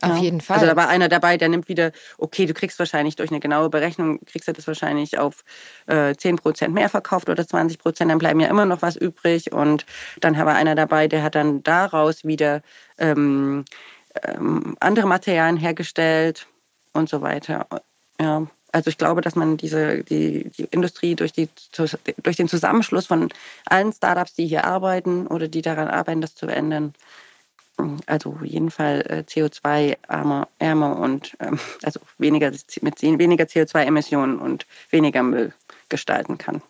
Auf 0.02 0.16
ja. 0.16 0.22
jeden 0.22 0.40
Fall. 0.40 0.56
Also 0.56 0.66
da 0.66 0.76
war 0.76 0.88
einer 0.88 1.08
dabei, 1.08 1.36
der 1.36 1.48
nimmt 1.48 1.68
wieder, 1.68 1.92
okay, 2.18 2.46
du 2.46 2.54
kriegst 2.54 2.78
wahrscheinlich 2.78 3.16
durch 3.16 3.30
eine 3.30 3.40
genaue 3.40 3.70
Berechnung, 3.70 4.20
kriegst 4.26 4.46
du 4.48 4.52
das 4.52 4.66
wahrscheinlich 4.66 5.18
auf 5.18 5.44
äh, 5.86 6.10
10% 6.10 6.68
mehr 6.68 6.88
verkauft 6.88 7.28
oder 7.28 7.42
20%, 7.42 8.06
dann 8.06 8.18
bleiben 8.18 8.40
ja 8.40 8.48
immer 8.48 8.66
noch 8.66 8.82
was 8.82 8.96
übrig. 8.96 9.52
Und 9.52 9.86
dann 10.20 10.36
war 10.36 10.54
einer 10.54 10.74
dabei, 10.74 11.08
der 11.08 11.22
hat 11.22 11.34
dann 11.34 11.62
daraus 11.62 12.24
wieder 12.24 12.62
ähm, 12.98 13.64
ähm, 14.22 14.76
andere 14.80 15.06
Materialien 15.06 15.56
hergestellt 15.56 16.46
und 16.92 17.08
so 17.08 17.22
weiter. 17.22 17.66
Ja. 18.20 18.46
Also 18.72 18.90
ich 18.90 18.98
glaube, 18.98 19.22
dass 19.22 19.36
man 19.36 19.56
diese, 19.56 20.04
die, 20.04 20.50
die 20.50 20.64
Industrie 20.64 21.14
durch, 21.14 21.32
die, 21.32 21.48
durch 22.22 22.36
den 22.36 22.46
Zusammenschluss 22.46 23.06
von 23.06 23.30
allen 23.64 23.90
Startups, 23.90 24.34
die 24.34 24.46
hier 24.46 24.64
arbeiten 24.64 25.26
oder 25.26 25.48
die 25.48 25.62
daran 25.62 25.88
arbeiten, 25.88 26.20
das 26.20 26.34
zu 26.34 26.46
verändern, 26.46 26.92
also 28.06 28.30
auf 28.32 28.42
jeden 28.42 28.70
Fall 28.70 29.00
äh, 29.08 29.24
CO2-ärmer 29.28 30.48
ärmer 30.58 30.98
und 30.98 31.36
ähm, 31.40 31.58
also 31.82 32.00
weniger, 32.18 32.50
mit 32.80 33.02
weniger 33.02 33.44
CO2-Emissionen 33.44 34.38
und 34.38 34.66
weniger 34.90 35.22
Müll 35.22 35.52
gestalten 35.88 36.38
kann. 36.38 36.62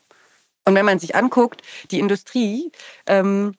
Und 0.64 0.75
wenn 0.75 0.85
man 0.85 0.99
sich 0.99 1.14
anguckt, 1.14 1.62
die 1.90 2.01
Industrie, 2.01 2.73
ähm, 3.07 3.55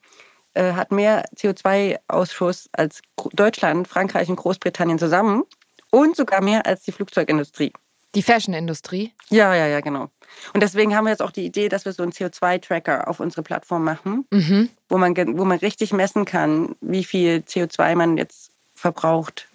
äh, 0.54 0.72
hat 0.72 0.92
mehr 0.92 1.24
CO2-Ausschuss 1.36 2.68
als 2.72 3.00
Deutschland, 3.32 3.88
Frankreich 3.88 4.28
und 4.28 4.36
Großbritannien 4.36 4.98
zusammen 4.98 5.44
und 5.90 6.16
sogar 6.16 6.42
mehr 6.42 6.66
als 6.66 6.82
die 6.82 6.92
Flugzeugindustrie. 6.92 7.72
Die 8.14 8.22
Fashion-Industrie? 8.22 9.12
Ja, 9.30 9.54
ja, 9.54 9.66
ja, 9.66 9.80
genau. 9.80 10.10
Und 10.54 10.62
deswegen 10.62 10.94
haben 10.94 11.04
wir 11.04 11.10
jetzt 11.10 11.22
auch 11.22 11.30
die 11.30 11.44
Idee, 11.44 11.68
dass 11.68 11.84
wir 11.84 11.92
so 11.92 12.02
einen 12.02 12.12
CO2-Tracker 12.12 13.08
auf 13.08 13.20
unsere 13.20 13.42
Plattform 13.42 13.84
machen, 13.84 14.26
mhm. 14.30 14.68
wo, 14.88 14.98
man, 14.98 15.16
wo 15.16 15.44
man 15.44 15.58
richtig 15.58 15.92
messen 15.92 16.24
kann, 16.24 16.76
wie 16.80 17.04
viel 17.04 17.42
CO2 17.46 17.94
man 17.94 18.16
jetzt 18.16 18.50
verbraucht 18.74 19.48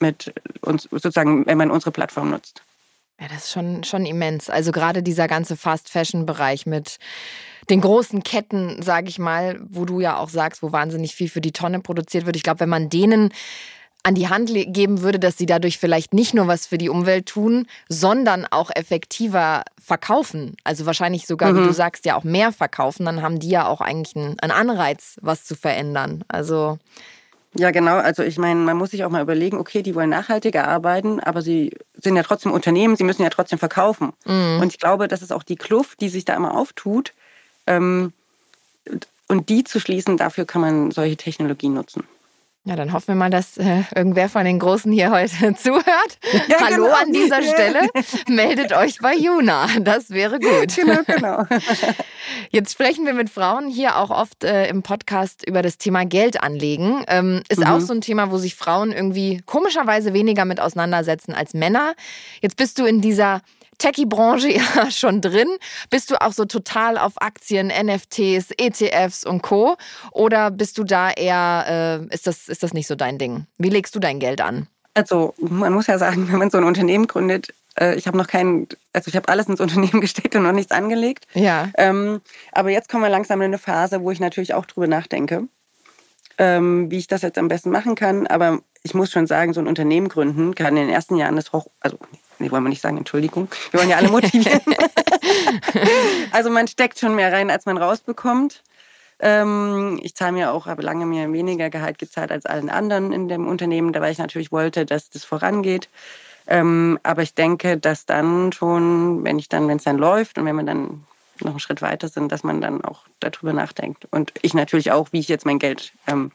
mit 0.00 0.32
uns, 0.60 0.84
sozusagen, 0.84 1.46
wenn 1.46 1.58
man 1.58 1.70
unsere 1.70 1.90
Plattform 1.90 2.30
nutzt. 2.30 2.62
Ja, 3.20 3.28
das 3.28 3.44
ist 3.44 3.52
schon, 3.52 3.84
schon 3.84 4.06
immens. 4.06 4.50
Also 4.50 4.72
gerade 4.72 5.02
dieser 5.02 5.28
ganze 5.28 5.56
Fast-Fashion-Bereich 5.56 6.66
mit 6.66 6.98
den 7.70 7.80
großen 7.80 8.22
Ketten, 8.22 8.82
sage 8.82 9.08
ich 9.08 9.18
mal, 9.18 9.60
wo 9.68 9.84
du 9.84 10.00
ja 10.00 10.18
auch 10.18 10.28
sagst, 10.28 10.62
wo 10.62 10.72
wahnsinnig 10.72 11.14
viel 11.14 11.28
für 11.28 11.40
die 11.40 11.52
Tonne 11.52 11.80
produziert 11.80 12.26
wird. 12.26 12.36
Ich 12.36 12.42
glaube, 12.42 12.60
wenn 12.60 12.68
man 12.68 12.90
denen 12.90 13.32
an 14.04 14.14
die 14.14 14.28
Hand 14.28 14.50
geben 14.52 15.00
würde, 15.00 15.18
dass 15.18 15.38
sie 15.38 15.46
dadurch 15.46 15.78
vielleicht 15.78 16.12
nicht 16.12 16.34
nur 16.34 16.46
was 16.46 16.66
für 16.66 16.78
die 16.78 16.90
Umwelt 16.90 17.26
tun, 17.26 17.66
sondern 17.88 18.46
auch 18.48 18.70
effektiver 18.74 19.64
verkaufen. 19.82 20.56
Also 20.62 20.84
wahrscheinlich 20.86 21.26
sogar, 21.26 21.52
mhm. 21.52 21.62
wie 21.62 21.66
du 21.66 21.72
sagst, 21.72 22.04
ja 22.04 22.14
auch 22.14 22.22
mehr 22.22 22.52
verkaufen, 22.52 23.06
dann 23.06 23.22
haben 23.22 23.40
die 23.40 23.48
ja 23.48 23.66
auch 23.66 23.80
eigentlich 23.80 24.14
einen, 24.14 24.38
Anreiz, 24.38 25.16
was 25.22 25.44
zu 25.44 25.56
verändern. 25.56 26.22
Also 26.28 26.78
ja, 27.56 27.70
genau. 27.70 27.96
Also 27.96 28.22
ich 28.22 28.36
meine, 28.36 28.60
man 28.60 28.76
muss 28.76 28.90
sich 28.90 29.04
auch 29.04 29.10
mal 29.10 29.22
überlegen, 29.22 29.58
okay, 29.58 29.82
die 29.82 29.94
wollen 29.94 30.10
nachhaltiger 30.10 30.68
arbeiten, 30.68 31.20
aber 31.20 31.40
sie 31.40 31.72
sind 31.94 32.16
ja 32.16 32.22
trotzdem 32.22 32.52
Unternehmen, 32.52 32.96
sie 32.96 33.04
müssen 33.04 33.22
ja 33.22 33.30
trotzdem 33.30 33.58
verkaufen. 33.58 34.12
Mhm. 34.26 34.60
Und 34.60 34.72
ich 34.72 34.78
glaube, 34.78 35.08
das 35.08 35.22
ist 35.22 35.32
auch 35.32 35.44
die 35.44 35.56
Kluft, 35.56 36.00
die 36.00 36.08
sich 36.10 36.24
da 36.24 36.34
immer 36.34 36.54
auftut. 36.54 37.14
Ähm, 37.66 38.12
und 39.28 39.48
die 39.48 39.64
zu 39.64 39.80
schließen, 39.80 40.18
dafür 40.18 40.44
kann 40.44 40.60
man 40.60 40.90
solche 40.90 41.16
Technologien 41.16 41.72
nutzen. 41.72 42.04
Ja, 42.66 42.76
dann 42.76 42.94
hoffen 42.94 43.08
wir 43.08 43.14
mal, 43.14 43.28
dass 43.28 43.58
äh, 43.58 43.82
irgendwer 43.94 44.30
von 44.30 44.46
den 44.46 44.58
Großen 44.58 44.90
hier 44.90 45.10
heute 45.10 45.54
zuhört. 45.56 45.84
Ja, 46.48 46.60
Hallo 46.60 46.84
genau. 46.84 46.96
an 46.96 47.12
dieser 47.12 47.42
Stelle. 47.42 47.88
Meldet 48.28 48.72
euch 48.72 48.98
bei 49.00 49.14
Juna. 49.14 49.66
Das 49.80 50.10
wäre 50.10 50.38
gut. 50.38 50.74
Genau, 50.84 51.00
genau. 51.06 51.44
Jetzt 52.50 52.72
sprechen 52.72 53.06
wir 53.06 53.14
mit 53.14 53.30
Frauen 53.30 53.68
hier 53.68 53.96
auch 53.96 54.10
oft 54.10 54.44
äh, 54.44 54.66
im 54.68 54.82
Podcast 54.82 55.46
über 55.46 55.62
das 55.62 55.78
Thema 55.78 56.04
Geld 56.04 56.42
anlegen. 56.42 57.04
Ähm, 57.08 57.42
ist 57.48 57.60
mhm. 57.60 57.66
auch 57.66 57.80
so 57.80 57.92
ein 57.92 58.00
Thema, 58.00 58.30
wo 58.30 58.38
sich 58.38 58.54
Frauen 58.54 58.92
irgendwie 58.92 59.42
komischerweise 59.46 60.12
weniger 60.12 60.44
mit 60.44 60.60
auseinandersetzen 60.60 61.34
als 61.34 61.54
Männer. 61.54 61.94
Jetzt 62.40 62.56
bist 62.56 62.78
du 62.78 62.84
in 62.84 63.00
dieser 63.00 63.40
Techie-Branche 63.78 64.48
ja 64.76 64.90
schon 64.90 65.20
drin. 65.20 65.48
Bist 65.90 66.10
du 66.10 66.20
auch 66.20 66.32
so 66.32 66.44
total 66.44 66.98
auf 66.98 67.12
Aktien, 67.16 67.68
NFTs, 67.68 68.50
ETFs 68.56 69.24
und 69.24 69.42
Co. 69.42 69.76
Oder 70.12 70.50
bist 70.50 70.78
du 70.78 70.84
da 70.84 71.10
eher, 71.10 72.00
äh, 72.10 72.14
ist, 72.14 72.26
das, 72.26 72.48
ist 72.48 72.62
das 72.62 72.72
nicht 72.72 72.86
so 72.86 72.94
dein 72.94 73.18
Ding? 73.18 73.46
Wie 73.58 73.70
legst 73.70 73.94
du 73.94 74.00
dein 74.00 74.18
Geld 74.18 74.40
an? 74.40 74.68
Also 74.94 75.34
man 75.38 75.72
muss 75.72 75.88
ja 75.88 75.98
sagen, 75.98 76.28
wenn 76.32 76.38
man 76.38 76.50
so 76.50 76.58
ein 76.58 76.64
Unternehmen 76.64 77.06
gründet, 77.06 77.52
äh, 77.78 77.94
ich 77.96 78.06
habe 78.06 78.16
noch 78.16 78.28
keinen, 78.28 78.68
also 78.92 79.08
ich 79.08 79.16
habe 79.16 79.28
alles 79.28 79.48
ins 79.48 79.60
Unternehmen 79.60 80.00
gesteckt 80.00 80.34
und 80.36 80.44
noch 80.44 80.52
nichts 80.52 80.72
angelegt. 80.72 81.26
Ja. 81.34 81.70
Ähm, 81.76 82.20
aber 82.52 82.70
jetzt 82.70 82.88
kommen 82.88 83.02
wir 83.02 83.10
langsam 83.10 83.40
in 83.40 83.46
eine 83.46 83.58
Phase, 83.58 84.02
wo 84.02 84.10
ich 84.10 84.20
natürlich 84.20 84.54
auch 84.54 84.66
drüber 84.66 84.86
nachdenke, 84.86 85.48
ähm, 86.38 86.90
wie 86.90 86.98
ich 86.98 87.06
das 87.06 87.22
jetzt 87.22 87.38
am 87.38 87.48
besten 87.48 87.70
machen 87.70 87.94
kann. 87.94 88.26
Aber 88.26 88.60
ich 88.82 88.94
muss 88.94 89.10
schon 89.10 89.26
sagen, 89.26 89.52
so 89.52 89.60
ein 89.60 89.66
Unternehmen 89.66 90.08
gründen 90.08 90.54
kann 90.54 90.76
in 90.76 90.86
den 90.86 90.94
ersten 90.94 91.16
Jahren 91.16 91.36
das 91.36 91.52
hoch, 91.52 91.68
also 91.80 91.98
nee, 92.38 92.50
wollen 92.50 92.62
wir 92.62 92.70
nicht 92.70 92.82
sagen, 92.82 92.98
Entschuldigung. 92.98 93.48
Wir 93.70 93.80
wollen 93.80 93.90
ja 93.90 93.96
alle 93.96 94.08
motivieren. 94.08 94.60
also 96.32 96.50
man 96.50 96.68
steckt 96.68 96.98
schon 96.98 97.14
mehr 97.14 97.32
rein, 97.32 97.50
als 97.50 97.66
man 97.66 97.76
rausbekommt. 97.76 98.62
Ähm, 99.20 100.00
ich 100.02 100.14
zahle 100.14 100.32
mir 100.32 100.52
auch, 100.52 100.66
habe 100.66 100.82
lange 100.82 101.06
mir 101.06 101.32
weniger 101.32 101.70
Gehalt 101.70 101.98
gezahlt 101.98 102.32
als 102.32 102.46
allen 102.46 102.68
anderen 102.68 103.12
in 103.12 103.28
dem 103.28 103.46
Unternehmen, 103.46 103.94
weil 103.94 104.12
ich 104.12 104.18
natürlich 104.18 104.52
wollte, 104.52 104.84
dass 104.86 105.10
das 105.10 105.24
vorangeht. 105.24 105.88
Ähm, 106.46 106.98
aber 107.02 107.22
ich 107.22 107.34
denke, 107.34 107.78
dass 107.78 108.06
dann 108.06 108.52
schon, 108.52 109.24
wenn 109.24 109.38
ich 109.38 109.48
dann, 109.48 109.68
wenn 109.68 109.78
es 109.78 109.84
dann 109.84 109.96
läuft 109.96 110.36
und 110.36 110.44
wenn 110.44 110.56
wir 110.56 110.64
dann 110.64 111.04
noch 111.40 111.52
einen 111.52 111.60
Schritt 111.60 111.82
weiter 111.82 112.08
sind, 112.08 112.30
dass 112.30 112.44
man 112.44 112.60
dann 112.60 112.84
auch 112.84 113.04
darüber 113.20 113.52
nachdenkt. 113.52 114.06
Und 114.10 114.32
ich 114.42 114.54
natürlich 114.54 114.92
auch, 114.92 115.08
wie 115.12 115.20
ich 115.20 115.28
jetzt 115.28 115.46
mein 115.46 115.58
Geld 115.58 115.92
ähm, 116.06 116.32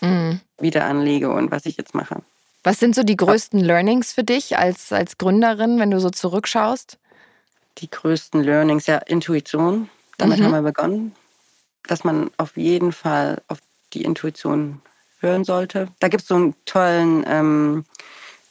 mhm. 0.00 0.40
wieder 0.58 0.84
anlege 0.84 1.30
und 1.30 1.50
was 1.50 1.66
ich 1.66 1.76
jetzt 1.76 1.94
mache. 1.94 2.22
Was 2.66 2.80
sind 2.80 2.96
so 2.96 3.04
die 3.04 3.16
größten 3.16 3.60
Learnings 3.60 4.12
für 4.12 4.24
dich 4.24 4.58
als, 4.58 4.92
als 4.92 5.18
Gründerin, 5.18 5.78
wenn 5.78 5.92
du 5.92 6.00
so 6.00 6.10
zurückschaust? 6.10 6.98
Die 7.78 7.88
größten 7.88 8.42
Learnings, 8.42 8.86
ja, 8.86 8.96
Intuition. 8.96 9.88
Damit 10.18 10.40
mhm. 10.40 10.46
haben 10.46 10.50
wir 10.50 10.62
begonnen. 10.62 11.14
Dass 11.86 12.02
man 12.02 12.28
auf 12.38 12.56
jeden 12.56 12.90
Fall 12.90 13.40
auf 13.46 13.58
die 13.92 14.02
Intuition 14.02 14.82
hören 15.20 15.44
sollte. 15.44 15.86
Da 16.00 16.08
gibt 16.08 16.22
es 16.22 16.28
so 16.28 16.34
einen 16.34 16.54
tollen, 16.64 17.24
ähm, 17.28 17.84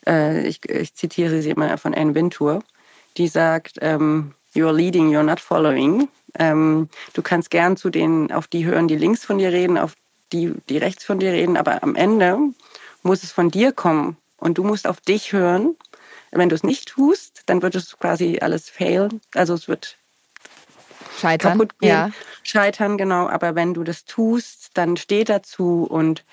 äh, 0.07 0.47
ich, 0.47 0.63
ich, 0.69 0.93
zitiere 0.93 1.41
sie 1.41 1.49
immer 1.49 1.77
von 1.77 1.93
Anne 1.93 2.15
Wintour, 2.15 2.63
die 3.17 3.27
sagt, 3.27 3.79
ähm, 3.81 4.33
you're 4.55 4.71
leading, 4.71 5.13
you're 5.13 5.23
not 5.23 5.41
following. 5.41 6.07
Ähm, 6.39 6.87
du 7.11 7.21
kannst 7.21 7.49
gern 7.49 7.75
zu 7.75 7.89
denen, 7.89 8.31
auf 8.31 8.47
die 8.47 8.65
hören, 8.65 8.87
die 8.87 8.95
links 8.95 9.25
von 9.25 9.39
dir 9.39 9.51
reden, 9.51 9.77
auf 9.77 9.93
die, 10.31 10.53
die 10.69 10.77
rechts 10.77 11.03
von 11.03 11.19
dir 11.19 11.33
reden, 11.33 11.57
aber 11.57 11.83
am 11.83 11.95
Ende 11.95 12.37
muss 13.05 13.23
es 13.23 13.31
von 13.31 13.49
dir 13.49 13.71
kommen 13.71 14.17
und 14.37 14.57
du 14.57 14.63
musst 14.63 14.87
auf 14.87 14.99
dich 14.99 15.31
hören. 15.31 15.75
Wenn 16.31 16.49
du 16.49 16.55
es 16.55 16.63
nicht 16.63 16.89
tust, 16.89 17.43
dann 17.45 17.61
wird 17.61 17.75
es 17.75 17.97
quasi 17.97 18.39
alles 18.41 18.69
fail. 18.69 19.09
Also 19.33 19.53
es 19.53 19.67
wird 19.67 19.97
scheitern, 21.19 21.53
kaputt 21.53 21.79
gehen. 21.79 21.89
Ja. 21.89 22.11
Scheitern, 22.43 22.97
genau. 22.97 23.27
Aber 23.27 23.55
wenn 23.55 23.73
du 23.73 23.83
das 23.83 24.05
tust, 24.05 24.71
dann 24.73 24.97
steh 24.97 25.23
dazu 25.23 25.87
und 25.89 26.25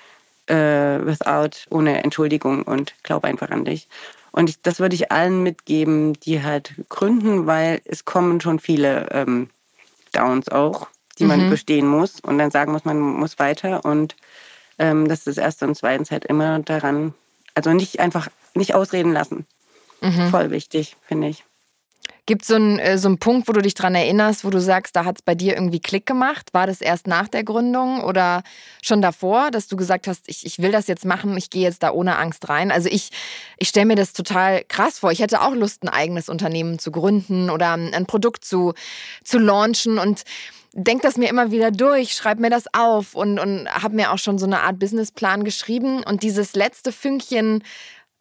äh, 0.46 0.54
without, 0.54 1.68
ohne 1.70 2.02
Entschuldigung 2.02 2.62
und 2.62 2.94
glaub 3.02 3.24
einfach 3.24 3.50
an 3.50 3.64
dich. 3.64 3.88
Und 4.32 4.48
ich, 4.48 4.60
das 4.62 4.80
würde 4.80 4.94
ich 4.94 5.12
allen 5.12 5.42
mitgeben, 5.42 6.14
die 6.14 6.42
halt 6.42 6.74
gründen, 6.88 7.46
weil 7.46 7.80
es 7.84 8.04
kommen 8.04 8.40
schon 8.40 8.58
viele 8.58 9.08
ähm, 9.12 9.50
Downs 10.12 10.48
auch, 10.48 10.88
die 11.18 11.24
man 11.24 11.46
mhm. 11.46 11.50
bestehen 11.50 11.86
muss 11.86 12.20
und 12.20 12.38
dann 12.38 12.50
sagen 12.50 12.72
muss, 12.72 12.84
man 12.84 12.98
muss 12.98 13.38
weiter. 13.38 13.84
Und 13.84 14.16
ähm, 14.78 15.08
das 15.08 15.20
ist 15.20 15.26
das 15.26 15.38
Erste 15.38 15.66
und 15.66 15.74
Zweitens 15.74 16.10
halt 16.10 16.24
immer 16.24 16.58
daran, 16.60 17.14
also 17.54 17.72
nicht 17.72 18.00
einfach, 18.00 18.28
nicht 18.54 18.74
ausreden 18.74 19.12
lassen. 19.12 19.46
Mhm. 20.00 20.30
Voll 20.30 20.50
wichtig, 20.50 20.96
finde 21.06 21.28
ich. 21.28 21.44
Gibt 22.24 22.42
es 22.42 22.48
so 22.48 22.54
einen, 22.54 22.78
äh, 22.78 22.98
so 22.98 23.08
einen 23.08 23.18
Punkt, 23.18 23.48
wo 23.48 23.52
du 23.52 23.62
dich 23.62 23.74
dran 23.74 23.96
erinnerst, 23.96 24.44
wo 24.44 24.50
du 24.50 24.60
sagst, 24.60 24.94
da 24.94 25.04
hat 25.04 25.18
es 25.18 25.22
bei 25.22 25.34
dir 25.34 25.54
irgendwie 25.54 25.80
Klick 25.80 26.06
gemacht? 26.06 26.54
War 26.54 26.68
das 26.68 26.80
erst 26.80 27.08
nach 27.08 27.26
der 27.26 27.42
Gründung 27.42 28.00
oder 28.00 28.44
schon 28.80 29.02
davor, 29.02 29.50
dass 29.50 29.66
du 29.66 29.76
gesagt 29.76 30.06
hast, 30.06 30.28
ich, 30.28 30.46
ich 30.46 30.60
will 30.60 30.70
das 30.70 30.86
jetzt 30.86 31.04
machen, 31.04 31.36
ich 31.36 31.50
gehe 31.50 31.62
jetzt 31.62 31.82
da 31.82 31.90
ohne 31.90 32.18
Angst 32.18 32.48
rein? 32.48 32.70
Also 32.70 32.88
ich, 32.88 33.10
ich 33.58 33.68
stelle 33.68 33.86
mir 33.86 33.96
das 33.96 34.12
total 34.12 34.62
krass 34.68 35.00
vor. 35.00 35.10
Ich 35.10 35.18
hätte 35.18 35.42
auch 35.42 35.54
Lust, 35.54 35.82
ein 35.82 35.88
eigenes 35.88 36.28
Unternehmen 36.28 36.78
zu 36.78 36.92
gründen 36.92 37.50
oder 37.50 37.72
ein 37.72 38.06
Produkt 38.06 38.44
zu, 38.44 38.72
zu 39.24 39.38
launchen 39.38 39.98
und 39.98 40.22
denke 40.74 41.02
das 41.02 41.16
mir 41.16 41.28
immer 41.28 41.50
wieder 41.50 41.70
durch, 41.70 42.14
schreibe 42.14 42.40
mir 42.40 42.50
das 42.50 42.64
auf 42.72 43.14
und, 43.14 43.38
und 43.38 43.68
habe 43.68 43.94
mir 43.94 44.12
auch 44.12 44.18
schon 44.18 44.38
so 44.38 44.46
eine 44.46 44.60
Art 44.60 44.78
Businessplan 44.78 45.44
geschrieben. 45.44 46.02
Und 46.02 46.22
dieses 46.22 46.54
letzte 46.54 46.92
Fünkchen, 46.92 47.62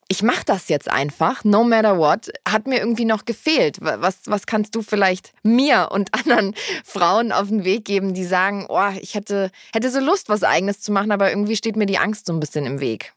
ich 0.07 0.23
mache 0.23 0.43
das 0.45 0.67
jetzt 0.67 0.91
einfach, 0.91 1.45
no 1.45 1.63
matter 1.63 1.97
what, 1.97 2.31
hat 2.45 2.67
mir 2.67 2.79
irgendwie 2.79 3.05
noch 3.05 3.23
gefehlt. 3.23 3.77
Was, 3.79 4.19
was 4.25 4.45
kannst 4.45 4.75
du 4.75 4.81
vielleicht 4.81 5.31
mir 5.43 5.89
und 5.91 6.13
anderen 6.13 6.53
Frauen 6.83 7.31
auf 7.31 7.47
den 7.47 7.63
Weg 7.63 7.85
geben, 7.85 8.13
die 8.13 8.25
sagen, 8.25 8.65
oh, 8.67 8.89
ich 8.99 9.15
hätte, 9.15 9.51
hätte 9.73 9.89
so 9.89 9.99
Lust, 9.99 10.27
was 10.27 10.43
eigenes 10.43 10.81
zu 10.81 10.91
machen, 10.91 11.11
aber 11.11 11.29
irgendwie 11.29 11.55
steht 11.55 11.77
mir 11.77 11.85
die 11.85 11.97
Angst 11.97 12.25
so 12.25 12.33
ein 12.33 12.41
bisschen 12.41 12.65
im 12.65 12.81
Weg? 12.81 13.13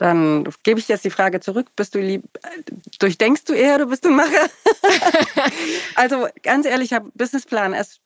Dann 0.00 0.48
gebe 0.62 0.80
ich 0.80 0.88
jetzt 0.88 1.04
die 1.04 1.10
Frage 1.10 1.40
zurück. 1.40 1.66
Bist 1.76 1.94
du 1.94 1.98
lieb, 1.98 2.24
durchdenkst 3.00 3.44
du 3.44 3.52
eher 3.52 3.74
oder 3.74 3.84
bist 3.84 4.06
du 4.06 4.08
ein 4.08 4.16
Macher? 4.16 4.48
also 5.94 6.26
ganz 6.42 6.64
ehrlich, 6.64 6.92
ich 6.92 6.94
habe 6.94 7.10
Businessplan 7.14 7.74
erst, 7.74 8.00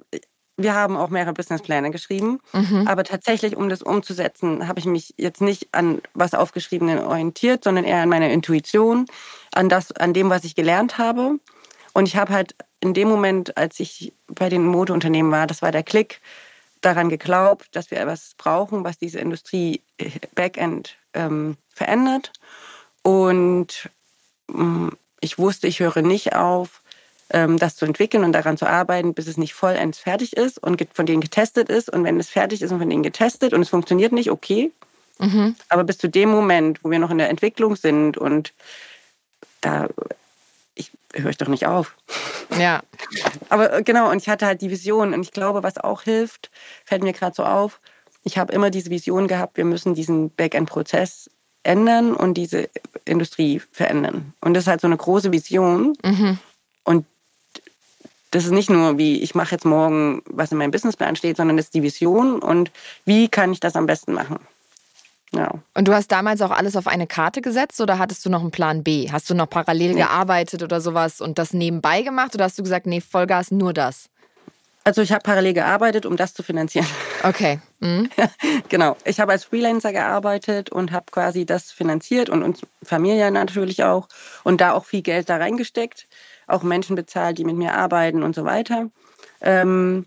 wir 0.57 0.74
haben 0.74 0.96
auch 0.96 1.11
mehrere 1.11 1.35
Businesspläne 1.35 1.92
geschrieben, 1.92 2.40
mhm. 2.52 2.88
aber 2.88 3.04
tatsächlich, 3.04 3.54
um 3.54 3.68
das 3.68 3.80
umzusetzen, 3.80 4.66
habe 4.66 4.80
ich 4.80 4.87
mich 4.87 5.14
jetzt 5.18 5.40
nicht 5.40 5.68
an 5.70 6.02
was 6.14 6.35
Aufgeschriebenen 6.35 6.98
orientiert, 6.98 7.62
sondern 7.62 7.85
eher 7.85 8.02
an 8.02 8.09
meiner 8.09 8.30
Intuition, 8.30 9.07
an 9.52 9.68
das, 9.68 9.92
an 9.92 10.12
dem, 10.12 10.30
was 10.30 10.42
ich 10.42 10.57
gelernt 10.57 10.98
habe. 10.98 11.38
Und 11.92 12.09
ich 12.09 12.16
habe 12.16 12.33
halt 12.33 12.57
in 12.80 12.92
dem 12.92 13.07
Moment, 13.07 13.57
als 13.57 13.78
ich 13.78 14.12
bei 14.26 14.49
den 14.49 14.66
Modeunternehmen 14.66 15.30
war, 15.30 15.47
das 15.47 15.62
war 15.62 15.70
der 15.70 15.84
Klick, 15.84 16.20
daran 16.85 17.09
geglaubt, 17.09 17.68
dass 17.72 17.91
wir 17.91 17.99
etwas 17.99 18.35
brauchen, 18.37 18.85
was 18.85 18.99
diese 18.99 19.18
Industrie 19.18 19.80
äh, 19.99 20.11
Backend 20.35 20.97
ähm, 21.14 21.57
verändert. 21.72 22.32
Und 23.03 23.91
mm, 24.49 24.89
ich 25.20 25.39
wusste, 25.39 25.66
ich 25.66 25.80
höre 25.80 26.03
nicht 26.03 26.35
auf, 26.35 26.82
ähm, 27.30 27.59
das 27.59 27.76
zu 27.76 27.87
entwickeln 27.87 28.24
und 28.24 28.32
daran 28.32 28.57
zu 28.57 28.66
arbeiten, 28.66 29.14
bis 29.14 29.26
es 29.26 29.37
nicht 29.37 29.55
vollends 29.55 29.99
fertig 29.99 30.37
ist 30.37 30.62
und 30.62 30.87
von 30.93 31.07
denen 31.07 31.20
getestet 31.20 31.68
ist. 31.68 31.91
Und 31.91 32.05
wenn 32.05 32.20
es 32.20 32.28
fertig 32.28 32.62
ist 32.62 32.72
und 32.72 32.78
von 32.78 32.91
denen 32.91 33.03
getestet 33.03 33.53
und 33.53 33.62
es 33.62 33.68
funktioniert 33.68 34.12
nicht, 34.12 34.30
okay. 34.30 34.72
Mhm. 35.18 35.55
Aber 35.68 35.85
bis 35.85 35.99
zu 35.99 36.09
dem 36.09 36.30
Moment, 36.30 36.85
wo 36.85 36.91
wir 36.91 36.99
noch 36.99 37.11
in 37.11 37.18
der 37.18 37.30
Entwicklung 37.30 37.76
sind 37.76 38.18
und 38.18 38.53
da, 39.61 39.89
höre 41.14 41.30
ich 41.30 41.36
doch 41.36 41.48
nicht 41.48 41.66
auf. 41.66 41.96
Ja. 42.58 42.82
Aber 43.48 43.72
äh, 43.72 43.82
genau, 43.82 44.10
und 44.10 44.20
ich 44.22 44.28
hatte 44.28 44.46
halt 44.46 44.60
die 44.60 44.70
Vision. 44.70 45.14
Und 45.14 45.22
ich 45.22 45.32
glaube, 45.32 45.62
was 45.62 45.78
auch 45.78 46.02
hilft, 46.02 46.50
fällt 46.84 47.02
mir 47.02 47.12
gerade 47.12 47.34
so 47.34 47.44
auf, 47.44 47.80
ich 48.22 48.38
habe 48.38 48.52
immer 48.52 48.70
diese 48.70 48.90
Vision 48.90 49.28
gehabt, 49.28 49.56
wir 49.56 49.64
müssen 49.64 49.94
diesen 49.94 50.30
Backend-Prozess 50.30 51.30
ändern 51.62 52.14
und 52.14 52.34
diese 52.34 52.68
Industrie 53.04 53.60
verändern. 53.70 54.34
Und 54.40 54.54
das 54.54 54.64
ist 54.64 54.68
halt 54.68 54.80
so 54.80 54.86
eine 54.86 54.96
große 54.96 55.32
Vision. 55.32 55.94
Mhm. 56.02 56.38
Und 56.84 57.06
das 58.30 58.44
ist 58.44 58.50
nicht 58.50 58.70
nur 58.70 58.98
wie, 58.98 59.22
ich 59.22 59.34
mache 59.34 59.52
jetzt 59.52 59.64
morgen, 59.64 60.22
was 60.26 60.52
in 60.52 60.58
meinem 60.58 60.72
Businessplan 60.72 61.16
steht, 61.16 61.36
sondern 61.36 61.56
das 61.56 61.66
ist 61.66 61.74
die 61.74 61.82
Vision 61.82 62.40
und 62.40 62.70
wie 63.04 63.28
kann 63.28 63.52
ich 63.52 63.60
das 63.60 63.76
am 63.76 63.86
besten 63.86 64.12
machen. 64.12 64.38
Ja. 65.37 65.51
Und 65.74 65.89
du 65.89 65.95
hast 65.95 66.12
damals 66.12 66.43
auch 66.43 66.51
alles 66.51 66.76
auf 66.76 66.87
eine 66.87 67.07
Karte 67.07 67.41
gesetzt 67.43 67.80
oder 67.80 67.99
hattest 67.99 68.24
du 68.24 68.30
noch 68.30 68.41
einen 68.41 68.51
Plan 68.51 68.82
B? 68.82 69.11
Hast 69.11 69.28
du 69.30 69.35
noch 69.35 69.49
parallel 69.49 69.95
nee. 69.95 70.01
gearbeitet 70.01 70.62
oder 70.62 70.80
sowas 70.80 71.20
und 71.20 71.39
das 71.39 71.53
nebenbei 71.53 72.03
gemacht 72.03 72.35
oder 72.35 72.45
hast 72.45 72.59
du 72.59 72.62
gesagt, 72.62 72.87
nee, 72.87 73.01
Vollgas 73.01 73.51
nur 73.51 73.72
das? 73.72 74.09
Also 74.87 75.01
ich 75.01 75.12
habe 75.12 75.22
parallel 75.22 75.55
gearbeitet, 75.55 76.05
um 76.05 76.16
das 76.16 76.35
zu 76.35 76.43
finanzieren. 76.43 76.87
Okay. 77.22 77.59
Mhm. 77.80 78.11
genau. 78.68 78.99
Ich 79.07 79.18
habe 79.18 79.32
als 79.32 79.45
Freelancer 79.45 79.93
gearbeitet 79.93 80.68
und 80.68 80.93
habe 80.93 81.07
quasi 81.11 81.47
das 81.47 81.72
finanziert 81.72 82.28
und 82.28 82.43
uns 82.43 82.61
Familie 82.82 83.30
natürlich 83.30 83.82
auch 83.82 84.09
und 84.43 84.61
da 84.61 84.74
auch 84.74 84.85
viel 84.85 85.01
Geld 85.01 85.30
da 85.30 85.39
reingesteckt, 85.39 86.07
auch 86.47 86.62
Menschen 86.62 86.97
bezahlt, 86.97 87.39
die 87.39 87.45
mit 87.45 87.57
mir 87.57 87.72
arbeiten 87.72 88.22
und 88.22 88.35
so 88.35 88.45
weiter. 88.45 88.91
Ähm, 89.41 90.05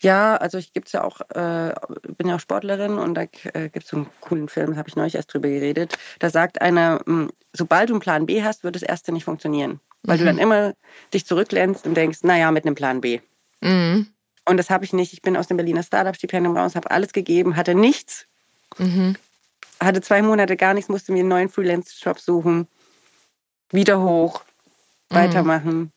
ja, 0.00 0.36
also 0.36 0.58
ich 0.58 0.72
gibt's 0.72 0.92
ja 0.92 1.04
auch, 1.04 1.20
äh, 1.30 1.74
bin 2.16 2.28
ja 2.28 2.36
auch 2.36 2.40
Sportlerin 2.40 2.98
und 2.98 3.14
da 3.14 3.22
äh, 3.22 3.68
gibt 3.68 3.84
es 3.84 3.88
so 3.88 3.98
einen 3.98 4.10
coolen 4.20 4.48
Film, 4.48 4.76
habe 4.76 4.88
ich 4.88 4.96
neulich 4.96 5.14
erst 5.14 5.32
drüber 5.32 5.48
geredet. 5.48 5.98
Da 6.18 6.30
sagt 6.30 6.60
einer, 6.60 7.00
mh, 7.04 7.24
hm, 7.24 7.30
sobald 7.52 7.90
du 7.90 7.94
einen 7.94 8.00
Plan 8.00 8.26
B 8.26 8.42
hast, 8.42 8.64
wird 8.64 8.76
das 8.76 8.82
erste 8.82 9.12
nicht 9.12 9.24
funktionieren. 9.24 9.80
Weil 10.02 10.16
mhm. 10.16 10.20
du 10.20 10.24
dann 10.26 10.38
immer 10.38 10.74
dich 11.12 11.26
zurücklehnst 11.26 11.86
und 11.86 11.94
denkst, 11.94 12.20
naja, 12.22 12.50
mit 12.50 12.64
einem 12.64 12.74
Plan 12.74 13.02
B. 13.02 13.20
Mhm. 13.60 14.06
Und 14.46 14.56
das 14.56 14.70
habe 14.70 14.84
ich 14.84 14.92
nicht. 14.94 15.12
Ich 15.12 15.20
bin 15.20 15.36
aus 15.36 15.48
dem 15.48 15.58
Berliner 15.58 15.82
Startup-Stipendium 15.82 16.56
raus, 16.56 16.74
habe 16.74 16.90
alles 16.90 17.12
gegeben, 17.12 17.56
hatte 17.56 17.74
nichts. 17.74 18.26
Mhm. 18.78 19.16
Hatte 19.78 20.00
zwei 20.00 20.22
Monate 20.22 20.56
gar 20.56 20.72
nichts, 20.72 20.88
musste 20.88 21.12
mir 21.12 21.20
einen 21.20 21.28
neuen 21.28 21.48
Freelance-Job 21.50 22.18
suchen. 22.18 22.68
Wieder 23.70 24.00
hoch, 24.00 24.42
mhm. 25.10 25.14
weitermachen. 25.14 25.92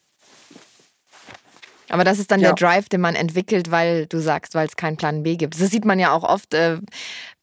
Aber 1.94 2.04
das 2.04 2.18
ist 2.18 2.32
dann 2.32 2.40
ja. 2.40 2.52
der 2.52 2.56
Drive, 2.56 2.90
den 2.90 3.02
man 3.02 3.14
entwickelt, 3.14 3.70
weil 3.70 4.08
du 4.08 4.18
sagst, 4.18 4.56
weil 4.56 4.66
es 4.66 4.76
keinen 4.76 4.98
Plan 4.98 5.22
B 5.22 5.36
gibt. 5.36 5.62
Das 5.62 5.70
sieht 5.70 5.86
man 5.86 6.00
ja 6.00 6.12
auch 6.12 6.24
oft, 6.24 6.56
äh, 6.56 6.80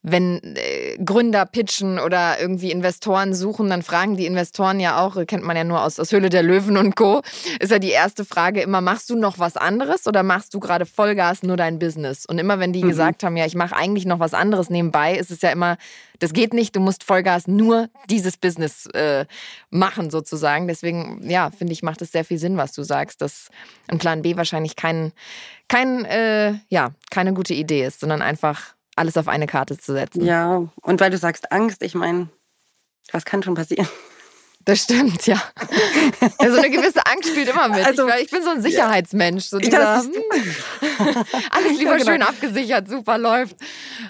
wenn 0.03 0.57
äh, 0.57 0.97
Gründer 1.05 1.45
pitchen 1.45 1.99
oder 1.99 2.41
irgendwie 2.41 2.71
Investoren 2.71 3.35
suchen, 3.35 3.69
dann 3.69 3.83
fragen 3.83 4.17
die 4.17 4.25
Investoren 4.25 4.81
ja 4.81 5.05
auch, 5.05 5.27
kennt 5.27 5.45
man 5.45 5.57
ja 5.57 5.65
nur 5.65 5.83
aus, 5.83 6.01
aus 6.01 6.11
Höhle 6.13 6.31
der 6.31 6.43
Löwen 6.43 6.79
und 6.79 6.97
Co., 6.97 7.21
ist 7.61 7.71
ja 7.71 7.79
die 7.79 7.91
erste 7.91 8.25
Frage 8.25 8.63
immer, 8.63 8.81
machst 8.81 9.11
du 9.11 9.17
noch 9.17 9.39
was 9.39 9.59
anderes 9.59 10.07
oder 10.07 10.23
machst 10.23 10.55
du 10.55 10.61
gerade 10.61 10.87
Vollgas 10.87 11.43
nur 11.43 11.59
dein 11.59 11.79
Business? 11.79 12.25
Und 12.25 12.39
immer 12.39 12.59
wenn 12.59 12.73
die 12.73 12.83
mhm. 12.83 12.89
gesagt 12.89 13.25
haben, 13.25 13.37
ja, 13.37 13.45
ich 13.45 13.55
mache 13.55 13.77
eigentlich 13.77 14.07
noch 14.07 14.21
was 14.21 14.33
anderes 14.33 14.71
nebenbei, 14.71 15.17
ist 15.17 15.31
es 15.31 15.43
ja 15.43 15.51
immer, 15.51 15.77
das 16.19 16.33
geht 16.33 16.55
nicht, 16.55 16.75
du 16.77 16.81
musst 16.81 17.05
Vollgas 17.05 17.47
nur 17.47 17.89
dieses 18.09 18.39
Business 18.39 18.87
äh, 18.95 19.27
machen 19.69 20.11
sozusagen. 20.11 20.67
Deswegen, 20.67 21.29
ja, 21.29 21.51
finde 21.51 21.75
ich, 21.75 21.83
macht 21.83 22.01
es 22.01 22.13
sehr 22.13 22.25
viel 22.25 22.39
Sinn, 22.39 22.57
was 22.57 22.73
du 22.73 22.83
sagst, 22.83 23.21
dass 23.21 23.49
ein 23.89 23.99
Plan 23.99 24.23
B 24.23 24.37
wahrscheinlich 24.37 24.77
kein, 24.77 25.13
kein 25.69 26.05
äh, 26.07 26.55
ja, 26.69 26.93
keine 27.11 27.35
gute 27.35 27.55
Idee 27.55 27.85
ist, 27.85 28.01
sondern 28.01 28.23
einfach 28.23 28.75
alles 29.01 29.17
auf 29.17 29.29
eine 29.29 29.47
Karte 29.47 29.79
zu 29.79 29.93
setzen. 29.93 30.25
Ja, 30.25 30.69
und 30.83 31.01
weil 31.01 31.11
du 31.11 31.19
sagst 31.19 31.51
Angst, 31.51 31.83
ich 31.83 31.95
meine, 31.95 32.29
was 33.13 33.25
kann 33.25 33.43
schon 33.43 33.55
passieren? 33.55 33.89
Das 34.67 34.81
stimmt, 34.81 35.27
ja. 35.27 35.43
ja. 36.41 36.51
So 36.51 36.59
eine 36.59 36.69
gewisse 36.69 37.05
Angst 37.07 37.31
spielt 37.31 37.49
immer 37.49 37.69
mit. 37.69 37.85
Also, 37.85 38.07
ich, 38.09 38.25
ich 38.25 38.31
bin 38.31 38.43
so 38.43 38.51
ein 38.51 38.61
Sicherheitsmensch. 38.61 39.47
So 39.47 39.59
dieser, 39.59 40.03
hm, 40.03 40.13
alles 41.51 41.79
lieber 41.79 41.93
ja, 41.93 41.97
genau. 41.97 42.11
schön 42.11 42.23
abgesichert, 42.23 42.89
super 42.89 43.17
läuft. 43.17 43.57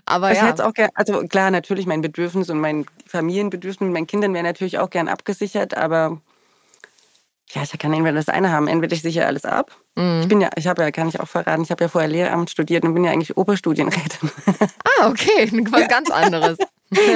Aber 0.07 0.33
ich 0.33 0.39
ja. 0.39 0.49
Hätte 0.49 0.67
auch 0.67 0.75
gern, 0.75 0.91
also 0.95 1.23
klar, 1.29 1.53
natürlich 1.53 1.87
mein 1.87 2.01
Bedürfnis 2.01 2.51
und 2.51 2.61
mein 2.61 2.85
Familienbedürfnis 3.07 3.81
mit 3.87 3.93
meinen 3.93 4.09
Kindern 4.09 4.35
wäre 4.35 4.43
natürlich 4.43 4.81
auch 4.81 4.91
gern 4.91 5.07
abgesichert, 5.07 5.77
aber 5.77 6.21
ja, 7.55 7.63
ich 7.63 7.79
kann 7.79 7.93
entweder 7.93 8.15
das 8.15 8.29
eine 8.29 8.51
haben, 8.53 8.69
entweder 8.69 8.95
ich 8.95 9.03
sichere 9.03 9.27
alles 9.27 9.45
ab. 9.45 9.77
Mhm. 9.97 10.21
Ich 10.23 10.29
bin 10.29 10.41
ja, 10.41 10.51
ich 10.57 10.67
habe 10.67 10.83
ja, 10.83 10.91
kann 10.91 11.09
ich 11.09 11.19
auch 11.19 11.29
verraten, 11.29 11.63
ich 11.63 11.71
habe 11.71 11.85
ja 11.85 11.89
vorher 11.89 12.09
Lehramt 12.09 12.51
studiert 12.51 12.85
und 12.85 12.95
bin 12.95 13.05
ja 13.05 13.11
eigentlich 13.11 13.37
Oberstudienrätin. 13.37 14.31
Ah, 15.01 15.09
okay, 15.09 15.51
was 15.71 15.89
ganz 15.89 16.11
anderes. 16.11 16.59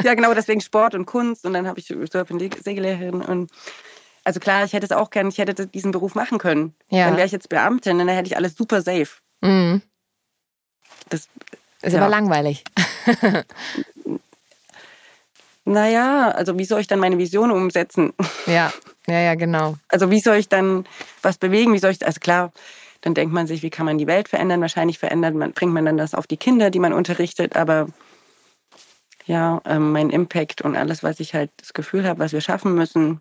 ja, 0.02 0.14
genau, 0.14 0.32
deswegen 0.32 0.60
Sport 0.62 0.94
und 0.94 1.04
Kunst 1.04 1.44
und 1.44 1.52
dann 1.52 1.66
habe 1.66 1.78
ich 1.78 1.86
Surf- 1.86 2.30
und 2.30 2.40
Segellehrerin 2.62 3.20
und 3.20 3.50
also 4.24 4.40
klar, 4.40 4.64
ich 4.64 4.72
hätte 4.72 4.86
es 4.86 4.92
auch 4.92 5.10
gerne, 5.10 5.28
ich 5.28 5.38
hätte 5.38 5.66
diesen 5.66 5.92
Beruf 5.92 6.14
machen 6.14 6.38
können. 6.38 6.74
Ja. 6.88 7.06
Dann 7.06 7.16
wäre 7.16 7.26
ich 7.26 7.32
jetzt 7.32 7.50
Beamtin 7.50 7.92
und 7.92 8.06
dann 8.06 8.08
hätte 8.08 8.28
ich 8.28 8.36
alles 8.36 8.56
super 8.56 8.80
safe. 8.80 9.18
Mhm. 9.42 9.82
Das 11.10 11.28
ist 11.82 11.92
ja. 11.92 12.00
aber 12.00 12.08
langweilig. 12.08 12.64
naja, 15.64 16.28
also 16.30 16.58
wie 16.58 16.64
soll 16.64 16.80
ich 16.80 16.86
dann 16.86 16.98
meine 16.98 17.18
Vision 17.18 17.50
umsetzen? 17.50 18.12
Ja, 18.46 18.72
ja, 19.06 19.20
ja, 19.20 19.34
genau. 19.34 19.76
Also 19.88 20.10
wie 20.10 20.20
soll 20.20 20.36
ich 20.36 20.48
dann 20.48 20.86
was 21.22 21.38
bewegen? 21.38 21.72
Wie 21.72 21.78
soll 21.78 21.90
ich, 21.90 22.04
also 22.04 22.20
klar, 22.20 22.52
dann 23.00 23.14
denkt 23.14 23.34
man 23.34 23.46
sich, 23.46 23.62
wie 23.62 23.70
kann 23.70 23.86
man 23.86 23.98
die 23.98 24.06
Welt 24.06 24.28
verändern? 24.28 24.60
Wahrscheinlich 24.60 24.98
verändert 24.98 25.34
man, 25.34 25.52
bringt 25.52 25.72
man 25.72 25.84
dann 25.84 25.96
das 25.96 26.14
auf 26.14 26.26
die 26.26 26.36
Kinder, 26.36 26.70
die 26.70 26.78
man 26.78 26.92
unterrichtet, 26.92 27.56
aber 27.56 27.88
ja, 29.26 29.60
ähm, 29.64 29.92
mein 29.92 30.10
Impact 30.10 30.62
und 30.62 30.76
alles, 30.76 31.02
was 31.02 31.20
ich 31.20 31.34
halt 31.34 31.50
das 31.56 31.72
Gefühl 31.72 32.06
habe, 32.06 32.18
was 32.18 32.32
wir 32.32 32.40
schaffen 32.40 32.74
müssen, 32.74 33.20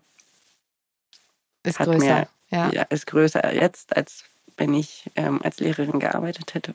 ist 1.62 1.78
größer. 1.78 1.98
Mehr, 1.98 2.28
ja. 2.50 2.70
ja. 2.70 2.82
ist 2.82 3.06
größer 3.06 3.54
jetzt, 3.54 3.96
als 3.96 4.24
wenn 4.56 4.74
ich 4.74 5.10
ähm, 5.16 5.40
als 5.42 5.60
Lehrerin 5.60 5.98
gearbeitet 5.98 6.54
hätte. 6.54 6.74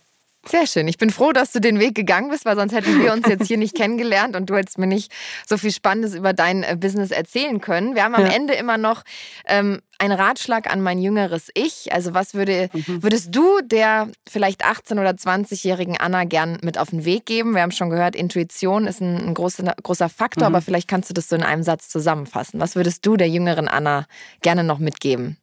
Sehr 0.49 0.65
schön. 0.65 0.87
Ich 0.87 0.97
bin 0.97 1.11
froh, 1.11 1.31
dass 1.31 1.51
du 1.51 1.61
den 1.61 1.79
Weg 1.79 1.93
gegangen 1.93 2.31
bist, 2.31 2.43
weil 2.43 2.55
sonst 2.55 2.73
hätten 2.73 3.03
wir 3.03 3.13
uns 3.13 3.27
jetzt 3.27 3.45
hier 3.45 3.57
nicht 3.57 3.75
kennengelernt 3.77 4.35
und 4.35 4.49
du 4.49 4.55
hättest 4.55 4.79
mir 4.79 4.87
nicht 4.87 5.11
so 5.47 5.57
viel 5.57 5.71
Spannendes 5.71 6.15
über 6.15 6.33
dein 6.33 6.63
äh, 6.63 6.75
Business 6.75 7.11
erzählen 7.11 7.61
können. 7.61 7.93
Wir 7.93 8.03
haben 8.03 8.15
am 8.15 8.25
ja. 8.25 8.31
Ende 8.31 8.55
immer 8.55 8.79
noch 8.79 9.03
ähm, 9.45 9.79
einen 9.99 10.13
Ratschlag 10.17 10.71
an 10.71 10.81
mein 10.81 10.97
jüngeres 10.97 11.51
Ich. 11.53 11.93
Also 11.93 12.15
was 12.15 12.33
würde, 12.33 12.71
mhm. 12.73 13.03
würdest 13.03 13.35
du 13.35 13.61
der 13.61 14.07
vielleicht 14.27 14.65
18- 14.65 14.93
oder 14.93 15.11
20-jährigen 15.11 15.97
Anna 15.97 16.23
gern 16.23 16.57
mit 16.63 16.79
auf 16.79 16.89
den 16.89 17.05
Weg 17.05 17.27
geben? 17.27 17.53
Wir 17.53 17.61
haben 17.61 17.71
schon 17.71 17.91
gehört, 17.91 18.15
Intuition 18.15 18.87
ist 18.87 19.01
ein, 19.01 19.17
ein 19.17 19.33
großer, 19.35 19.75
großer 19.83 20.09
Faktor, 20.09 20.49
mhm. 20.49 20.55
aber 20.55 20.63
vielleicht 20.63 20.87
kannst 20.87 21.11
du 21.11 21.13
das 21.13 21.29
so 21.29 21.35
in 21.35 21.43
einem 21.43 21.61
Satz 21.61 21.89
zusammenfassen. 21.89 22.59
Was 22.59 22.75
würdest 22.75 23.05
du 23.05 23.17
der 23.17 23.29
jüngeren 23.29 23.67
Anna 23.67 24.07
gerne 24.41 24.63
noch 24.63 24.79
mitgeben? 24.79 25.37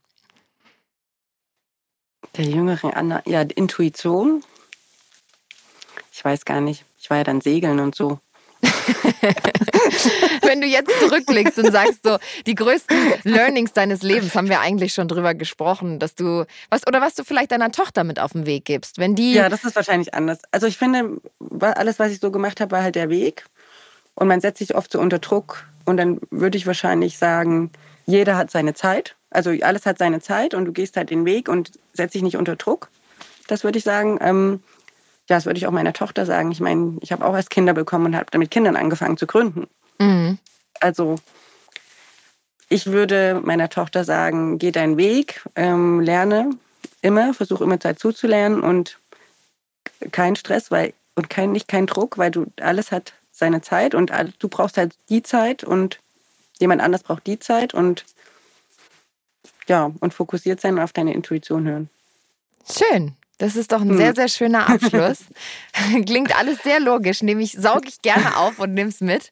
Der 2.37 2.45
jüngeren 2.45 2.93
Anna, 2.93 3.23
ja, 3.25 3.43
Intuition 3.43 4.43
ich 6.17 6.25
weiß 6.25 6.47
gar 6.47 6.63
nicht. 6.63 6.85
Ich 6.99 7.11
war 7.11 7.19
ja 7.19 7.25
dann 7.25 7.43
segeln 7.43 7.79
und 7.79 7.95
so. 7.95 8.21
Wenn 10.43 10.63
du 10.63 10.67
jetzt 10.67 10.91
zurückblickst 10.99 11.59
und 11.59 11.71
sagst 11.71 12.05
so, 12.05 12.17
die 12.47 12.55
größten 12.55 12.97
Learnings 13.25 13.75
deines 13.75 14.03
Lebens 14.03 14.35
haben 14.35 14.49
wir 14.49 14.61
eigentlich 14.61 14.95
schon 14.95 15.09
drüber 15.09 15.35
gesprochen, 15.35 15.99
dass 15.99 16.15
du 16.15 16.47
was 16.71 16.87
oder 16.87 17.03
was 17.03 17.17
du 17.17 17.25
vielleicht 17.25 17.53
deiner 17.53 17.71
Tochter 17.71 18.03
mit 18.03 18.19
auf 18.19 18.33
den 18.33 18.47
Weg 18.47 18.65
gibst, 18.65 18.97
wenn 18.97 19.15
die 19.15 19.35
Ja, 19.35 19.51
das 19.51 19.65
ist 19.65 19.77
wahrscheinlich 19.77 20.15
anders. 20.15 20.39
Also 20.53 20.67
ich 20.67 20.79
finde, 20.79 21.21
alles 21.61 21.99
was 21.99 22.11
ich 22.13 22.21
so 22.21 22.31
gemacht 22.31 22.63
habe, 22.63 22.71
war 22.71 22.83
halt 22.83 22.95
der 22.95 23.11
Weg 23.11 23.45
und 24.15 24.27
man 24.27 24.41
setzt 24.41 24.61
sich 24.61 24.75
oft 24.75 24.91
so 24.91 24.99
unter 24.99 25.19
Druck 25.19 25.67
und 25.85 25.99
dann 25.99 26.19
würde 26.31 26.57
ich 26.57 26.67
wahrscheinlich 26.67 27.19
sagen, 27.19 27.71
jeder 28.07 28.39
hat 28.39 28.51
seine 28.51 28.73
Zeit. 28.73 29.17
Also 29.29 29.51
alles 29.51 29.85
hat 29.85 29.99
seine 29.99 30.21
Zeit 30.23 30.55
und 30.55 30.65
du 30.65 30.73
gehst 30.73 30.97
halt 30.97 31.11
den 31.11 31.27
Weg 31.27 31.51
und 31.51 31.73
setzt 31.93 32.15
dich 32.15 32.23
nicht 32.23 32.39
unter 32.39 32.57
Druck. 32.57 32.89
Das 33.49 33.65
würde 33.65 33.77
ich 33.77 33.85
sagen. 33.85 34.63
Ja, 35.29 35.37
das 35.37 35.47
würde 35.47 35.59
ich 35.59 35.67
auch 35.67 35.73
meiner 35.73 35.93
Tochter 35.93 36.25
sagen. 36.25 36.53
Ich 36.53 36.61
meine, 36.61 36.99
ich 37.01 37.13
habe 37.13 37.25
auch 37.25 37.35
erst 37.35 37.51
Kinder 37.51 37.75
bekommen 37.75 38.07
und 38.07 38.17
habe 38.17 38.27
damit 38.31 38.51
Kindern 38.51 38.77
angefangen 38.77 39.17
zu 39.17 39.27
gründen. 39.27 39.67
Mhm. 39.99 40.39
Also 40.81 41.17
ich 42.69 42.87
würde 42.87 43.41
meiner 43.45 43.69
Tochter 43.69 44.05
sagen, 44.05 44.59
geh 44.59 44.71
deinen 44.71 44.97
Weg, 44.97 45.45
ähm, 45.55 46.01
lerne 46.01 46.51
immer, 47.03 47.35
versuche 47.35 47.65
immer 47.65 47.81
Zeit 47.81 47.99
zuzulernen 47.99 48.61
und 48.61 48.99
kein 50.13 50.37
Stress 50.37 50.71
weil, 50.71 50.93
und 51.15 51.31
kein, 51.31 51.53
nicht 51.53 51.69
kein 51.69 51.87
Druck, 51.87 52.19
weil 52.19 52.31
du 52.31 52.47
alles 52.61 52.93
hat 52.93 53.15
seine 53.33 53.61
Zeit 53.61 53.95
und 53.95 54.13
du 54.39 54.49
brauchst 54.49 54.77
halt 54.77 54.97
die 55.09 55.23
Zeit 55.23 55.63
und 55.63 56.01
jemand 56.59 56.83
anders 56.83 57.03
braucht 57.03 57.27
die 57.27 57.39
Zeit 57.39 57.75
und 57.75 58.05
ja, 59.69 59.91
und 60.01 60.15
fokussiert 60.15 60.61
sein 60.61 60.75
und 60.75 60.81
auf 60.81 60.93
deine 60.93 61.13
Intuition 61.13 61.67
hören. 61.67 61.91
Schön. 62.69 63.15
Das 63.39 63.55
ist 63.55 63.73
doch 63.73 63.83
ein 63.83 63.91
hm. 63.91 63.97
sehr, 63.99 64.15
sehr 64.15 64.29
schöner 64.29 64.69
Abschluss. 64.69 65.19
Klingt 66.07 66.37
alles 66.39 66.63
sehr 66.63 66.81
logisch. 66.81 67.23
Nehme 67.23 67.43
ich, 67.43 67.53
sauge 67.53 67.89
ich 67.89 68.01
gerne 68.01 68.37
auf 68.37 68.59
und 68.59 68.73
nehme 68.73 68.89
es 68.89 69.01
mit. 69.01 69.31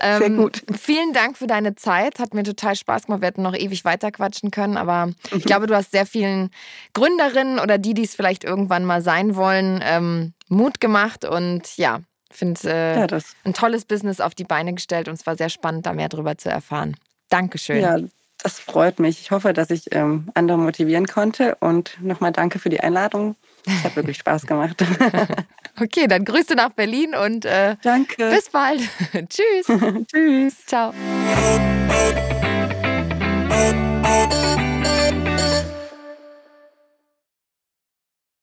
Ähm, 0.00 0.18
sehr 0.18 0.30
gut. 0.30 0.62
Vielen 0.80 1.12
Dank 1.12 1.36
für 1.36 1.46
deine 1.46 1.74
Zeit. 1.74 2.18
Hat 2.18 2.32
mir 2.32 2.44
total 2.44 2.76
Spaß 2.76 3.06
gemacht. 3.06 3.20
Wir 3.20 3.28
hätten 3.28 3.42
noch 3.42 3.54
ewig 3.54 3.84
weiterquatschen 3.84 4.50
können. 4.50 4.78
Aber 4.78 5.10
ich 5.36 5.44
glaube, 5.44 5.66
du 5.66 5.76
hast 5.76 5.90
sehr 5.90 6.06
vielen 6.06 6.50
Gründerinnen 6.94 7.58
oder 7.58 7.76
die, 7.76 7.92
die 7.92 8.04
es 8.04 8.14
vielleicht 8.14 8.42
irgendwann 8.42 8.86
mal 8.86 9.02
sein 9.02 9.36
wollen, 9.36 9.80
ähm, 9.84 10.32
Mut 10.48 10.80
gemacht. 10.80 11.26
Und 11.26 11.76
ja, 11.76 12.00
finde 12.30 12.60
äh, 12.64 13.00
ja, 13.00 13.18
ein 13.44 13.52
tolles 13.52 13.84
Business 13.84 14.20
auf 14.20 14.34
die 14.34 14.44
Beine 14.44 14.72
gestellt. 14.72 15.08
Und 15.08 15.14
es 15.14 15.26
war 15.26 15.36
sehr 15.36 15.50
spannend, 15.50 15.84
da 15.84 15.92
mehr 15.92 16.08
drüber 16.08 16.38
zu 16.38 16.48
erfahren. 16.48 16.96
Dankeschön. 17.28 17.82
Ja, 17.82 17.98
das 18.42 18.58
freut 18.58 18.98
mich. 18.98 19.20
Ich 19.20 19.30
hoffe, 19.30 19.52
dass 19.52 19.70
ich 19.70 19.94
ähm, 19.94 20.30
andere 20.34 20.56
motivieren 20.56 21.06
konnte. 21.06 21.54
Und 21.56 21.98
nochmal 22.00 22.32
danke 22.32 22.58
für 22.58 22.70
die 22.70 22.80
Einladung. 22.80 23.36
Es 23.66 23.84
hat 23.84 23.96
wirklich 23.96 24.18
Spaß 24.18 24.46
gemacht. 24.46 24.82
okay, 25.80 26.06
dann 26.08 26.24
Grüße 26.24 26.54
nach 26.54 26.70
Berlin 26.70 27.14
und 27.14 27.44
äh, 27.44 27.76
danke. 27.82 28.30
bis 28.30 28.50
bald. 28.50 28.80
Tschüss. 29.28 29.66
Tschüss. 30.12 30.66
Ciao. 30.66 30.92